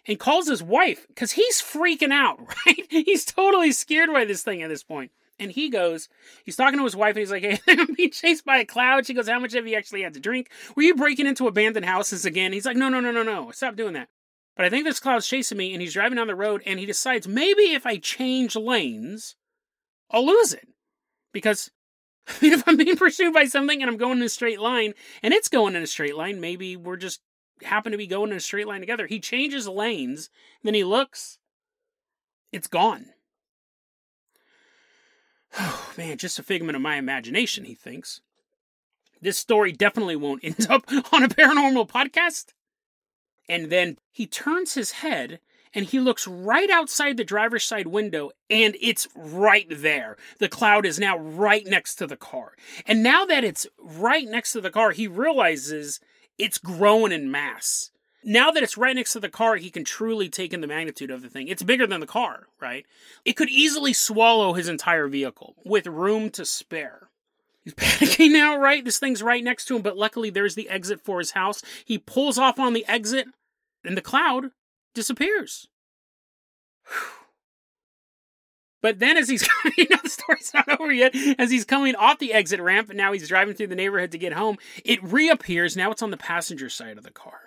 and 0.07 0.19
calls 0.19 0.49
his 0.49 0.63
wife 0.63 1.07
because 1.09 1.33
he's 1.33 1.61
freaking 1.61 2.13
out, 2.13 2.39
right? 2.67 2.87
He's 2.89 3.25
totally 3.25 3.73
scared 3.73 4.13
by 4.13 4.25
this 4.25 4.43
thing 4.43 4.63
at 4.63 4.69
this 4.69 4.83
point. 4.83 5.11
And 5.39 5.51
he 5.51 5.71
goes, 5.71 6.09
he's 6.45 6.57
talking 6.57 6.79
to 6.79 6.85
his 6.85 6.97
wife, 6.97 7.17
and 7.17 7.19
he's 7.19 7.31
like, 7.31 7.43
Hey, 7.43 7.61
I'm 7.69 7.95
being 7.95 8.11
chased 8.11 8.45
by 8.45 8.59
a 8.59 8.67
cloud. 8.67 9.07
She 9.07 9.15
goes, 9.15 9.29
How 9.29 9.39
much 9.39 9.55
have 9.55 9.67
you 9.67 9.77
actually 9.77 10.03
had 10.03 10.15
to 10.15 10.21
drink? 10.21 10.51
Were 10.77 10.83
you 10.83 10.95
breaking 10.95 11.27
into 11.27 11.47
abandoned 11.47 11.87
houses 11.87 12.27
again? 12.27 12.53
He's 12.53 12.67
like, 12.67 12.77
No, 12.77 12.89
no, 12.91 13.01
no, 13.01 13.11
no, 13.11 13.23
no. 13.23 13.51
Stop 13.51 13.77
doing 13.77 13.95
that. 13.95 14.09
But 14.55 14.67
I 14.67 14.69
think 14.69 14.85
this 14.85 15.01
cloud's 15.01 15.27
chasing 15.27 15.57
me, 15.57 15.73
and 15.73 15.81
he's 15.81 15.95
driving 15.95 16.17
down 16.17 16.27
the 16.27 16.35
road, 16.35 16.63
and 16.67 16.79
he 16.79 16.85
decides 16.85 17.27
maybe 17.27 17.73
if 17.73 17.87
I 17.87 17.97
change 17.97 18.55
lanes, 18.55 19.37
I'll 20.11 20.27
lose 20.27 20.53
it. 20.53 20.69
Because 21.33 21.71
I 22.31 22.33
mean, 22.43 22.53
if 22.53 22.67
I'm 22.67 22.77
being 22.77 22.97
pursued 22.97 23.33
by 23.33 23.45
something 23.47 23.83
and 23.83 23.91
I'm 23.91 23.97
going 23.97 24.19
in 24.19 24.25
a 24.25 24.29
straight 24.29 24.61
line, 24.61 24.95
and 25.23 25.35
it's 25.35 25.49
going 25.49 25.75
in 25.75 25.83
a 25.83 25.87
straight 25.87 26.17
line, 26.17 26.41
maybe 26.41 26.77
we're 26.77 26.97
just 26.97 27.21
happen 27.63 27.93
to 27.93 27.99
be 27.99 28.07
going 28.07 28.31
in 28.31 28.37
a 28.37 28.41
straight 28.41 28.67
line 28.67 28.81
together. 28.81 29.07
He 29.07 29.21
changes 29.21 29.69
lanes, 29.69 30.31
then 30.63 30.75
he 30.75 30.85
looks, 30.85 31.39
it's 32.53 32.69
gone. 32.69 33.07
Oh, 35.59 35.93
man, 35.99 36.19
just 36.19 36.39
a 36.39 36.43
figment 36.43 36.77
of 36.77 36.83
my 36.83 36.97
imagination, 36.97 37.65
he 37.65 37.75
thinks. 37.75 38.21
This 39.21 39.39
story 39.39 39.73
definitely 39.73 40.17
won't 40.17 40.45
end 40.45 40.67
up 40.71 40.85
on 41.13 41.23
a 41.23 41.29
paranormal 41.29 41.89
podcast. 41.89 42.55
And 43.49 43.71
then 43.71 43.99
he 44.11 44.27
turns 44.27 44.75
his 44.75 44.93
head 44.93 45.41
and 45.75 45.87
he 45.87 46.01
looks 46.01 46.27
right 46.27 46.71
outside 46.71 47.17
the 47.17 47.25
driver's 47.25 47.65
side 47.65 47.87
window 47.87 48.31
and 48.49 48.77
it's 48.81 49.09
right 49.15 49.67
there. 49.71 50.17
The 50.39 50.49
cloud 50.49 50.85
is 50.85 50.99
now 50.99 51.19
right 51.19 51.67
next 51.67 51.97
to 51.97 52.07
the 52.07 52.17
car. 52.17 52.53
And 52.87 53.03
now 53.03 53.25
that 53.25 53.45
it's 53.45 53.67
right 53.79 54.27
next 54.27 54.53
to 54.53 54.61
the 54.61 54.71
car, 54.71 54.91
he 54.91 55.07
realizes 55.07 56.01
it's 56.39 56.59
growing 56.59 57.13
in 57.13 57.31
mass. 57.31 57.91
Now 58.23 58.51
that 58.51 58.63
it's 58.63 58.77
right 58.77 58.95
next 58.95 59.15
to 59.15 59.21
the 59.21 59.31
car, 59.31 59.57
he 59.57 59.71
can 59.71 59.85
truly 59.85 60.29
take 60.29 60.53
in 60.53 60.61
the 60.61 60.67
magnitude 60.67 61.11
of 61.11 61.23
the 61.23 61.31
thing. 61.31 61.49
It's 61.49 61.63
bigger 61.63 61.87
than 61.87 62.01
the 62.01 62.07
car, 62.07 62.49
right? 62.61 62.85
It 63.25 63.35
could 63.35 63.49
easily 63.49 63.95
swallow 63.95 64.53
his 64.53 64.69
entire 64.69 65.09
vehicle 65.09 65.55
with 65.65 65.87
room 65.87 66.29
to 66.31 66.45
spare. 66.45 67.09
He's 67.63 67.75
panicking 67.75 68.33
now, 68.33 68.59
right? 68.59 68.85
This 68.85 68.99
thing's 68.99 69.23
right 69.23 69.43
next 69.43 69.67
to 69.67 69.77
him, 69.77 69.83
but 69.83 69.97
luckily 69.97 70.29
there's 70.29 70.55
the 70.55 70.69
exit 70.69 71.01
for 71.03 71.19
his 71.19 71.31
house. 71.31 71.63
He 71.85 71.97
pulls 71.97 72.37
off 72.37 72.59
on 72.59 72.75
the 72.75 72.87
exit, 72.87 73.29
and 73.85 73.97
the 73.97 74.03
cloud 74.03 74.51
disappears. 74.95 75.69
But 78.83 78.99
then, 78.99 79.17
as 79.17 79.29
he's 79.29 79.47
you 79.77 79.87
know, 79.91 79.99
the 80.03 80.09
story's 80.09 80.53
not 80.55 80.81
over 80.81 80.91
yet. 80.91 81.15
As 81.39 81.51
he's 81.51 81.65
coming 81.65 81.95
off 81.97 82.19
the 82.19 82.33
exit 82.33 82.61
ramp, 82.61 82.89
and 82.89 82.97
now 82.97 83.13
he's 83.13 83.29
driving 83.29 83.55
through 83.55 83.67
the 83.69 83.77
neighborhood 83.77 84.13
to 84.13 84.19
get 84.19 84.33
home, 84.33 84.57
it 84.85 85.03
reappears. 85.03 85.77
Now 85.77 85.91
it's 85.91 86.03
on 86.03 86.11
the 86.11 86.17
passenger 86.17 86.69
side 86.71 86.97
of 86.97 87.05
the 87.05 87.11
car. 87.11 87.41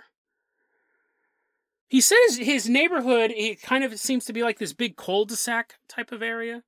He 1.88 2.02
says 2.02 2.38
his 2.38 2.68
neighborhood 2.68 3.32
it 3.36 3.62
kind 3.62 3.84
of 3.84 4.00
seems 4.00 4.26
to 4.26 4.34
be 4.34 4.42
like 4.42 4.58
this 4.58 4.74
big 4.74 4.96
cul-de-sac 4.96 5.76
type 5.88 6.12
of 6.12 6.24
area. 6.24 6.64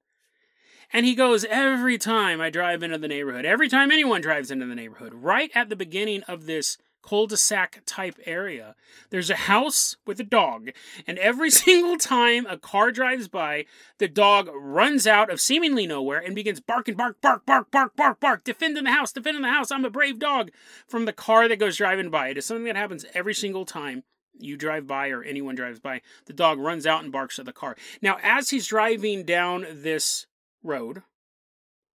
And 0.93 1.03
he 1.05 1.15
goes, 1.15 1.45
every 1.45 1.97
time 1.97 2.39
I 2.39 2.51
drive 2.51 2.83
into 2.83 2.99
the 2.99 3.07
neighborhood, 3.07 3.43
every 3.43 3.67
time 3.67 3.89
anyone 3.89 4.21
drives 4.21 4.51
into 4.51 4.67
the 4.67 4.75
neighborhood, 4.75 5.15
right 5.15 5.49
at 5.55 5.69
the 5.69 5.75
beginning 5.75 6.21
of 6.23 6.45
this 6.45 6.77
cul-de-sac 7.05 7.83
type 7.85 8.19
area. 8.25 8.75
There's 9.11 9.29
a 9.29 9.35
house 9.35 9.95
with 10.05 10.19
a 10.19 10.23
dog, 10.23 10.71
and 11.05 11.17
every 11.19 11.49
single 11.65 11.97
time 11.97 12.45
a 12.47 12.57
car 12.57 12.91
drives 12.91 13.27
by, 13.27 13.65
the 13.99 14.07
dog 14.07 14.49
runs 14.53 15.05
out 15.05 15.29
of 15.29 15.39
seemingly 15.39 15.85
nowhere 15.85 16.19
and 16.19 16.35
begins 16.35 16.59
barking, 16.59 16.95
bark, 16.95 17.21
bark, 17.21 17.45
bark, 17.45 17.69
bark, 17.71 17.95
bark, 17.95 18.19
bark, 18.19 18.43
defending 18.43 18.85
the 18.85 18.91
house, 18.91 19.11
defending 19.11 19.43
the 19.43 19.49
house. 19.49 19.71
I'm 19.71 19.85
a 19.85 19.89
brave 19.89 20.19
dog 20.19 20.51
from 20.87 21.05
the 21.05 21.13
car 21.13 21.47
that 21.47 21.59
goes 21.59 21.77
driving 21.77 22.09
by. 22.09 22.29
It 22.29 22.37
is 22.37 22.45
something 22.45 22.65
that 22.65 22.75
happens 22.75 23.05
every 23.13 23.33
single 23.33 23.65
time 23.65 24.03
you 24.39 24.57
drive 24.57 24.87
by 24.87 25.09
or 25.09 25.23
anyone 25.23 25.55
drives 25.55 25.79
by, 25.79 26.01
the 26.25 26.33
dog 26.33 26.59
runs 26.59 26.85
out 26.85 27.03
and 27.03 27.11
barks 27.11 27.39
at 27.39 27.45
the 27.45 27.53
car. 27.53 27.75
Now, 28.01 28.17
as 28.21 28.49
he's 28.49 28.67
driving 28.67 29.23
down 29.23 29.65
this 29.69 30.27
road, 30.63 31.03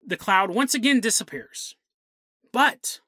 the 0.06 0.18
cloud 0.18 0.52
once 0.52 0.74
again 0.74 1.00
disappears. 1.00 1.76
But 2.52 3.00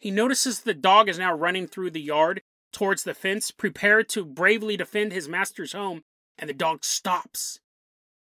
he 0.00 0.10
notices 0.10 0.60
the 0.60 0.74
dog 0.74 1.08
is 1.08 1.18
now 1.18 1.34
running 1.34 1.66
through 1.66 1.90
the 1.90 2.00
yard 2.00 2.40
towards 2.72 3.04
the 3.04 3.14
fence, 3.14 3.50
prepared 3.50 4.08
to 4.08 4.24
bravely 4.24 4.76
defend 4.76 5.12
his 5.12 5.28
master's 5.28 5.72
home, 5.72 6.02
and 6.38 6.48
the 6.48 6.54
dog 6.54 6.84
stops 6.84 7.60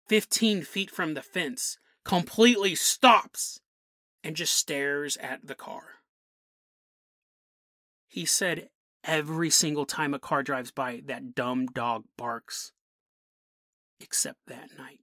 15 0.08 0.64
feet 0.64 0.90
from 0.90 1.14
the 1.14 1.22
fence, 1.22 1.78
completely 2.06 2.74
stops, 2.74 3.60
and 4.24 4.36
just 4.36 4.54
stares 4.54 5.18
at 5.18 5.46
the 5.46 5.56
car. 5.56 5.84
He 8.08 8.26
said 8.26 8.70
every 9.04 9.50
single 9.50 9.86
time 9.86 10.14
a 10.14 10.20
car 10.20 10.44
drives 10.44 10.72
by, 10.72 11.02
that 11.06 11.36
dumb 11.36 11.66
dog 11.66 12.06
barks. 12.18 12.72
Except 14.00 14.40
that 14.48 14.70
night. 14.78 15.00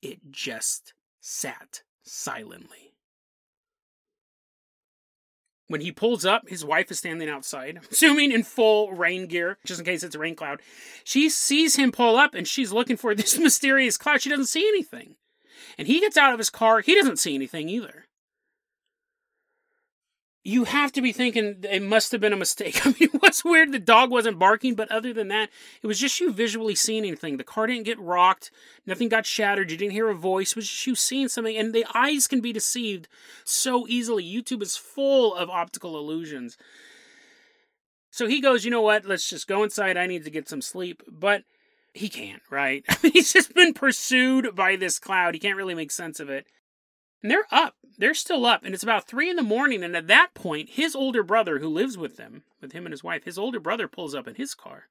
It 0.00 0.30
just 0.30 0.94
sat 1.20 1.82
silently. 2.02 2.93
When 5.68 5.80
he 5.80 5.92
pulls 5.92 6.26
up, 6.26 6.48
his 6.48 6.64
wife 6.64 6.90
is 6.90 6.98
standing 6.98 7.28
outside, 7.28 7.80
assuming 7.90 8.32
in 8.32 8.42
full 8.42 8.92
rain 8.92 9.26
gear, 9.26 9.58
just 9.64 9.80
in 9.80 9.86
case 9.86 10.02
it's 10.02 10.14
a 10.14 10.18
rain 10.18 10.34
cloud. 10.34 10.60
She 11.04 11.30
sees 11.30 11.76
him 11.76 11.92
pull 11.92 12.16
up 12.16 12.34
and 12.34 12.46
she's 12.46 12.72
looking 12.72 12.96
for 12.96 13.14
this 13.14 13.38
mysterious 13.38 13.96
cloud. 13.96 14.22
She 14.22 14.30
doesn't 14.30 14.46
see 14.46 14.66
anything. 14.68 15.16
And 15.78 15.88
he 15.88 16.00
gets 16.00 16.16
out 16.16 16.32
of 16.32 16.38
his 16.38 16.50
car. 16.50 16.80
He 16.80 16.94
doesn't 16.94 17.18
see 17.18 17.34
anything 17.34 17.68
either 17.68 18.03
you 20.46 20.64
have 20.64 20.92
to 20.92 21.00
be 21.00 21.10
thinking 21.10 21.64
it 21.70 21.82
must 21.82 22.12
have 22.12 22.20
been 22.20 22.34
a 22.34 22.36
mistake. 22.36 22.80
I 22.86 22.94
mean, 23.00 23.08
what's 23.18 23.44
weird? 23.44 23.72
The 23.72 23.78
dog 23.78 24.10
wasn't 24.10 24.38
barking, 24.38 24.74
but 24.74 24.92
other 24.92 25.12
than 25.12 25.28
that, 25.28 25.48
it 25.82 25.86
was 25.86 25.98
just 25.98 26.20
you 26.20 26.32
visually 26.32 26.74
seeing 26.74 27.04
anything. 27.04 27.38
The 27.38 27.44
car 27.44 27.66
didn't 27.66 27.86
get 27.86 27.98
rocked, 27.98 28.50
nothing 28.86 29.08
got 29.08 29.26
shattered, 29.26 29.70
you 29.70 29.76
didn't 29.76 29.92
hear 29.92 30.10
a 30.10 30.14
voice. 30.14 30.50
It 30.50 30.56
was 30.56 30.68
just 30.68 30.86
you 30.86 30.94
seeing 30.94 31.28
something, 31.28 31.56
and 31.56 31.72
the 31.74 31.86
eyes 31.94 32.28
can 32.28 32.42
be 32.42 32.52
deceived 32.52 33.08
so 33.44 33.86
easily. 33.88 34.22
YouTube 34.22 34.62
is 34.62 34.76
full 34.76 35.34
of 35.34 35.48
optical 35.48 35.98
illusions. 35.98 36.58
So 38.10 38.28
he 38.28 38.40
goes, 38.40 38.64
you 38.64 38.70
know 38.70 38.82
what? 38.82 39.06
Let's 39.06 39.28
just 39.28 39.48
go 39.48 39.64
inside. 39.64 39.96
I 39.96 40.06
need 40.06 40.24
to 40.24 40.30
get 40.30 40.48
some 40.48 40.60
sleep. 40.60 41.02
But 41.08 41.42
he 41.94 42.08
can't, 42.08 42.42
right? 42.48 42.84
He's 43.02 43.32
just 43.32 43.54
been 43.54 43.74
pursued 43.74 44.54
by 44.54 44.76
this 44.76 45.00
cloud. 45.00 45.34
He 45.34 45.40
can't 45.40 45.56
really 45.56 45.74
make 45.74 45.90
sense 45.90 46.20
of 46.20 46.30
it. 46.30 46.46
And 47.24 47.30
they're 47.30 47.46
up. 47.50 47.74
They're 47.96 48.12
still 48.12 48.44
up. 48.44 48.64
And 48.64 48.74
it's 48.74 48.82
about 48.82 49.08
three 49.08 49.30
in 49.30 49.36
the 49.36 49.42
morning. 49.42 49.82
And 49.82 49.96
at 49.96 50.08
that 50.08 50.34
point, 50.34 50.68
his 50.70 50.94
older 50.94 51.22
brother, 51.22 51.58
who 51.58 51.68
lives 51.68 51.96
with 51.96 52.18
them, 52.18 52.42
with 52.60 52.72
him 52.72 52.84
and 52.84 52.92
his 52.92 53.02
wife, 53.02 53.24
his 53.24 53.38
older 53.38 53.58
brother 53.58 53.88
pulls 53.88 54.14
up 54.14 54.28
in 54.28 54.34
his 54.34 54.54
car. 54.54 54.88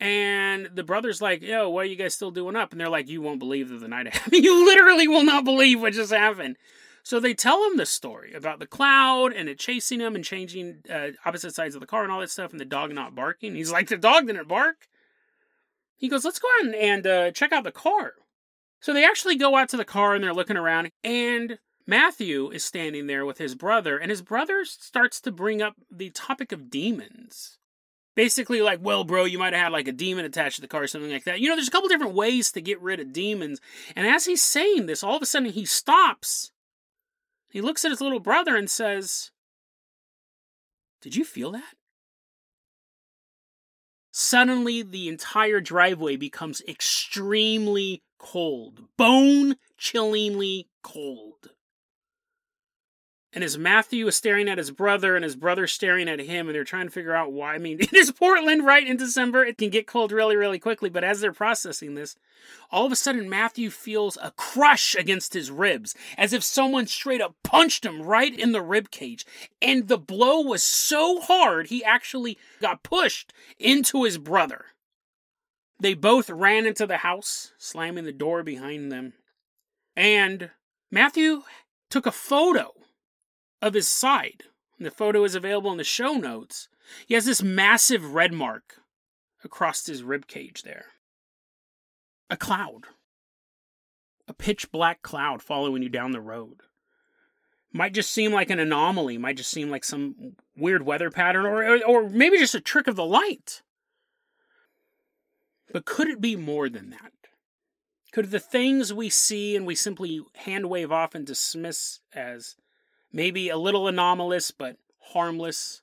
And 0.00 0.70
the 0.72 0.82
brother's 0.82 1.20
like, 1.20 1.42
Yo, 1.42 1.68
what 1.68 1.82
are 1.82 1.88
you 1.88 1.96
guys 1.96 2.14
still 2.14 2.30
doing 2.30 2.56
up? 2.56 2.72
And 2.72 2.80
they're 2.80 2.88
like, 2.88 3.10
You 3.10 3.20
won't 3.20 3.40
believe 3.40 3.68
that 3.68 3.80
the 3.80 3.88
night 3.88 4.06
happened. 4.14 4.42
you 4.42 4.64
literally 4.64 5.06
will 5.06 5.22
not 5.22 5.44
believe 5.44 5.82
what 5.82 5.92
just 5.92 6.14
happened. 6.14 6.56
So 7.02 7.20
they 7.20 7.34
tell 7.34 7.62
him 7.66 7.76
the 7.76 7.84
story 7.84 8.32
about 8.32 8.58
the 8.58 8.66
cloud 8.66 9.34
and 9.34 9.50
it 9.50 9.58
chasing 9.58 10.00
him 10.00 10.14
and 10.14 10.24
changing 10.24 10.78
uh, 10.88 11.08
opposite 11.26 11.54
sides 11.54 11.74
of 11.74 11.82
the 11.82 11.86
car 11.86 12.04
and 12.04 12.10
all 12.10 12.20
that 12.20 12.30
stuff, 12.30 12.52
and 12.52 12.60
the 12.60 12.64
dog 12.64 12.90
not 12.94 13.14
barking. 13.14 13.54
He's 13.54 13.70
like, 13.70 13.88
The 13.88 13.98
dog 13.98 14.28
didn't 14.28 14.48
bark. 14.48 14.88
He 15.94 16.08
goes, 16.08 16.24
Let's 16.24 16.38
go 16.38 16.48
out 16.58 16.64
and, 16.64 16.74
and 16.74 17.06
uh, 17.06 17.30
check 17.32 17.52
out 17.52 17.64
the 17.64 17.70
car. 17.70 18.14
So 18.82 18.92
they 18.92 19.04
actually 19.04 19.36
go 19.36 19.54
out 19.54 19.68
to 19.68 19.76
the 19.76 19.84
car 19.84 20.12
and 20.12 20.24
they're 20.24 20.34
looking 20.34 20.56
around, 20.56 20.90
and 21.04 21.60
Matthew 21.86 22.50
is 22.50 22.64
standing 22.64 23.06
there 23.06 23.24
with 23.24 23.38
his 23.38 23.54
brother, 23.54 23.96
and 23.96 24.10
his 24.10 24.22
brother 24.22 24.64
starts 24.64 25.20
to 25.20 25.30
bring 25.30 25.62
up 25.62 25.76
the 25.88 26.10
topic 26.10 26.50
of 26.50 26.68
demons. 26.68 27.58
Basically, 28.16 28.60
like, 28.60 28.80
well, 28.82 29.04
bro, 29.04 29.24
you 29.24 29.38
might 29.38 29.52
have 29.52 29.62
had 29.62 29.72
like 29.72 29.86
a 29.86 29.92
demon 29.92 30.24
attached 30.24 30.56
to 30.56 30.62
the 30.62 30.66
car 30.66 30.82
or 30.82 30.86
something 30.88 31.12
like 31.12 31.22
that. 31.24 31.38
You 31.38 31.48
know, 31.48 31.54
there's 31.54 31.68
a 31.68 31.70
couple 31.70 31.88
different 31.88 32.14
ways 32.14 32.50
to 32.52 32.60
get 32.60 32.82
rid 32.82 32.98
of 32.98 33.12
demons. 33.12 33.60
And 33.94 34.04
as 34.04 34.24
he's 34.24 34.42
saying 34.42 34.86
this, 34.86 35.04
all 35.04 35.16
of 35.16 35.22
a 35.22 35.26
sudden 35.26 35.52
he 35.52 35.64
stops. 35.64 36.50
He 37.50 37.60
looks 37.60 37.84
at 37.84 37.92
his 37.92 38.00
little 38.00 38.20
brother 38.20 38.56
and 38.56 38.68
says, 38.68 39.30
Did 41.00 41.14
you 41.14 41.24
feel 41.24 41.52
that? 41.52 41.74
Suddenly, 44.10 44.82
the 44.82 45.08
entire 45.08 45.60
driveway 45.60 46.16
becomes 46.16 46.62
extremely 46.68 48.02
cold, 48.22 48.84
bone 48.96 49.56
chillingly 49.76 50.68
cold. 50.82 51.50
And 53.34 53.42
as 53.42 53.56
Matthew 53.56 54.06
is 54.06 54.16
staring 54.16 54.46
at 54.46 54.58
his 54.58 54.70
brother 54.70 55.16
and 55.16 55.24
his 55.24 55.36
brother 55.36 55.66
staring 55.66 56.06
at 56.06 56.20
him, 56.20 56.48
and 56.48 56.54
they're 56.54 56.64
trying 56.64 56.86
to 56.86 56.92
figure 56.92 57.14
out 57.14 57.32
why. 57.32 57.54
I 57.54 57.58
mean, 57.58 57.78
it 57.80 57.92
is 57.92 58.12
Portland, 58.12 58.64
right? 58.64 58.86
In 58.86 58.98
December, 58.98 59.44
it 59.44 59.56
can 59.56 59.70
get 59.70 59.86
cold 59.86 60.12
really, 60.12 60.36
really 60.36 60.58
quickly. 60.58 60.90
But 60.90 61.04
as 61.04 61.20
they're 61.20 61.32
processing 61.32 61.94
this, 61.94 62.14
all 62.70 62.84
of 62.84 62.92
a 62.92 62.96
sudden, 62.96 63.30
Matthew 63.30 63.70
feels 63.70 64.18
a 64.22 64.32
crush 64.32 64.94
against 64.94 65.32
his 65.32 65.50
ribs, 65.50 65.94
as 66.18 66.34
if 66.34 66.42
someone 66.42 66.86
straight 66.86 67.22
up 67.22 67.34
punched 67.42 67.86
him 67.86 68.02
right 68.02 68.38
in 68.38 68.52
the 68.52 68.62
rib 68.62 68.90
cage. 68.90 69.24
And 69.62 69.88
the 69.88 69.98
blow 69.98 70.42
was 70.42 70.62
so 70.62 71.20
hard, 71.20 71.68
he 71.68 71.82
actually 71.82 72.36
got 72.60 72.82
pushed 72.82 73.32
into 73.58 74.04
his 74.04 74.18
brother. 74.18 74.66
They 75.82 75.94
both 75.94 76.30
ran 76.30 76.64
into 76.64 76.86
the 76.86 76.98
house, 76.98 77.50
slamming 77.58 78.04
the 78.04 78.12
door 78.12 78.44
behind 78.44 78.92
them. 78.92 79.14
And 79.96 80.50
Matthew 80.92 81.42
took 81.90 82.06
a 82.06 82.12
photo 82.12 82.70
of 83.60 83.74
his 83.74 83.88
side. 83.88 84.44
The 84.78 84.92
photo 84.92 85.24
is 85.24 85.34
available 85.34 85.72
in 85.72 85.78
the 85.78 85.84
show 85.84 86.12
notes. 86.12 86.68
He 87.08 87.14
has 87.14 87.24
this 87.24 87.42
massive 87.42 88.14
red 88.14 88.32
mark 88.32 88.76
across 89.42 89.84
his 89.84 90.04
rib 90.04 90.28
cage 90.28 90.62
there. 90.62 90.84
A 92.30 92.36
cloud. 92.36 92.84
A 94.28 94.32
pitch 94.32 94.70
black 94.70 95.02
cloud 95.02 95.42
following 95.42 95.82
you 95.82 95.88
down 95.88 96.12
the 96.12 96.20
road. 96.20 96.60
Might 97.72 97.92
just 97.92 98.12
seem 98.12 98.32
like 98.32 98.50
an 98.50 98.60
anomaly, 98.60 99.18
might 99.18 99.36
just 99.36 99.50
seem 99.50 99.68
like 99.68 99.82
some 99.82 100.36
weird 100.56 100.86
weather 100.86 101.10
pattern, 101.10 101.44
or, 101.44 101.64
or, 101.64 101.84
or 101.84 102.08
maybe 102.08 102.38
just 102.38 102.54
a 102.54 102.60
trick 102.60 102.86
of 102.86 102.94
the 102.94 103.04
light. 103.04 103.62
But 105.72 105.86
could 105.86 106.08
it 106.08 106.20
be 106.20 106.36
more 106.36 106.68
than 106.68 106.90
that? 106.90 107.12
Could 108.12 108.30
the 108.30 108.40
things 108.40 108.92
we 108.92 109.08
see 109.08 109.56
and 109.56 109.66
we 109.66 109.74
simply 109.74 110.20
hand 110.34 110.68
wave 110.68 110.92
off 110.92 111.14
and 111.14 111.26
dismiss 111.26 112.00
as 112.14 112.56
maybe 113.10 113.48
a 113.48 113.56
little 113.56 113.88
anomalous 113.88 114.50
but 114.50 114.76
harmless, 115.12 115.80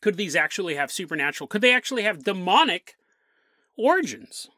could 0.00 0.16
these 0.16 0.36
actually 0.36 0.76
have 0.76 0.92
supernatural? 0.92 1.48
Could 1.48 1.62
they 1.62 1.74
actually 1.74 2.04
have 2.04 2.22
demonic 2.22 2.94
origins? 3.76 4.48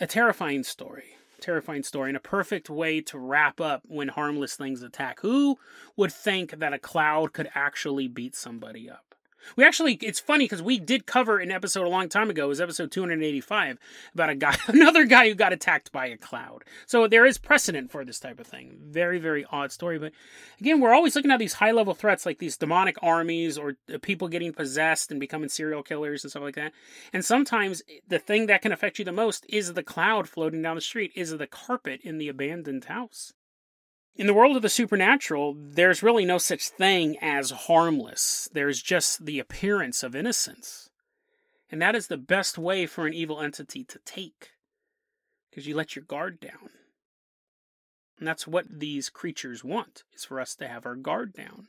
A 0.00 0.06
terrifying 0.06 0.64
story. 0.64 1.14
Terrifying 1.40 1.84
story 1.84 2.10
and 2.10 2.16
a 2.16 2.20
perfect 2.20 2.68
way 2.68 3.00
to 3.02 3.16
wrap 3.16 3.60
up 3.60 3.82
when 3.86 4.08
harmless 4.08 4.56
things 4.56 4.82
attack. 4.82 5.20
Who 5.20 5.58
would 5.96 6.12
think 6.12 6.58
that 6.58 6.72
a 6.72 6.78
cloud 6.80 7.32
could 7.32 7.48
actually 7.54 8.08
beat 8.08 8.34
somebody 8.34 8.90
up? 8.90 9.07
We 9.56 9.64
actually, 9.64 9.94
it's 9.94 10.20
funny 10.20 10.44
because 10.44 10.62
we 10.62 10.78
did 10.78 11.06
cover 11.06 11.38
an 11.38 11.50
episode 11.50 11.86
a 11.86 11.90
long 11.90 12.08
time 12.08 12.30
ago, 12.30 12.44
it 12.44 12.48
was 12.48 12.60
episode 12.60 12.90
285, 12.90 13.78
about 14.14 14.30
a 14.30 14.34
guy, 14.34 14.56
another 14.66 15.04
guy 15.04 15.28
who 15.28 15.34
got 15.34 15.52
attacked 15.52 15.92
by 15.92 16.06
a 16.06 16.16
cloud. 16.16 16.64
So 16.86 17.06
there 17.06 17.26
is 17.26 17.38
precedent 17.38 17.90
for 17.90 18.04
this 18.04 18.20
type 18.20 18.40
of 18.40 18.46
thing. 18.46 18.78
Very, 18.80 19.18
very 19.18 19.44
odd 19.50 19.72
story. 19.72 19.98
But 19.98 20.12
again, 20.60 20.80
we're 20.80 20.94
always 20.94 21.16
looking 21.16 21.30
at 21.30 21.38
these 21.38 21.54
high 21.54 21.72
level 21.72 21.94
threats 21.94 22.26
like 22.26 22.38
these 22.38 22.56
demonic 22.56 22.96
armies 23.02 23.58
or 23.58 23.76
uh, 23.92 23.98
people 24.00 24.28
getting 24.28 24.52
possessed 24.52 25.10
and 25.10 25.20
becoming 25.20 25.48
serial 25.48 25.82
killers 25.82 26.24
and 26.24 26.30
stuff 26.30 26.42
like 26.42 26.56
that. 26.56 26.72
And 27.12 27.24
sometimes 27.24 27.82
the 28.06 28.18
thing 28.18 28.46
that 28.46 28.62
can 28.62 28.72
affect 28.72 28.98
you 28.98 29.04
the 29.04 29.12
most 29.12 29.46
is 29.48 29.74
the 29.74 29.82
cloud 29.82 30.28
floating 30.28 30.62
down 30.62 30.76
the 30.76 30.80
street, 30.80 31.12
is 31.14 31.36
the 31.36 31.46
carpet 31.46 32.00
in 32.02 32.18
the 32.18 32.28
abandoned 32.28 32.84
house. 32.84 33.32
In 34.18 34.26
the 34.26 34.34
world 34.34 34.56
of 34.56 34.62
the 34.62 34.68
supernatural, 34.68 35.54
there's 35.56 36.02
really 36.02 36.24
no 36.24 36.38
such 36.38 36.70
thing 36.70 37.16
as 37.22 37.52
harmless. 37.52 38.48
There's 38.52 38.82
just 38.82 39.24
the 39.24 39.38
appearance 39.38 40.02
of 40.02 40.16
innocence. 40.16 40.90
And 41.70 41.80
that 41.80 41.94
is 41.94 42.08
the 42.08 42.16
best 42.16 42.58
way 42.58 42.84
for 42.84 43.06
an 43.06 43.14
evil 43.14 43.40
entity 43.40 43.84
to 43.84 44.00
take, 44.04 44.50
because 45.48 45.68
you 45.68 45.76
let 45.76 45.94
your 45.94 46.04
guard 46.04 46.40
down. 46.40 46.70
And 48.18 48.26
that's 48.26 48.48
what 48.48 48.80
these 48.80 49.08
creatures 49.08 49.62
want, 49.62 50.02
is 50.12 50.24
for 50.24 50.40
us 50.40 50.56
to 50.56 50.66
have 50.66 50.84
our 50.84 50.96
guard 50.96 51.32
down. 51.32 51.68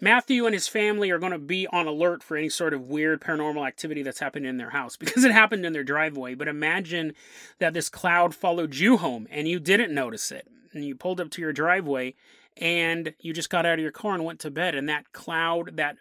Matthew 0.00 0.44
and 0.44 0.52
his 0.52 0.68
family 0.68 1.10
are 1.10 1.18
going 1.18 1.32
to 1.32 1.38
be 1.38 1.66
on 1.68 1.86
alert 1.86 2.22
for 2.22 2.36
any 2.36 2.50
sort 2.50 2.74
of 2.74 2.88
weird 2.88 3.20
paranormal 3.20 3.66
activity 3.66 4.02
that's 4.02 4.20
happened 4.20 4.44
in 4.44 4.58
their 4.58 4.70
house 4.70 4.96
because 4.96 5.24
it 5.24 5.32
happened 5.32 5.64
in 5.64 5.72
their 5.72 5.84
driveway. 5.84 6.34
But 6.34 6.48
imagine 6.48 7.14
that 7.58 7.72
this 7.72 7.88
cloud 7.88 8.34
followed 8.34 8.74
you 8.74 8.98
home 8.98 9.26
and 9.30 9.48
you 9.48 9.58
didn't 9.58 9.94
notice 9.94 10.30
it. 10.30 10.48
And 10.72 10.84
you 10.84 10.94
pulled 10.94 11.20
up 11.20 11.30
to 11.30 11.40
your 11.40 11.54
driveway 11.54 12.14
and 12.58 13.14
you 13.20 13.32
just 13.32 13.48
got 13.48 13.64
out 13.64 13.74
of 13.74 13.82
your 13.82 13.92
car 13.92 14.14
and 14.14 14.24
went 14.24 14.40
to 14.40 14.50
bed 14.50 14.74
and 14.74 14.88
that 14.88 15.12
cloud 15.12 15.76
that 15.76 15.96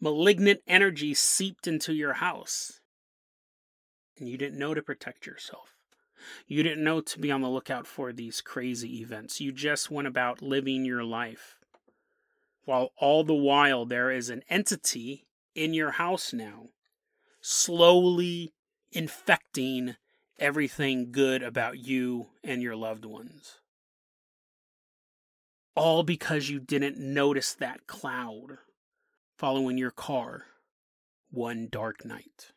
malignant 0.00 0.60
energy 0.66 1.12
seeped 1.12 1.66
into 1.66 1.92
your 1.92 2.14
house. 2.14 2.80
And 4.18 4.28
you 4.28 4.38
didn't 4.38 4.58
know 4.58 4.72
to 4.72 4.82
protect 4.82 5.26
yourself. 5.26 5.74
You 6.46 6.62
didn't 6.62 6.82
know 6.82 7.00
to 7.02 7.18
be 7.18 7.30
on 7.30 7.42
the 7.42 7.48
lookout 7.48 7.86
for 7.86 8.12
these 8.12 8.40
crazy 8.40 9.00
events. 9.00 9.40
You 9.40 9.52
just 9.52 9.90
went 9.90 10.08
about 10.08 10.42
living 10.42 10.84
your 10.84 11.04
life 11.04 11.57
while 12.68 12.92
all 12.98 13.24
the 13.24 13.32
while 13.32 13.86
there 13.86 14.10
is 14.10 14.28
an 14.28 14.42
entity 14.50 15.26
in 15.54 15.72
your 15.72 15.92
house 15.92 16.34
now, 16.34 16.68
slowly 17.40 18.52
infecting 18.92 19.96
everything 20.38 21.10
good 21.10 21.42
about 21.42 21.78
you 21.78 22.26
and 22.44 22.62
your 22.62 22.76
loved 22.76 23.06
ones. 23.06 23.60
All 25.74 26.02
because 26.02 26.50
you 26.50 26.60
didn't 26.60 26.98
notice 26.98 27.54
that 27.54 27.86
cloud 27.86 28.58
following 29.38 29.78
your 29.78 29.90
car 29.90 30.42
one 31.30 31.68
dark 31.70 32.04
night. 32.04 32.52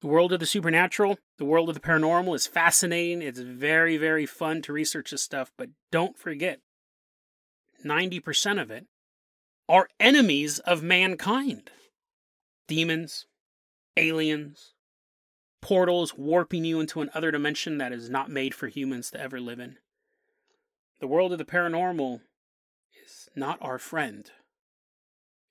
The 0.00 0.06
world 0.06 0.32
of 0.32 0.40
the 0.40 0.46
supernatural, 0.46 1.18
the 1.36 1.44
world 1.44 1.68
of 1.68 1.74
the 1.74 1.80
paranormal 1.82 2.34
is 2.34 2.46
fascinating. 2.46 3.20
It's 3.20 3.40
very, 3.40 3.98
very 3.98 4.24
fun 4.24 4.62
to 4.62 4.72
research 4.72 5.10
this 5.10 5.22
stuff, 5.22 5.52
but 5.58 5.68
don't 5.92 6.18
forget 6.18 6.60
90% 7.84 8.60
of 8.60 8.70
it 8.70 8.86
are 9.68 9.88
enemies 9.98 10.58
of 10.60 10.82
mankind 10.82 11.70
demons, 12.66 13.26
aliens, 13.96 14.74
portals 15.60 16.14
warping 16.16 16.64
you 16.64 16.78
into 16.78 17.00
another 17.00 17.32
dimension 17.32 17.78
that 17.78 17.92
is 17.92 18.08
not 18.08 18.30
made 18.30 18.54
for 18.54 18.68
humans 18.68 19.10
to 19.10 19.20
ever 19.20 19.40
live 19.40 19.58
in. 19.58 19.76
The 21.00 21.08
world 21.08 21.32
of 21.32 21.38
the 21.38 21.44
paranormal 21.44 22.20
is 23.04 23.28
not 23.34 23.58
our 23.60 23.78
friend, 23.78 24.30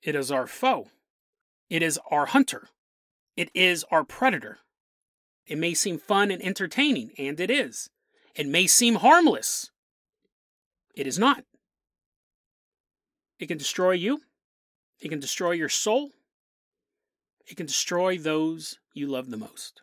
it 0.02 0.14
is 0.14 0.32
our 0.32 0.46
foe, 0.46 0.88
it 1.68 1.82
is 1.82 1.98
our 2.10 2.26
hunter, 2.26 2.68
it 3.36 3.50
is 3.54 3.84
our 3.90 4.04
predator. 4.04 4.58
It 5.46 5.58
may 5.58 5.74
seem 5.74 5.98
fun 5.98 6.30
and 6.30 6.40
entertaining, 6.42 7.10
and 7.18 7.40
it 7.40 7.50
is. 7.50 7.90
It 8.36 8.46
may 8.46 8.68
seem 8.68 8.96
harmless. 8.96 9.70
It 10.94 11.08
is 11.08 11.18
not. 11.18 11.44
It 13.40 13.46
can 13.46 13.58
destroy 13.58 13.92
you. 13.92 14.20
It 15.00 15.08
can 15.08 15.18
destroy 15.18 15.52
your 15.52 15.70
soul. 15.70 16.10
It 17.46 17.56
can 17.56 17.66
destroy 17.66 18.18
those 18.18 18.78
you 18.92 19.06
love 19.06 19.30
the 19.30 19.38
most. 19.38 19.80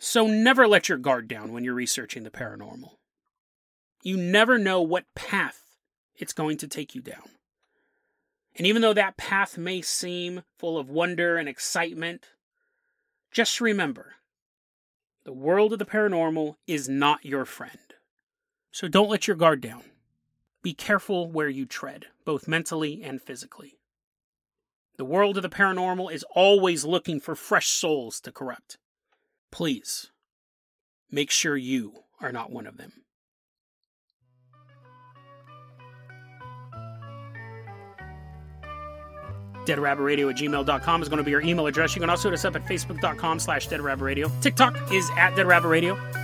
So 0.00 0.26
never 0.26 0.66
let 0.66 0.88
your 0.88 0.98
guard 0.98 1.28
down 1.28 1.52
when 1.52 1.62
you're 1.62 1.74
researching 1.74 2.24
the 2.24 2.30
paranormal. 2.30 2.96
You 4.02 4.16
never 4.16 4.58
know 4.58 4.80
what 4.82 5.04
path 5.14 5.60
it's 6.16 6.32
going 6.32 6.56
to 6.58 6.68
take 6.68 6.94
you 6.94 7.02
down. 7.02 7.30
And 8.56 8.66
even 8.66 8.82
though 8.82 8.94
that 8.94 9.16
path 9.16 9.58
may 9.58 9.82
seem 9.82 10.42
full 10.58 10.78
of 10.78 10.88
wonder 10.88 11.36
and 11.36 11.48
excitement, 11.48 12.28
just 13.30 13.60
remember 13.60 14.14
the 15.24 15.32
world 15.32 15.72
of 15.72 15.78
the 15.78 15.84
paranormal 15.84 16.56
is 16.66 16.88
not 16.88 17.24
your 17.24 17.44
friend. 17.44 17.78
So 18.70 18.88
don't 18.88 19.10
let 19.10 19.26
your 19.26 19.36
guard 19.36 19.60
down. 19.60 19.82
Be 20.64 20.72
careful 20.72 21.30
where 21.30 21.50
you 21.50 21.66
tread, 21.66 22.06
both 22.24 22.48
mentally 22.48 23.02
and 23.02 23.20
physically. 23.20 23.74
The 24.96 25.04
world 25.04 25.36
of 25.36 25.42
the 25.42 25.50
paranormal 25.50 26.10
is 26.10 26.24
always 26.34 26.86
looking 26.86 27.20
for 27.20 27.34
fresh 27.34 27.68
souls 27.68 28.18
to 28.22 28.32
corrupt. 28.32 28.78
Please, 29.52 30.10
make 31.10 31.30
sure 31.30 31.54
you 31.54 31.92
are 32.18 32.32
not 32.32 32.50
one 32.50 32.66
of 32.66 32.78
them. 32.78 33.04
deadrabbitradio 39.66 40.30
at 40.30 40.36
gmail.com 40.36 41.02
is 41.02 41.08
going 41.08 41.16
to 41.16 41.24
be 41.24 41.30
your 41.30 41.40
email 41.40 41.66
address. 41.66 41.94
You 41.94 42.00
can 42.00 42.10
also 42.10 42.28
hit 42.28 42.34
us 42.34 42.44
up 42.44 42.54
at 42.54 42.66
facebook.com 42.66 43.38
slash 43.38 43.68
deadrabbitradio. 43.68 44.30
TikTok 44.42 44.92
is 44.92 45.08
at 45.16 45.34
deadrabbitradio. 45.34 46.23